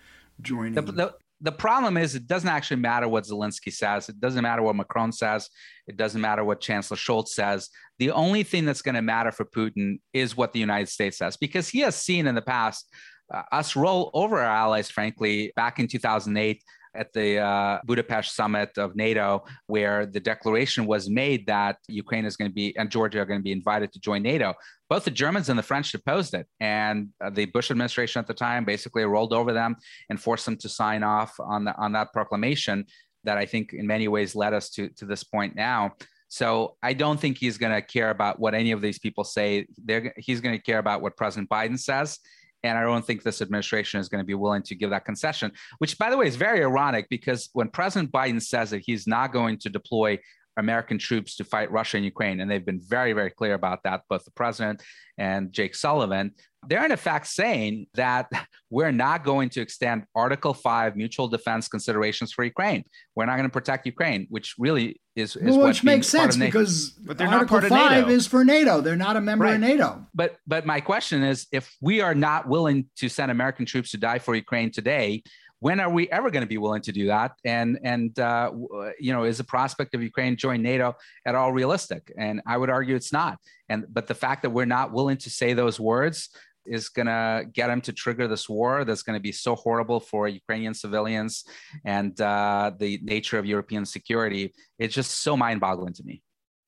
joining. 0.42 0.74
The, 0.74 0.82
the, 0.82 1.14
the 1.42 1.52
problem 1.52 1.96
is 1.98 2.16
it 2.16 2.28
doesn't 2.28 2.50
actually 2.50 2.82
matter 2.82 3.08
what 3.08 3.24
Zelensky 3.24 3.72
says. 3.72 4.10
It 4.10 4.20
doesn't 4.20 4.44
matter 4.44 4.62
what 4.62 4.76
Macron 4.76 5.12
says. 5.12 5.50
It 5.88 5.96
doesn't 5.96 6.20
matter 6.20 6.44
what 6.44 6.60
Chancellor 6.60 6.98
Scholz 6.98 7.30
says. 7.30 7.70
The 7.98 8.12
only 8.12 8.44
thing 8.44 8.66
that's 8.66 8.82
going 8.82 8.96
to 8.96 9.02
matter 9.02 9.32
for 9.32 9.46
Putin 9.46 10.00
is 10.14 10.36
what 10.36 10.52
the 10.54 10.60
United 10.60 10.90
States 10.90 11.18
says, 11.18 11.38
because 11.38 11.70
he 11.70 11.80
has 11.80 11.96
seen 11.96 12.28
in 12.28 12.36
the 12.36 12.42
past 12.42 12.90
uh, 13.34 13.44
us 13.52 13.76
roll 13.76 14.10
over 14.14 14.40
our 14.40 14.46
allies, 14.46 14.90
frankly, 14.90 15.54
back 15.56 15.80
in 15.80 15.88
2008 15.88 16.64
at 16.96 17.14
the 17.14 17.40
uh, 17.40 17.80
Budapest 17.86 18.36
summit 18.36 18.78
of 18.78 18.96
NATO, 18.96 19.44
where 19.68 20.06
the 20.06 20.20
declaration 20.20 20.86
was 20.86 21.10
made 21.10 21.46
that 21.48 21.78
Ukraine 21.88 22.26
is 22.26 22.36
going 22.36 22.50
to 22.50 22.54
be 22.54 22.76
and 22.78 22.90
Georgia 22.90 23.20
are 23.20 23.26
going 23.26 23.40
to 23.40 23.44
be 23.44 23.52
invited 23.52 23.92
to 23.94 24.00
join 24.00 24.22
NATO. 24.22 24.54
Both 24.90 25.06
the 25.06 25.12
Germans 25.12 25.50
and 25.50 25.60
the 25.60 25.64
French 25.64 25.94
opposed 25.94 26.34
it, 26.34 26.48
and 26.60 27.10
uh, 27.24 27.30
the 27.30 27.46
Bush 27.46 27.72
administration 27.72 28.20
at 28.20 28.28
the 28.28 28.34
time 28.34 28.66
basically 28.66 29.04
rolled 29.04 29.34
over 29.34 29.54
them 29.54 29.76
and 30.10 30.20
forced 30.20 30.46
them 30.46 30.58
to 30.58 30.70
sign 30.70 31.04
off 31.04 31.40
on 31.40 31.66
the, 31.66 31.76
on 31.78 31.92
that 31.94 32.12
proclamation. 32.14 32.86
That 33.26 33.38
I 33.38 33.46
think 33.46 33.74
in 33.74 33.86
many 33.86 34.08
ways 34.08 34.36
led 34.36 34.54
us 34.54 34.70
to 34.72 34.90
to 34.90 35.06
this 35.06 35.24
point 35.24 35.56
now. 35.56 35.94
So 36.30 36.78
I 36.84 36.94
don't 36.94 37.20
think 37.20 37.38
he's 37.38 37.58
going 37.58 37.74
to 37.74 37.82
care 37.82 38.12
about 38.12 38.40
what 38.40 38.54
any 38.54 38.72
of 38.72 38.82
these 38.82 39.00
people 39.00 39.24
say. 39.24 39.66
They're, 39.84 40.14
he's 40.16 40.42
going 40.42 40.56
to 40.56 40.62
care 40.62 40.78
about 40.78 41.02
what 41.02 41.18
President 41.18 41.50
Biden 41.50 41.80
says 41.80 42.20
and 42.64 42.78
I 42.78 42.82
don't 42.82 43.06
think 43.06 43.24
this 43.24 43.42
administration 43.42 44.00
is 44.00 44.10
going 44.10 44.22
to 44.22 44.28
be 44.28 44.34
willing 44.34 44.64
to 44.64 44.76
give 44.76 44.90
that 44.90 45.06
concession, 45.06 45.52
which, 45.78 45.98
by 45.98 46.10
the 46.10 46.18
way, 46.18 46.28
is 46.28 46.36
very 46.36 46.62
ironic 46.62 47.08
because 47.10 47.50
when 47.54 47.70
President 47.70 48.12
Biden 48.12 48.42
says 48.42 48.72
that 48.72 48.82
he's 48.86 49.08
not 49.08 49.32
going 49.32 49.58
to 49.60 49.70
deploy 49.70 50.20
American 50.58 50.98
troops 50.98 51.38
to 51.38 51.44
fight 51.44 51.72
Russia 51.72 51.98
and 51.98 52.06
Ukraine, 52.06 52.42
and 52.42 52.52
they've 52.52 52.66
been 52.66 52.82
very, 52.82 53.14
very 53.14 53.30
clear 53.30 53.54
about 53.54 53.84
that, 53.84 54.02
both 54.10 54.26
the 54.26 54.32
president 54.32 54.84
and 55.18 55.54
Jake 55.54 55.74
Sullivan, 55.74 56.34
they're 56.68 56.86
in 56.86 56.92
effect 56.92 57.28
saying 57.28 57.88
that 57.94 58.28
we're 58.70 58.92
not 58.92 59.24
going 59.24 59.50
to 59.50 59.62
extend 59.62 60.04
Article 60.16 60.54
5 60.54 60.96
mutual 60.96 61.28
defense 61.28 61.68
considerations 61.68 62.32
for 62.32 62.44
Ukraine. 62.44 62.84
We're 63.16 63.26
not 63.26 63.38
going 63.38 63.50
to 63.50 63.54
protect 63.54 63.86
Ukraine, 63.86 64.28
which 64.30 64.56
really 64.60 65.02
is, 65.16 65.36
is 65.36 65.58
well, 65.58 65.68
which 65.68 65.84
makes 65.84 66.08
sense 66.08 66.38
because 66.38 66.92
but 66.92 67.18
they're 67.18 67.28
Article 67.28 67.62
not 67.62 67.70
part 67.70 67.72
5 67.72 67.92
of 67.92 67.98
NATO. 68.06 68.10
is 68.10 68.28
for 68.28 68.46
NATO. 68.46 68.82
They're 68.82 68.96
not 68.96 69.18
a 69.18 69.22
member 69.22 69.46
Right. 69.46 69.56
of 69.56 69.62
NATO. 69.62 70.06
But 70.14 70.38
but 70.48 70.66
my 70.66 70.82
question 70.82 71.24
is, 71.24 71.48
if 71.52 71.76
we 71.82 72.02
are 72.02 72.16
not 72.16 72.48
willing 72.48 72.86
to 72.98 73.10
send 73.10 73.32
American 73.32 73.66
troops 73.66 73.92
to 73.92 73.98
die 73.98 74.20
for 74.20 74.36
Ukraine 74.36 74.72
today, 74.72 75.24
when 75.62 75.82
are 75.82 75.90
we 75.90 76.10
ever 76.10 76.30
going 76.32 76.44
to 76.44 76.48
be 76.48 76.58
willing 76.58 76.82
to 76.84 76.92
do 76.92 77.08
that? 77.08 77.32
And 77.44 77.80
and 77.84 78.18
uh, 78.20 78.52
you 79.00 79.12
know, 79.14 79.24
is 79.24 79.38
the 79.40 79.44
prospect 79.44 79.94
of 79.96 80.02
Ukraine 80.04 80.36
joining 80.38 80.62
NATO 80.62 80.96
at 81.26 81.36
all 81.36 81.52
realistic? 81.52 82.14
And 82.18 82.42
I 82.46 82.56
would 82.58 82.70
argue 82.70 82.96
it's 82.96 83.12
not. 83.12 83.40
And 83.68 83.86
but 83.90 84.08
the 84.08 84.16
fact 84.16 84.44
that 84.44 84.52
we're 84.52 84.66
not 84.66 84.94
willing 84.94 85.18
to 85.18 85.30
say 85.30 85.54
those 85.54 85.80
words 85.80 86.30
is 86.70 86.90
going 86.90 87.08
to 87.08 87.46
get 87.52 87.70
him 87.70 87.82
to 87.82 87.94
trigger 87.94 88.28
this 88.28 88.48
war 88.48 88.86
that's 88.86 89.04
going 89.04 89.18
to 89.18 89.22
be 89.22 89.32
so 89.32 89.56
horrible 89.56 90.00
for 90.00 90.28
Ukrainian 90.28 90.74
civilians 90.74 91.44
and 91.84 92.20
uh, 92.22 92.72
the 92.78 93.00
nature 93.02 93.38
of 93.40 93.46
European 93.46 93.86
security. 93.86 94.54
It's 94.78 94.94
just 94.94 95.12
so 95.24 95.36
mind-boggling 95.36 95.94
to 95.94 96.04
me. 96.04 96.22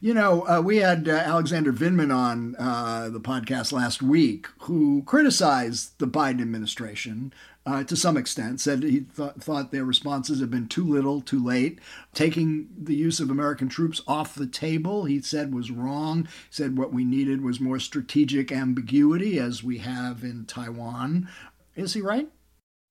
You 0.03 0.15
know, 0.15 0.47
uh, 0.47 0.61
we 0.61 0.77
had 0.77 1.07
uh, 1.07 1.11
Alexander 1.11 1.71
Vindman 1.71 2.11
on 2.11 2.55
uh, 2.57 3.09
the 3.09 3.19
podcast 3.19 3.71
last 3.71 4.01
week 4.01 4.47
who 4.61 5.03
criticized 5.03 5.99
the 5.99 6.07
Biden 6.07 6.41
administration 6.41 7.31
uh, 7.65 7.83
to 7.83 7.95
some 7.95 8.17
extent, 8.17 8.59
said 8.59 8.81
he 8.81 9.01
th- 9.01 9.33
thought 9.39 9.71
their 9.71 9.85
responses 9.85 10.39
have 10.39 10.49
been 10.49 10.67
too 10.67 10.85
little, 10.85 11.21
too 11.21 11.43
late. 11.43 11.79
Taking 12.13 12.67
the 12.75 12.95
use 12.95 13.19
of 13.19 13.29
American 13.29 13.69
troops 13.69 14.01
off 14.07 14.35
the 14.35 14.47
table, 14.47 15.05
he 15.05 15.21
said 15.21 15.53
was 15.53 15.69
wrong. 15.69 16.23
He 16.23 16.29
said 16.49 16.77
what 16.77 16.93
we 16.93 17.03
needed 17.03 17.43
was 17.43 17.59
more 17.59 17.79
strategic 17.79 18.51
ambiguity, 18.51 19.39
as 19.39 19.63
we 19.63 19.77
have 19.79 20.23
in 20.23 20.45
Taiwan. 20.45 21.29
Is 21.75 21.93
he 21.93 22.01
right? 22.01 22.27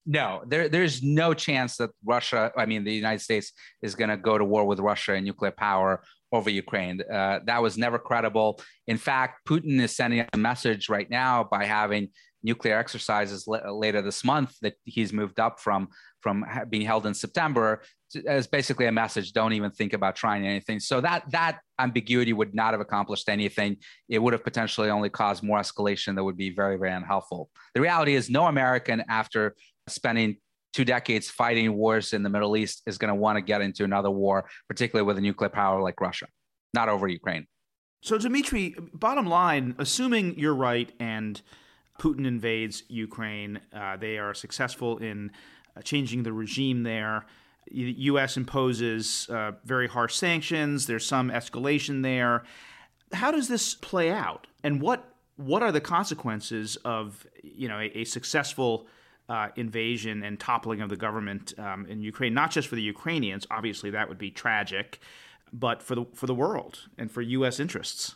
No, 0.05 0.41
there, 0.47 0.67
there's 0.67 1.03
no 1.03 1.33
chance 1.33 1.77
that 1.77 1.91
Russia, 2.03 2.51
I 2.57 2.65
mean, 2.65 2.83
the 2.83 2.93
United 2.93 3.21
States 3.21 3.51
is 3.81 3.93
going 3.93 4.09
to 4.09 4.17
go 4.17 4.37
to 4.37 4.43
war 4.43 4.65
with 4.65 4.79
Russia 4.79 5.13
and 5.13 5.25
nuclear 5.25 5.51
power 5.51 6.01
over 6.31 6.49
Ukraine. 6.49 7.01
Uh, 7.01 7.39
that 7.45 7.61
was 7.61 7.77
never 7.77 7.99
credible. 7.99 8.59
In 8.87 8.97
fact, 8.97 9.45
Putin 9.47 9.79
is 9.81 9.95
sending 9.95 10.25
a 10.33 10.37
message 10.37 10.89
right 10.89 11.09
now 11.09 11.43
by 11.43 11.65
having 11.65 12.09
nuclear 12.43 12.77
exercises 12.77 13.47
l- 13.47 13.77
later 13.77 14.01
this 14.01 14.23
month 14.23 14.55
that 14.61 14.75
he's 14.83 15.13
moved 15.13 15.39
up 15.39 15.59
from 15.59 15.87
from 16.21 16.45
being 16.69 16.85
held 16.85 17.05
in 17.05 17.13
September 17.13 17.81
as 18.27 18.45
basically 18.45 18.85
a 18.85 18.91
message 18.91 19.33
don't 19.33 19.53
even 19.53 19.71
think 19.71 19.93
about 19.93 20.15
trying 20.15 20.45
anything. 20.45 20.79
So 20.79 21.01
that 21.01 21.23
that 21.31 21.59
ambiguity 21.79 22.33
would 22.33 22.53
not 22.53 22.73
have 22.73 22.81
accomplished 22.81 23.29
anything. 23.29 23.77
It 24.09 24.19
would 24.19 24.33
have 24.33 24.43
potentially 24.43 24.89
only 24.89 25.09
caused 25.09 25.43
more 25.43 25.59
escalation 25.59 26.15
that 26.15 26.23
would 26.23 26.37
be 26.37 26.49
very 26.49 26.77
very 26.77 26.91
unhelpful. 26.91 27.49
The 27.75 27.81
reality 27.81 28.15
is 28.15 28.29
no 28.29 28.45
american 28.47 29.03
after 29.09 29.55
spending 29.87 30.37
two 30.73 30.85
decades 30.85 31.29
fighting 31.29 31.73
wars 31.73 32.13
in 32.13 32.23
the 32.23 32.29
middle 32.29 32.55
east 32.55 32.81
is 32.85 32.97
going 32.97 33.09
to 33.09 33.15
want 33.15 33.35
to 33.35 33.41
get 33.41 33.61
into 33.61 33.83
another 33.83 34.09
war 34.09 34.47
particularly 34.69 35.05
with 35.05 35.17
a 35.17 35.21
nuclear 35.21 35.49
power 35.49 35.81
like 35.81 35.99
russia 35.99 36.27
not 36.73 36.89
over 36.89 37.07
ukraine. 37.07 37.45
So, 38.03 38.17
Dimitri, 38.17 38.75
bottom 38.93 39.27
line, 39.27 39.75
assuming 39.77 40.37
you're 40.37 40.55
right 40.55 40.91
and 40.99 41.39
Putin 41.99 42.25
invades 42.25 42.83
Ukraine, 42.87 43.59
uh, 43.73 43.97
they 43.97 44.17
are 44.17 44.33
successful 44.33 44.97
in 44.97 45.31
uh, 45.75 45.81
changing 45.81 46.23
the 46.23 46.33
regime 46.33 46.83
there. 46.83 47.25
The 47.71 47.93
U.S. 47.97 48.37
imposes 48.37 49.29
uh, 49.29 49.53
very 49.63 49.87
harsh 49.87 50.15
sanctions. 50.15 50.87
There's 50.87 51.05
some 51.05 51.29
escalation 51.29 52.03
there. 52.03 52.43
How 53.13 53.31
does 53.31 53.47
this 53.47 53.75
play 53.75 54.11
out, 54.11 54.47
and 54.63 54.81
what 54.81 55.15
what 55.35 55.63
are 55.63 55.71
the 55.71 55.81
consequences 55.81 56.77
of 56.83 57.25
you 57.43 57.67
know 57.67 57.77
a, 57.77 57.99
a 57.99 58.03
successful 58.03 58.87
uh, 59.29 59.49
invasion 59.55 60.23
and 60.23 60.39
toppling 60.39 60.81
of 60.81 60.89
the 60.89 60.97
government 60.97 61.53
um, 61.59 61.85
in 61.85 62.01
Ukraine? 62.01 62.33
Not 62.33 62.51
just 62.51 62.67
for 62.67 62.75
the 62.75 62.81
Ukrainians, 62.81 63.45
obviously 63.51 63.91
that 63.91 64.09
would 64.09 64.17
be 64.17 64.31
tragic, 64.31 64.99
but 65.53 65.83
for 65.83 65.95
the 65.95 66.05
for 66.13 66.25
the 66.25 66.35
world 66.35 66.87
and 66.97 67.11
for 67.11 67.21
U.S. 67.21 67.59
interests. 67.59 68.15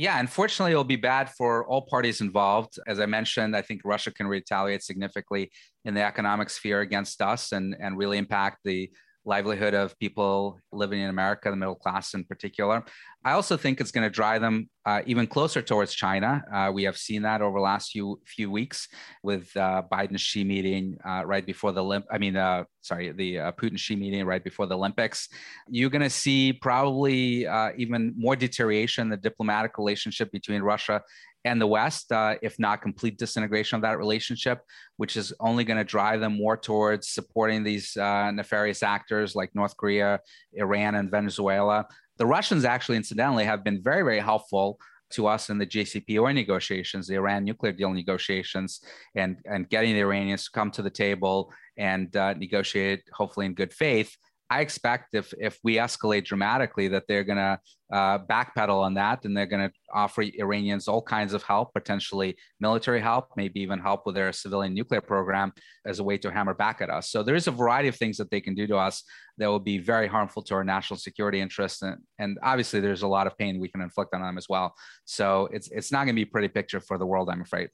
Yeah, 0.00 0.18
unfortunately, 0.18 0.72
it'll 0.72 0.82
be 0.82 0.96
bad 0.96 1.28
for 1.28 1.66
all 1.66 1.82
parties 1.82 2.22
involved. 2.22 2.78
As 2.86 2.98
I 2.98 3.04
mentioned, 3.04 3.54
I 3.54 3.60
think 3.60 3.82
Russia 3.84 4.10
can 4.10 4.26
retaliate 4.26 4.82
significantly 4.82 5.50
in 5.84 5.92
the 5.92 6.00
economic 6.00 6.48
sphere 6.48 6.80
against 6.80 7.20
us 7.20 7.52
and, 7.52 7.76
and 7.78 7.98
really 7.98 8.16
impact 8.16 8.60
the 8.64 8.90
livelihood 9.24 9.74
of 9.74 9.98
people 9.98 10.58
living 10.72 11.00
in 11.00 11.10
America, 11.10 11.50
the 11.50 11.56
middle 11.56 11.74
class 11.74 12.14
in 12.14 12.24
particular. 12.24 12.82
I 13.24 13.32
also 13.32 13.56
think 13.56 13.80
it's 13.80 13.90
going 13.90 14.06
to 14.06 14.10
drive 14.10 14.40
them 14.40 14.70
uh, 14.86 15.02
even 15.04 15.26
closer 15.26 15.60
towards 15.60 15.92
China. 15.92 16.42
Uh, 16.52 16.70
we 16.72 16.84
have 16.84 16.96
seen 16.96 17.22
that 17.22 17.42
over 17.42 17.58
the 17.58 17.62
last 17.62 17.90
few 17.90 18.18
few 18.24 18.50
weeks 18.50 18.88
with 19.22 19.54
uh, 19.56 19.82
Biden 19.92 20.18
Xi 20.18 20.42
meeting 20.42 20.96
uh, 21.04 21.22
right 21.26 21.44
before 21.44 21.72
the 21.72 21.82
Olymp- 21.82 22.06
I 22.10 22.16
mean, 22.16 22.36
uh, 22.36 22.64
sorry, 22.80 23.12
the 23.12 23.38
uh, 23.38 23.52
Putin 23.52 23.78
Xi 23.78 23.94
meeting 23.94 24.24
right 24.24 24.42
before 24.42 24.66
the 24.66 24.76
Olympics. 24.76 25.28
You're 25.68 25.90
going 25.90 26.00
to 26.02 26.10
see 26.10 26.54
probably 26.54 27.46
even 27.76 28.14
more 28.16 28.36
deterioration 28.36 29.02
in 29.02 29.10
the 29.10 29.18
diplomatic 29.18 29.76
relationship 29.76 30.32
between 30.32 30.62
Russia 30.62 31.02
and 31.44 31.60
the 31.60 31.66
West, 31.66 32.12
uh, 32.12 32.34
if 32.42 32.58
not 32.58 32.82
complete 32.82 33.18
disintegration 33.18 33.76
of 33.76 33.82
that 33.82 33.98
relationship, 33.98 34.60
which 34.96 35.16
is 35.16 35.32
only 35.40 35.64
going 35.64 35.78
to 35.78 35.84
drive 35.84 36.20
them 36.20 36.36
more 36.36 36.56
towards 36.56 37.08
supporting 37.08 37.62
these 37.62 37.96
uh, 37.96 38.30
nefarious 38.30 38.82
actors 38.82 39.34
like 39.34 39.54
North 39.54 39.76
Korea, 39.76 40.20
Iran, 40.52 40.96
and 40.96 41.10
Venezuela. 41.10 41.86
The 42.18 42.26
Russians 42.26 42.64
actually, 42.64 42.96
incidentally, 42.96 43.44
have 43.44 43.64
been 43.64 43.82
very, 43.82 44.02
very 44.02 44.20
helpful 44.20 44.78
to 45.10 45.26
us 45.26 45.50
in 45.50 45.58
the 45.58 45.66
JCPOA 45.66 46.34
negotiations, 46.34 47.06
the 47.06 47.16
Iran 47.16 47.44
nuclear 47.44 47.72
deal 47.72 47.92
negotiations, 47.92 48.80
and, 49.14 49.38
and 49.44 49.68
getting 49.68 49.94
the 49.94 50.00
Iranians 50.00 50.44
to 50.44 50.50
come 50.50 50.70
to 50.72 50.82
the 50.82 50.90
table 50.90 51.52
and 51.76 52.14
uh, 52.16 52.34
negotiate, 52.34 53.02
hopefully 53.12 53.46
in 53.46 53.54
good 53.54 53.72
faith. 53.72 54.16
I 54.50 54.60
expect 54.60 55.14
if 55.14 55.32
if 55.38 55.58
we 55.62 55.76
escalate 55.76 56.24
dramatically, 56.24 56.88
that 56.88 57.04
they're 57.06 57.22
going 57.22 57.38
to 57.38 57.60
uh, 57.92 58.18
backpedal 58.18 58.82
on 58.82 58.94
that, 58.94 59.24
and 59.24 59.36
they're 59.36 59.46
going 59.46 59.68
to 59.68 59.74
offer 59.94 60.22
Iranians 60.22 60.88
all 60.88 61.02
kinds 61.02 61.34
of 61.34 61.44
help, 61.44 61.72
potentially 61.72 62.36
military 62.58 63.00
help, 63.00 63.28
maybe 63.36 63.60
even 63.60 63.78
help 63.78 64.06
with 64.06 64.16
their 64.16 64.32
civilian 64.32 64.74
nuclear 64.74 65.00
program 65.00 65.52
as 65.86 66.00
a 66.00 66.04
way 66.04 66.18
to 66.18 66.32
hammer 66.32 66.54
back 66.54 66.80
at 66.80 66.90
us. 66.90 67.10
So 67.10 67.22
there 67.22 67.36
is 67.36 67.46
a 67.46 67.52
variety 67.52 67.88
of 67.88 67.96
things 67.96 68.16
that 68.16 68.30
they 68.30 68.40
can 68.40 68.54
do 68.54 68.66
to 68.66 68.76
us 68.76 69.04
that 69.38 69.46
will 69.46 69.60
be 69.60 69.78
very 69.78 70.08
harmful 70.08 70.42
to 70.42 70.54
our 70.54 70.64
national 70.64 70.98
security 70.98 71.40
interests, 71.40 71.82
and, 71.82 71.98
and 72.18 72.36
obviously 72.42 72.80
there's 72.80 73.02
a 73.02 73.08
lot 73.08 73.28
of 73.28 73.38
pain 73.38 73.60
we 73.60 73.68
can 73.68 73.80
inflict 73.80 74.12
on 74.14 74.20
them 74.20 74.36
as 74.36 74.48
well. 74.48 74.74
So 75.04 75.48
it's 75.52 75.70
it's 75.70 75.92
not 75.92 76.06
going 76.06 76.16
to 76.16 76.24
be 76.24 76.28
a 76.28 76.32
pretty 76.32 76.48
picture 76.48 76.80
for 76.80 76.98
the 76.98 77.06
world, 77.06 77.30
I'm 77.30 77.40
afraid. 77.40 77.70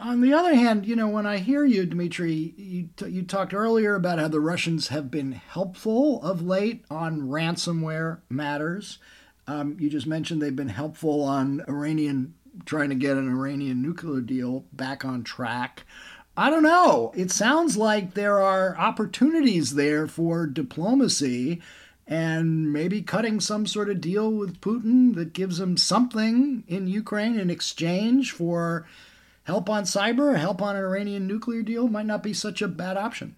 On 0.00 0.22
the 0.22 0.32
other 0.32 0.54
hand, 0.54 0.86
you 0.86 0.96
know, 0.96 1.08
when 1.08 1.26
I 1.26 1.36
hear 1.36 1.62
you, 1.62 1.84
Dmitri, 1.84 2.54
you, 2.56 2.88
t- 2.96 3.10
you 3.10 3.22
talked 3.22 3.52
earlier 3.52 3.94
about 3.94 4.18
how 4.18 4.28
the 4.28 4.40
Russians 4.40 4.88
have 4.88 5.10
been 5.10 5.32
helpful 5.32 6.22
of 6.22 6.40
late 6.40 6.86
on 6.90 7.28
ransomware 7.28 8.20
matters. 8.30 8.98
Um, 9.46 9.76
you 9.78 9.90
just 9.90 10.06
mentioned 10.06 10.40
they've 10.40 10.56
been 10.56 10.70
helpful 10.70 11.22
on 11.22 11.62
Iranian 11.68 12.32
trying 12.64 12.88
to 12.88 12.94
get 12.94 13.18
an 13.18 13.28
Iranian 13.28 13.82
nuclear 13.82 14.22
deal 14.22 14.64
back 14.72 15.04
on 15.04 15.22
track. 15.22 15.84
I 16.34 16.48
don't 16.48 16.62
know. 16.62 17.12
It 17.14 17.30
sounds 17.30 17.76
like 17.76 18.14
there 18.14 18.40
are 18.40 18.78
opportunities 18.78 19.74
there 19.74 20.06
for 20.06 20.46
diplomacy 20.46 21.60
and 22.06 22.72
maybe 22.72 23.02
cutting 23.02 23.38
some 23.38 23.66
sort 23.66 23.90
of 23.90 24.00
deal 24.00 24.32
with 24.32 24.62
Putin 24.62 25.14
that 25.16 25.34
gives 25.34 25.60
him 25.60 25.76
something 25.76 26.64
in 26.66 26.86
Ukraine 26.86 27.38
in 27.38 27.50
exchange 27.50 28.32
for 28.32 28.86
help 29.50 29.68
on 29.68 29.82
cyber, 29.82 30.36
help 30.36 30.62
on 30.62 30.76
an 30.76 30.82
Iranian 30.84 31.26
nuclear 31.26 31.62
deal 31.62 31.88
might 31.88 32.06
not 32.06 32.22
be 32.22 32.32
such 32.32 32.62
a 32.62 32.68
bad 32.68 32.96
option. 32.96 33.34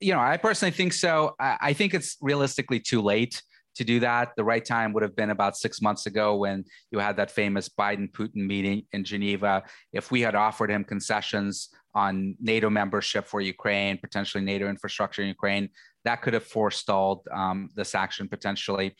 You 0.00 0.14
know, 0.14 0.20
I 0.20 0.38
personally 0.38 0.72
think 0.72 0.94
so. 0.94 1.34
I 1.38 1.74
think 1.74 1.92
it's 1.92 2.16
realistically 2.22 2.80
too 2.80 3.02
late 3.02 3.42
to 3.76 3.84
do 3.84 4.00
that. 4.00 4.30
The 4.38 4.44
right 4.44 4.64
time 4.64 4.94
would 4.94 5.02
have 5.02 5.14
been 5.14 5.30
about 5.30 5.56
six 5.58 5.82
months 5.82 6.06
ago 6.06 6.36
when 6.36 6.64
you 6.90 6.98
had 6.98 7.16
that 7.18 7.30
famous 7.30 7.68
Biden 7.68 8.10
Putin 8.10 8.46
meeting 8.46 8.86
in 8.92 9.04
Geneva. 9.04 9.64
If 9.92 10.10
we 10.10 10.22
had 10.22 10.34
offered 10.34 10.70
him 10.70 10.82
concessions 10.82 11.68
on 11.94 12.36
NATO 12.40 12.70
membership 12.70 13.26
for 13.26 13.42
Ukraine, 13.42 13.98
potentially 13.98 14.42
NATO 14.42 14.66
infrastructure 14.68 15.20
in 15.20 15.28
Ukraine, 15.28 15.68
that 16.06 16.22
could 16.22 16.32
have 16.32 16.44
forestalled 16.44 17.20
um, 17.32 17.68
this 17.76 17.94
action 17.94 18.28
potentially. 18.28 18.96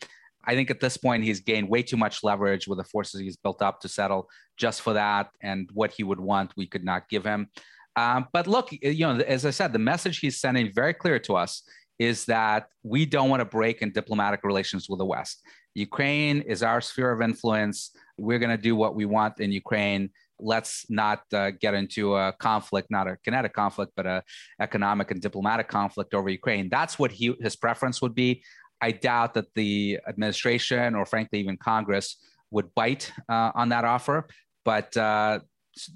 I 0.47 0.55
think 0.55 0.69
at 0.69 0.79
this 0.79 0.97
point 0.97 1.23
he's 1.23 1.39
gained 1.39 1.69
way 1.69 1.81
too 1.83 1.97
much 1.97 2.23
leverage 2.23 2.67
with 2.67 2.77
the 2.77 2.83
forces 2.83 3.21
he's 3.21 3.37
built 3.37 3.61
up 3.61 3.79
to 3.81 3.87
settle 3.89 4.29
just 4.57 4.81
for 4.81 4.93
that, 4.93 5.29
and 5.41 5.69
what 5.73 5.91
he 5.91 6.03
would 6.03 6.19
want 6.19 6.53
we 6.55 6.67
could 6.67 6.83
not 6.83 7.09
give 7.09 7.25
him. 7.25 7.49
Um, 7.95 8.27
but 8.33 8.47
look, 8.47 8.69
you 8.71 9.07
know, 9.07 9.19
as 9.19 9.45
I 9.45 9.51
said, 9.51 9.71
the 9.71 9.79
message 9.79 10.19
he's 10.19 10.39
sending 10.39 10.71
very 10.73 10.93
clear 10.93 11.19
to 11.19 11.35
us 11.35 11.63
is 11.97 12.25
that 12.25 12.67
we 12.83 13.05
don't 13.05 13.29
want 13.29 13.39
to 13.39 13.45
break 13.45 13.81
in 13.81 13.91
diplomatic 13.91 14.41
relations 14.43 14.89
with 14.89 14.99
the 14.99 15.05
West. 15.05 15.41
Ukraine 15.75 16.41
is 16.41 16.63
our 16.63 16.81
sphere 16.81 17.11
of 17.11 17.21
influence. 17.21 17.91
We're 18.17 18.39
going 18.39 18.55
to 18.55 18.61
do 18.61 18.75
what 18.75 18.95
we 18.95 19.05
want 19.05 19.39
in 19.39 19.51
Ukraine. 19.51 20.09
Let's 20.39 20.85
not 20.89 21.21
uh, 21.33 21.51
get 21.51 21.73
into 21.73 22.15
a 22.15 22.33
conflict, 22.33 22.91
not 22.91 23.07
a 23.07 23.17
kinetic 23.23 23.53
conflict, 23.53 23.93
but 23.95 24.05
a 24.05 24.23
economic 24.59 25.11
and 25.11 25.21
diplomatic 25.21 25.69
conflict 25.69 26.13
over 26.13 26.29
Ukraine. 26.29 26.67
That's 26.69 26.99
what 26.99 27.11
he, 27.11 27.35
his 27.39 27.55
preference 27.55 28.01
would 28.01 28.15
be. 28.15 28.43
I 28.81 28.91
doubt 28.91 29.33
that 29.35 29.53
the 29.53 29.99
administration 30.07 30.95
or, 30.95 31.05
frankly, 31.05 31.39
even 31.39 31.57
Congress 31.57 32.17
would 32.51 32.73
bite 32.75 33.11
uh, 33.29 33.51
on 33.55 33.69
that 33.69 33.85
offer, 33.85 34.27
but 34.63 34.95
uh, 34.97 35.39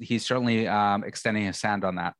he's 0.01 0.25
certainly 0.25 0.67
um, 0.67 1.03
extending 1.03 1.45
his 1.45 1.61
hand 1.61 1.83
on 1.83 1.95
that. 1.95 2.13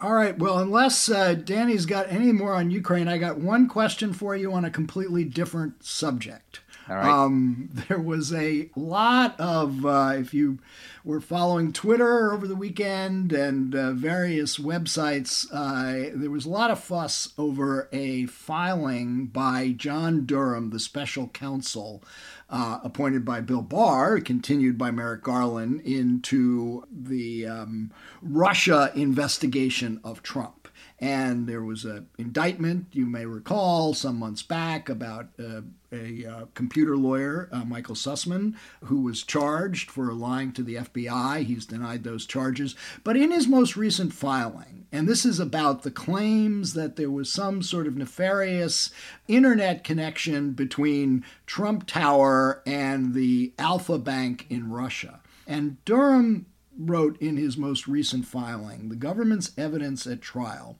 All 0.00 0.12
right. 0.12 0.38
Well, 0.38 0.58
unless 0.58 1.10
uh, 1.10 1.34
Danny's 1.34 1.84
got 1.84 2.10
any 2.10 2.30
more 2.30 2.54
on 2.54 2.70
Ukraine, 2.70 3.08
I 3.08 3.18
got 3.18 3.38
one 3.38 3.66
question 3.66 4.12
for 4.12 4.36
you 4.36 4.52
on 4.52 4.64
a 4.64 4.70
completely 4.70 5.24
different 5.24 5.82
subject. 5.82 6.60
Um, 6.88 7.70
there 7.88 7.98
was 7.98 8.32
a 8.32 8.70
lot 8.74 9.38
of, 9.38 9.84
uh, 9.84 10.14
if 10.16 10.32
you 10.32 10.58
were 11.04 11.20
following 11.20 11.72
Twitter 11.72 12.32
over 12.32 12.46
the 12.46 12.56
weekend 12.56 13.32
and 13.32 13.74
uh, 13.74 13.92
various 13.92 14.58
websites, 14.58 15.46
uh, 15.52 16.10
there 16.14 16.30
was 16.30 16.46
a 16.46 16.50
lot 16.50 16.70
of 16.70 16.82
fuss 16.82 17.32
over 17.38 17.88
a 17.92 18.26
filing 18.26 19.26
by 19.26 19.72
John 19.76 20.24
Durham, 20.26 20.70
the 20.70 20.80
special 20.80 21.28
counsel 21.28 22.02
uh, 22.50 22.80
appointed 22.82 23.24
by 23.24 23.40
Bill 23.40 23.62
Barr, 23.62 24.20
continued 24.20 24.78
by 24.78 24.90
Merrick 24.90 25.22
Garland, 25.22 25.82
into 25.82 26.84
the 26.90 27.46
um, 27.46 27.90
Russia 28.22 28.90
investigation 28.94 30.00
of 30.02 30.22
Trump. 30.22 30.57
And 31.00 31.46
there 31.46 31.62
was 31.62 31.84
an 31.84 32.08
indictment, 32.18 32.86
you 32.92 33.06
may 33.06 33.24
recall, 33.24 33.94
some 33.94 34.18
months 34.18 34.42
back 34.42 34.88
about 34.88 35.28
uh, 35.38 35.60
a 35.92 36.26
uh, 36.26 36.44
computer 36.54 36.96
lawyer, 36.96 37.48
uh, 37.52 37.64
Michael 37.64 37.94
Sussmann, 37.94 38.56
who 38.84 39.02
was 39.02 39.22
charged 39.22 39.92
for 39.92 40.12
lying 40.12 40.52
to 40.52 40.62
the 40.62 40.74
FBI. 40.74 41.44
He's 41.44 41.66
denied 41.66 42.02
those 42.02 42.26
charges. 42.26 42.74
But 43.04 43.16
in 43.16 43.30
his 43.30 43.46
most 43.46 43.76
recent 43.76 44.12
filing, 44.12 44.86
and 44.90 45.08
this 45.08 45.24
is 45.24 45.38
about 45.38 45.82
the 45.82 45.90
claims 45.92 46.74
that 46.74 46.96
there 46.96 47.10
was 47.10 47.30
some 47.30 47.62
sort 47.62 47.86
of 47.86 47.96
nefarious 47.96 48.90
internet 49.28 49.84
connection 49.84 50.52
between 50.52 51.24
Trump 51.46 51.86
Tower 51.86 52.60
and 52.66 53.14
the 53.14 53.52
Alfa 53.58 53.98
Bank 53.98 54.46
in 54.50 54.70
Russia. 54.70 55.20
And 55.46 55.82
Durham 55.84 56.46
wrote 56.76 57.20
in 57.20 57.36
his 57.36 57.56
most 57.56 57.86
recent 57.86 58.24
filing 58.24 58.88
the 58.88 58.96
government's 58.96 59.52
evidence 59.58 60.06
at 60.06 60.20
trial 60.20 60.78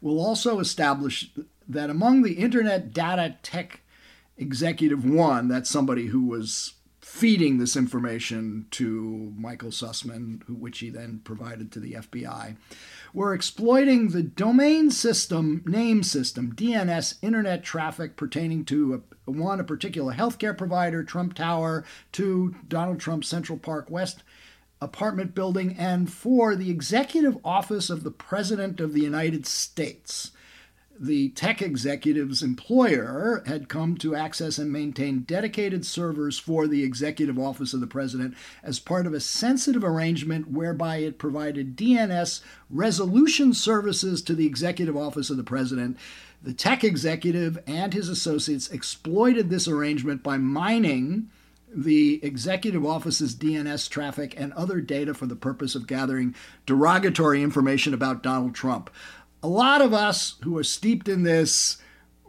will 0.00 0.20
also 0.20 0.60
establish 0.60 1.30
that 1.68 1.90
among 1.90 2.22
the 2.22 2.34
Internet 2.34 2.92
Data 2.92 3.36
Tech 3.42 3.80
Executive 4.36 5.04
One, 5.04 5.48
that's 5.48 5.70
somebody 5.70 6.06
who 6.06 6.26
was 6.26 6.74
feeding 7.00 7.58
this 7.58 7.76
information 7.76 8.66
to 8.70 9.32
Michael 9.36 9.70
Sussmann, 9.70 10.42
which 10.48 10.78
he 10.78 10.90
then 10.90 11.20
provided 11.24 11.72
to 11.72 11.80
the 11.80 11.94
FBI, 11.94 12.56
were 13.12 13.34
exploiting 13.34 14.08
the 14.08 14.22
domain 14.22 14.90
system, 14.90 15.62
name 15.66 16.02
system, 16.02 16.52
DNS 16.54 17.16
internet 17.20 17.64
traffic 17.64 18.16
pertaining 18.16 18.64
to 18.66 19.02
a, 19.26 19.30
one, 19.30 19.58
a 19.58 19.64
particular 19.64 20.14
healthcare 20.14 20.56
provider, 20.56 21.02
Trump 21.02 21.34
Tower, 21.34 21.84
two, 22.12 22.54
Donald 22.68 23.00
Trump 23.00 23.24
Central 23.24 23.58
Park 23.58 23.90
West 23.90 24.22
apartment 24.80 25.34
building, 25.34 25.76
and 25.78 26.12
for 26.12 26.56
the 26.56 26.70
executive 26.70 27.36
office 27.44 27.90
of 27.90 28.02
the 28.02 28.10
President 28.10 28.80
of 28.80 28.92
the 28.92 29.02
United 29.02 29.46
States. 29.46 30.32
The 31.02 31.30
tech 31.30 31.62
executive's 31.62 32.42
employer 32.42 33.42
had 33.46 33.70
come 33.70 33.96
to 33.96 34.14
access 34.14 34.58
and 34.58 34.70
maintain 34.70 35.20
dedicated 35.20 35.86
servers 35.86 36.38
for 36.38 36.68
the 36.68 36.82
executive 36.82 37.38
office 37.38 37.72
of 37.72 37.80
the 37.80 37.86
president 37.86 38.34
as 38.62 38.78
part 38.78 39.06
of 39.06 39.14
a 39.14 39.20
sensitive 39.20 39.82
arrangement 39.82 40.50
whereby 40.50 40.98
it 40.98 41.16
provided 41.16 41.74
DNS 41.74 42.42
resolution 42.68 43.54
services 43.54 44.20
to 44.20 44.34
the 44.34 44.44
executive 44.44 44.94
office 44.94 45.30
of 45.30 45.38
the 45.38 45.42
president. 45.42 45.96
The 46.42 46.52
tech 46.52 46.84
executive 46.84 47.58
and 47.66 47.94
his 47.94 48.10
associates 48.10 48.68
exploited 48.68 49.48
this 49.48 49.66
arrangement 49.66 50.22
by 50.22 50.36
mining 50.36 51.30
the 51.74 52.20
executive 52.24 52.84
office's 52.84 53.34
DNS 53.34 53.88
traffic 53.88 54.34
and 54.36 54.52
other 54.54 54.80
data 54.80 55.14
for 55.14 55.26
the 55.26 55.36
purpose 55.36 55.74
of 55.74 55.86
gathering 55.86 56.34
derogatory 56.66 57.42
information 57.42 57.94
about 57.94 58.22
Donald 58.22 58.54
Trump. 58.54 58.90
A 59.42 59.48
lot 59.48 59.80
of 59.80 59.94
us 59.94 60.36
who 60.42 60.56
are 60.58 60.64
steeped 60.64 61.08
in 61.08 61.22
this 61.22 61.78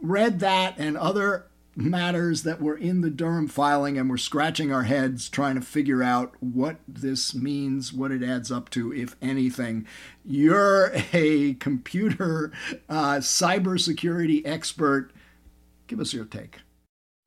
read 0.00 0.40
that 0.40 0.74
and 0.78 0.96
other 0.96 1.46
matters 1.74 2.42
that 2.42 2.60
were 2.60 2.76
in 2.76 3.00
the 3.00 3.10
Durham 3.10 3.48
filing 3.48 3.96
and 3.98 4.10
we're 4.10 4.18
scratching 4.18 4.72
our 4.72 4.82
heads 4.82 5.28
trying 5.28 5.54
to 5.54 5.60
figure 5.60 6.02
out 6.02 6.34
what 6.40 6.76
this 6.86 7.34
means, 7.34 7.92
what 7.92 8.10
it 8.10 8.22
adds 8.22 8.52
up 8.52 8.68
to, 8.70 8.92
if 8.92 9.16
anything. 9.22 9.86
You're 10.24 10.92
a 11.12 11.54
computer 11.54 12.52
uh, 12.88 13.16
cybersecurity 13.16 14.42
expert. 14.44 15.12
Give 15.86 16.00
us 16.00 16.12
your 16.12 16.26
take. 16.26 16.58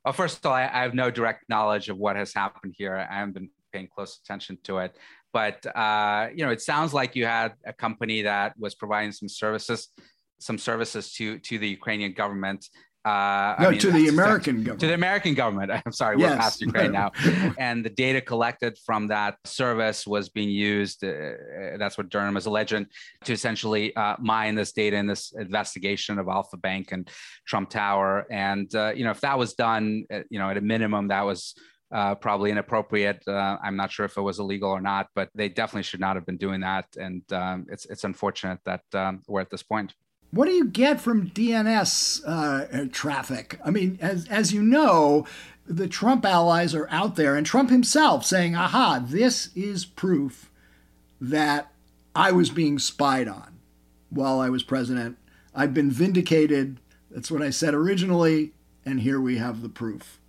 Well, 0.05 0.13
first 0.13 0.37
of 0.37 0.45
all, 0.45 0.53
I, 0.53 0.69
I, 0.71 0.83
have 0.83 0.93
no 0.93 1.09
direct 1.09 1.49
knowledge 1.49 1.89
of 1.89 1.97
what 1.97 2.15
has 2.15 2.31
happened 2.31 2.75
here. 2.77 2.95
I 2.95 3.15
haven't 3.15 3.33
been 3.33 3.49
paying 3.73 3.87
close 3.87 4.19
attention 4.23 4.59
to 4.65 4.77
it, 4.77 4.95
but 5.33 5.65
uh, 5.75 6.27
you 6.33 6.45
know, 6.45 6.51
it 6.51 6.61
sounds 6.61 6.93
like 6.93 7.15
you 7.15 7.25
had 7.25 7.53
a 7.65 7.73
company 7.73 8.21
that 8.21 8.53
was 8.59 8.75
providing 8.75 9.11
some 9.11 9.27
services, 9.27 9.87
some 10.39 10.59
services 10.59 11.11
to 11.13 11.39
to 11.39 11.57
the 11.57 11.67
Ukrainian 11.67 12.13
government 12.13 12.67
uh, 13.05 13.55
no, 13.59 13.67
I 13.67 13.71
mean, 13.71 13.79
to 13.81 13.91
the 13.91 14.07
American 14.07 14.57
government. 14.63 14.79
To 14.79 14.87
the 14.87 14.93
American 14.95 15.35
government. 15.35 15.71
I'm 15.85 15.91
sorry, 15.91 16.17
yes. 16.17 16.31
we're 16.31 16.37
past 16.37 16.61
Ukraine 16.61 16.91
now. 16.91 17.11
and 17.59 17.85
the 17.85 17.91
data 17.91 18.19
collected 18.19 18.79
from 18.83 19.09
that 19.09 19.37
service 19.45 20.07
was 20.07 20.29
being 20.29 20.49
used. 20.49 21.03
Uh, 21.03 21.33
that's 21.77 21.99
what 21.99 22.09
Durham 22.09 22.35
is 22.35 22.47
alleging 22.47 22.87
to 23.25 23.33
essentially 23.33 23.95
uh, 23.95 24.15
mine 24.17 24.55
this 24.55 24.71
data 24.71 24.97
in 24.97 25.05
this 25.05 25.33
investigation 25.33 26.17
of 26.17 26.27
Alfa 26.27 26.57
Bank 26.57 26.93
and 26.93 27.07
Trump 27.45 27.69
Tower. 27.69 28.25
And 28.31 28.73
uh, 28.73 28.93
you 28.95 29.03
know, 29.03 29.11
if 29.11 29.21
that 29.21 29.37
was 29.37 29.53
done, 29.53 30.05
uh, 30.11 30.21
you 30.31 30.39
know, 30.39 30.49
at 30.49 30.57
a 30.57 30.61
minimum, 30.61 31.09
that 31.09 31.25
was. 31.25 31.53
Uh, 31.93 32.15
probably 32.15 32.49
inappropriate. 32.49 33.21
I'm 33.27 33.77
not 33.77 33.91
sure 33.91 34.05
if 34.05 34.17
it 34.17 34.21
was 34.21 34.39
illegal 34.39 34.71
or 34.71 34.81
not, 34.81 35.07
but 35.15 35.29
they 35.35 35.47
definitely 35.47 35.83
should 35.83 35.99
not 35.99 36.15
have 36.15 36.25
been 36.25 36.35
doing 36.35 36.61
that. 36.61 36.87
And 36.99 37.21
um, 37.31 37.67
it's 37.69 37.85
it's 37.85 38.03
unfortunate 38.03 38.57
that 38.65 38.81
um, 38.95 39.21
we're 39.27 39.41
at 39.41 39.51
this 39.51 39.61
point. 39.61 39.93
What 40.35 40.49
do 40.49 40.51
you 40.51 40.65
get 40.65 40.99
from 40.99 41.29
DNS 41.29 42.21
uh, 42.27 42.87
traffic? 42.91 43.57
I 43.63 43.71
mean, 43.71 43.97
as, 44.01 44.27
as 44.27 44.51
you 44.51 44.61
know, 44.61 45.25
the 45.65 45.87
Trump 45.87 46.25
allies 46.25 46.75
are 46.75 46.89
out 46.89 47.15
there, 47.15 47.37
and 47.37 47.45
Trump 47.45 47.69
himself 47.69 48.25
saying, 48.25 48.53
aha, 48.53 49.01
this 49.01 49.49
is 49.55 49.85
proof 49.85 50.51
that 51.21 51.71
I 52.13 52.33
was 52.33 52.49
being 52.49 52.79
spied 52.79 53.29
on 53.29 53.59
while 54.09 54.41
I 54.41 54.49
was 54.49 54.61
president. 54.61 55.17
I've 55.55 55.73
been 55.73 55.89
vindicated. 55.89 56.81
That's 57.09 57.31
what 57.31 57.41
I 57.41 57.49
said 57.49 57.73
originally, 57.73 58.51
and 58.85 58.99
here 58.99 59.21
we 59.21 59.37
have 59.37 59.61
the 59.61 59.69
proof. 59.69 60.19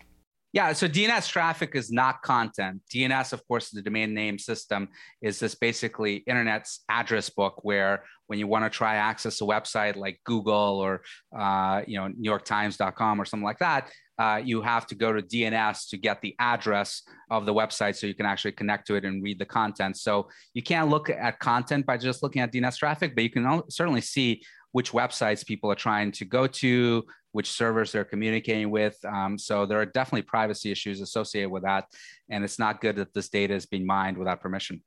Yeah, 0.56 0.72
so 0.72 0.88
DNS 0.88 1.28
traffic 1.28 1.74
is 1.74 1.92
not 1.92 2.22
content. 2.22 2.80
DNS, 2.90 3.34
of 3.34 3.46
course, 3.46 3.68
the 3.68 3.82
domain 3.82 4.14
name 4.14 4.38
system 4.38 4.88
is 5.20 5.38
this 5.38 5.54
basically 5.54 6.24
internet's 6.26 6.82
address 6.88 7.28
book 7.28 7.62
where 7.62 8.04
when 8.28 8.38
you 8.38 8.46
want 8.46 8.64
to 8.64 8.70
try 8.70 8.94
access 8.94 9.42
a 9.42 9.44
website 9.44 9.96
like 9.96 10.18
Google 10.24 10.80
or 10.80 11.02
uh, 11.38 11.82
you 11.86 11.98
know 11.98 12.08
NewYorkTimes.com 12.08 13.20
or 13.20 13.26
something 13.26 13.44
like 13.44 13.58
that, 13.58 13.90
uh, 14.18 14.40
you 14.42 14.62
have 14.62 14.86
to 14.86 14.94
go 14.94 15.12
to 15.12 15.20
DNS 15.20 15.90
to 15.90 15.98
get 15.98 16.22
the 16.22 16.34
address 16.38 17.02
of 17.30 17.44
the 17.44 17.52
website 17.52 17.94
so 17.94 18.06
you 18.06 18.14
can 18.14 18.24
actually 18.24 18.52
connect 18.52 18.86
to 18.86 18.94
it 18.94 19.04
and 19.04 19.22
read 19.22 19.38
the 19.38 19.44
content. 19.44 19.98
So 19.98 20.30
you 20.54 20.62
can't 20.62 20.88
look 20.88 21.10
at 21.10 21.38
content 21.38 21.84
by 21.84 21.98
just 21.98 22.22
looking 22.22 22.40
at 22.40 22.50
DNS 22.50 22.78
traffic, 22.78 23.14
but 23.14 23.24
you 23.24 23.30
can 23.30 23.62
certainly 23.68 24.00
see 24.00 24.42
which 24.76 24.92
websites 24.92 25.42
people 25.42 25.72
are 25.72 25.74
trying 25.74 26.12
to 26.12 26.26
go 26.26 26.46
to, 26.46 27.02
which 27.32 27.50
servers 27.50 27.92
they're 27.92 28.04
communicating 28.04 28.68
with. 28.68 28.94
Um, 29.06 29.38
so 29.38 29.64
there 29.64 29.80
are 29.80 29.86
definitely 29.86 30.20
privacy 30.20 30.70
issues 30.70 31.00
associated 31.00 31.48
with 31.48 31.62
that. 31.62 31.86
And 32.28 32.44
it's 32.44 32.58
not 32.58 32.82
good 32.82 32.96
that 32.96 33.14
this 33.14 33.30
data 33.30 33.54
is 33.54 33.64
being 33.64 33.86
mined 33.86 34.18
without 34.18 34.42
permission. 34.42 34.82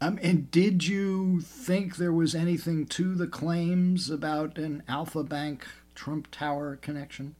Um, 0.00 0.18
and 0.20 0.50
did 0.50 0.84
you 0.84 1.40
think 1.42 1.94
there 1.94 2.12
was 2.12 2.34
anything 2.34 2.86
to 2.86 3.14
the 3.14 3.28
claims 3.28 4.10
about 4.10 4.58
an 4.58 4.82
Alfa 4.88 5.22
Bank 5.22 5.64
Trump 5.94 6.26
Tower 6.32 6.74
connection? 6.74 7.36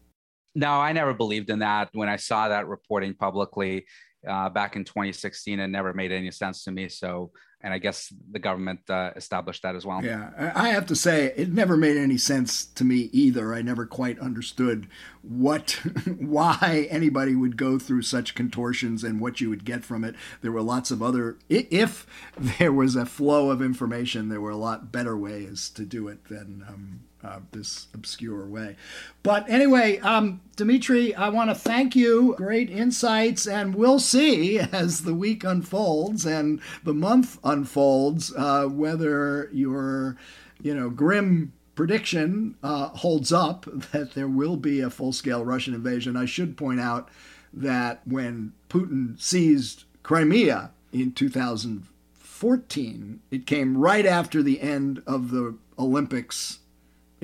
No, 0.55 0.75
I 0.75 0.93
never 0.93 1.13
believed 1.13 1.51
in 1.51 1.59
that. 1.59 1.89
When 1.93 2.09
I 2.09 2.15
saw 2.15 2.51
that 2.51 2.69
reporting 2.69 3.15
publicly 3.15 3.87
uh, 4.27 4.49
back 4.49 4.77
in 4.77 4.85
2016, 4.85 5.61
it 5.61 5.69
never 5.69 5.93
made 5.93 6.13
any 6.13 6.31
sense 6.31 6.65
to 6.65 6.71
me. 6.71 6.89
So 6.89 7.31
and 7.65 7.73
I 7.73 7.79
guess 7.79 8.13
the 8.31 8.39
government 8.39 8.81
uh, 8.91 9.13
established 9.17 9.63
that 9.63 9.75
as 9.75 9.87
well. 9.87 10.05
Yeah, 10.05 10.53
I 10.55 10.69
have 10.69 10.85
to 10.87 10.95
say 10.95 11.33
it 11.35 11.51
never 11.51 11.79
made 11.79 11.97
any 11.97 12.19
sense 12.19 12.67
to 12.67 12.85
me 12.85 13.09
either. 13.11 13.55
I 13.55 13.63
never 13.63 13.87
quite 13.87 14.19
understood 14.19 14.87
what, 15.23 15.71
why 16.19 16.87
anybody 16.91 17.35
would 17.35 17.57
go 17.57 17.79
through 17.79 18.03
such 18.03 18.35
contortions 18.35 19.03
and 19.03 19.19
what 19.19 19.41
you 19.41 19.49
would 19.49 19.65
get 19.65 19.83
from 19.83 20.05
it. 20.05 20.15
There 20.43 20.53
were 20.53 20.61
lots 20.61 20.91
of 20.91 21.03
other. 21.03 21.39
If 21.49 22.07
there 22.59 22.73
was 22.73 22.97
a 22.97 23.07
flow 23.07 23.51
of 23.51 23.63
information, 23.63 24.29
there 24.29 24.43
were 24.43 24.51
a 24.51 24.57
lot 24.57 24.93
better 24.93 25.17
ways 25.17 25.71
to 25.71 25.87
do 25.87 26.07
it 26.09 26.27
than 26.27 26.67
um, 26.69 27.01
uh, 27.25 27.41
this 27.53 27.87
obscure 27.95 28.47
way. 28.47 28.77
But 29.23 29.49
anyway, 29.49 29.99
um, 30.01 30.43
Dimitri, 30.57 31.15
I 31.15 31.31
want 31.31 31.49
to 31.51 31.55
thank 31.55 31.97
you. 31.97 32.35
Great 32.37 32.71
insights, 32.71 33.47
and 33.47 33.75
we'll 33.75 33.99
see 33.99 34.59
as 34.59 35.03
the 35.03 35.15
week 35.15 35.45
unfolds 35.45 36.27
and 36.27 36.61
the 36.83 36.95
month 36.95 37.39
unfolds 37.43 38.33
uh, 38.37 38.67
whether 38.67 39.49
your, 39.53 40.17
you 40.63 40.75
know, 40.75 40.91
grim 40.91 41.53
prediction 41.75 42.57
uh, 42.63 42.89
holds 42.89 43.33
up 43.33 43.65
that 43.93 44.13
there 44.15 44.29
will 44.29 44.57
be 44.57 44.81
a 44.81 44.91
full-scale 44.91 45.45
Russian 45.45 45.75
invasion. 45.75 46.17
I 46.17 46.27
should 46.27 46.57
point 46.57 46.81
out 46.81 47.09
that 47.53 48.01
when 48.05 48.53
Putin 48.69 49.21
seized 49.21 49.85
Crimea 50.03 50.73
in 50.93 51.13
2014, 51.13 53.21
it 53.31 53.47
came 53.47 53.79
right 53.79 54.07
after 54.07 54.43
the 54.43 54.61
end 54.61 55.03
of 55.07 55.31
the 55.31 55.57
Olympics 55.79 56.59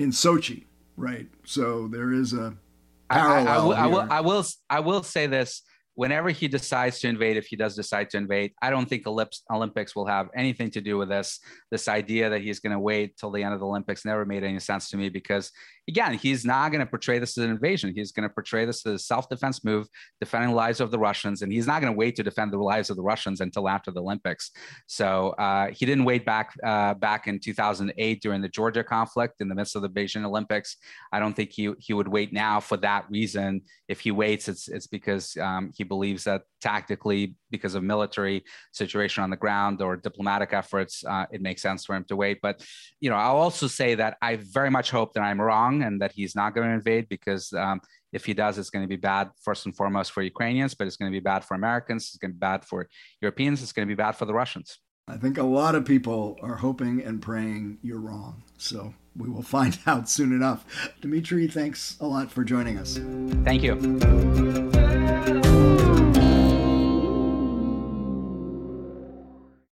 in 0.01 0.11
Sochi, 0.11 0.65
right? 0.97 1.27
So 1.45 1.87
there 1.87 2.11
is 2.11 2.33
a 2.33 2.55
parallel. 3.09 3.47
I, 3.47 3.51
I, 3.51 3.55
I, 3.55 3.87
will, 3.87 4.01
I 4.11 4.21
will. 4.21 4.45
I 4.69 4.79
will 4.79 5.03
say 5.03 5.27
this: 5.27 5.61
whenever 5.95 6.29
he 6.29 6.47
decides 6.47 6.99
to 6.99 7.07
invade, 7.07 7.37
if 7.37 7.47
he 7.47 7.55
does 7.55 7.75
decide 7.75 8.09
to 8.09 8.17
invade, 8.17 8.53
I 8.61 8.69
don't 8.69 8.87
think 8.87 9.05
Olympics 9.07 9.95
will 9.95 10.05
have 10.05 10.29
anything 10.35 10.71
to 10.71 10.81
do 10.81 10.97
with 10.97 11.09
this. 11.09 11.39
This 11.69 11.87
idea 11.87 12.29
that 12.29 12.41
he's 12.41 12.59
going 12.59 12.73
to 12.73 12.79
wait 12.79 13.17
till 13.17 13.31
the 13.31 13.43
end 13.43 13.53
of 13.53 13.59
the 13.59 13.65
Olympics 13.65 14.05
never 14.05 14.25
made 14.25 14.43
any 14.43 14.59
sense 14.59 14.89
to 14.89 14.97
me 14.97 15.09
because 15.09 15.51
again, 15.87 16.13
he's 16.13 16.45
not 16.45 16.71
going 16.71 16.79
to 16.79 16.85
portray 16.85 17.19
this 17.19 17.37
as 17.37 17.43
an 17.43 17.51
invasion. 17.51 17.93
He's 17.93 18.11
going 18.11 18.27
to 18.27 18.33
portray 18.33 18.65
this 18.65 18.85
as 18.85 18.93
a 18.93 18.99
self-defense 18.99 19.63
move, 19.65 19.87
defending 20.19 20.51
the 20.51 20.55
lives 20.55 20.79
of 20.79 20.91
the 20.91 20.99
Russians, 20.99 21.41
and 21.41 21.51
he's 21.51 21.67
not 21.67 21.81
going 21.81 21.91
to 21.91 21.97
wait 21.97 22.15
to 22.15 22.23
defend 22.23 22.53
the 22.53 22.57
lives 22.57 22.89
of 22.89 22.95
the 22.95 23.03
Russians 23.03 23.41
until 23.41 23.67
after 23.67 23.91
the 23.91 24.01
Olympics. 24.01 24.51
So 24.87 25.29
uh, 25.31 25.67
he 25.71 25.85
didn't 25.85 26.05
wait 26.05 26.25
back 26.25 26.53
uh, 26.63 26.93
back 26.93 27.27
in 27.27 27.39
2008 27.39 28.21
during 28.21 28.41
the 28.41 28.49
Georgia 28.49 28.83
conflict 28.83 29.41
in 29.41 29.49
the 29.49 29.55
midst 29.55 29.75
of 29.75 29.81
the 29.81 29.89
Beijing 29.89 30.23
Olympics. 30.23 30.77
I 31.11 31.19
don't 31.19 31.33
think 31.33 31.51
he 31.51 31.73
he 31.79 31.93
would 31.93 32.07
wait 32.07 32.31
now 32.31 32.59
for 32.59 32.77
that 32.77 33.05
reason. 33.09 33.61
If 33.87 33.99
he 33.99 34.11
waits, 34.11 34.47
it's 34.47 34.69
it's 34.69 34.87
because 34.87 35.35
um, 35.37 35.71
he 35.81 35.83
believes 35.83 36.25
that 36.25 36.43
tactically, 36.61 37.35
because 37.49 37.73
of 37.73 37.81
military 37.81 38.43
situation 38.71 39.23
on 39.23 39.31
the 39.31 39.35
ground 39.35 39.81
or 39.81 39.97
diplomatic 39.97 40.53
efforts, 40.53 41.03
uh, 41.05 41.25
it 41.31 41.41
makes 41.41 41.61
sense 41.63 41.85
for 41.85 41.95
him 41.95 42.05
to 42.05 42.15
wait. 42.15 42.37
But 42.39 42.63
you 42.99 43.09
know, 43.09 43.15
I'll 43.15 43.37
also 43.47 43.65
say 43.65 43.95
that 43.95 44.17
I 44.21 44.35
very 44.35 44.69
much 44.69 44.91
hope 44.91 45.13
that 45.13 45.21
I'm 45.21 45.41
wrong 45.41 45.81
and 45.81 45.99
that 46.01 46.11
he's 46.11 46.35
not 46.35 46.53
going 46.53 46.67
to 46.67 46.73
invade 46.73 47.09
because 47.09 47.51
um, 47.53 47.81
if 48.13 48.25
he 48.25 48.35
does, 48.35 48.59
it's 48.59 48.69
going 48.69 48.83
to 48.83 48.93
be 48.97 49.01
bad 49.11 49.31
first 49.41 49.65
and 49.65 49.75
foremost 49.75 50.11
for 50.11 50.21
Ukrainians, 50.21 50.75
but 50.75 50.85
it's 50.85 50.97
going 50.97 51.11
to 51.11 51.15
be 51.15 51.23
bad 51.33 51.43
for 51.43 51.55
Americans. 51.55 52.09
It's 52.09 52.17
going 52.17 52.31
to 52.31 52.35
be 52.35 52.45
bad 52.51 52.63
for 52.63 52.87
Europeans. 53.21 53.63
It's 53.63 53.73
going 53.73 53.87
to 53.87 53.91
be 53.91 54.01
bad 54.05 54.15
for 54.15 54.25
the 54.25 54.35
Russians. 54.35 54.77
I 55.07 55.17
think 55.17 55.39
a 55.39 55.43
lot 55.43 55.73
of 55.73 55.83
people 55.83 56.37
are 56.43 56.57
hoping 56.57 57.01
and 57.01 57.21
praying 57.21 57.79
you're 57.81 57.99
wrong. 57.99 58.43
So 58.57 58.93
we 59.15 59.29
will 59.29 59.41
find 59.43 59.77
out 59.87 60.09
soon 60.09 60.31
enough. 60.31 60.63
Dimitri, 61.01 61.47
thanks 61.47 61.97
a 61.99 62.05
lot 62.05 62.31
for 62.31 62.43
joining 62.43 62.77
us. 62.77 62.99
Thank 63.43 63.63
you. 63.63 64.70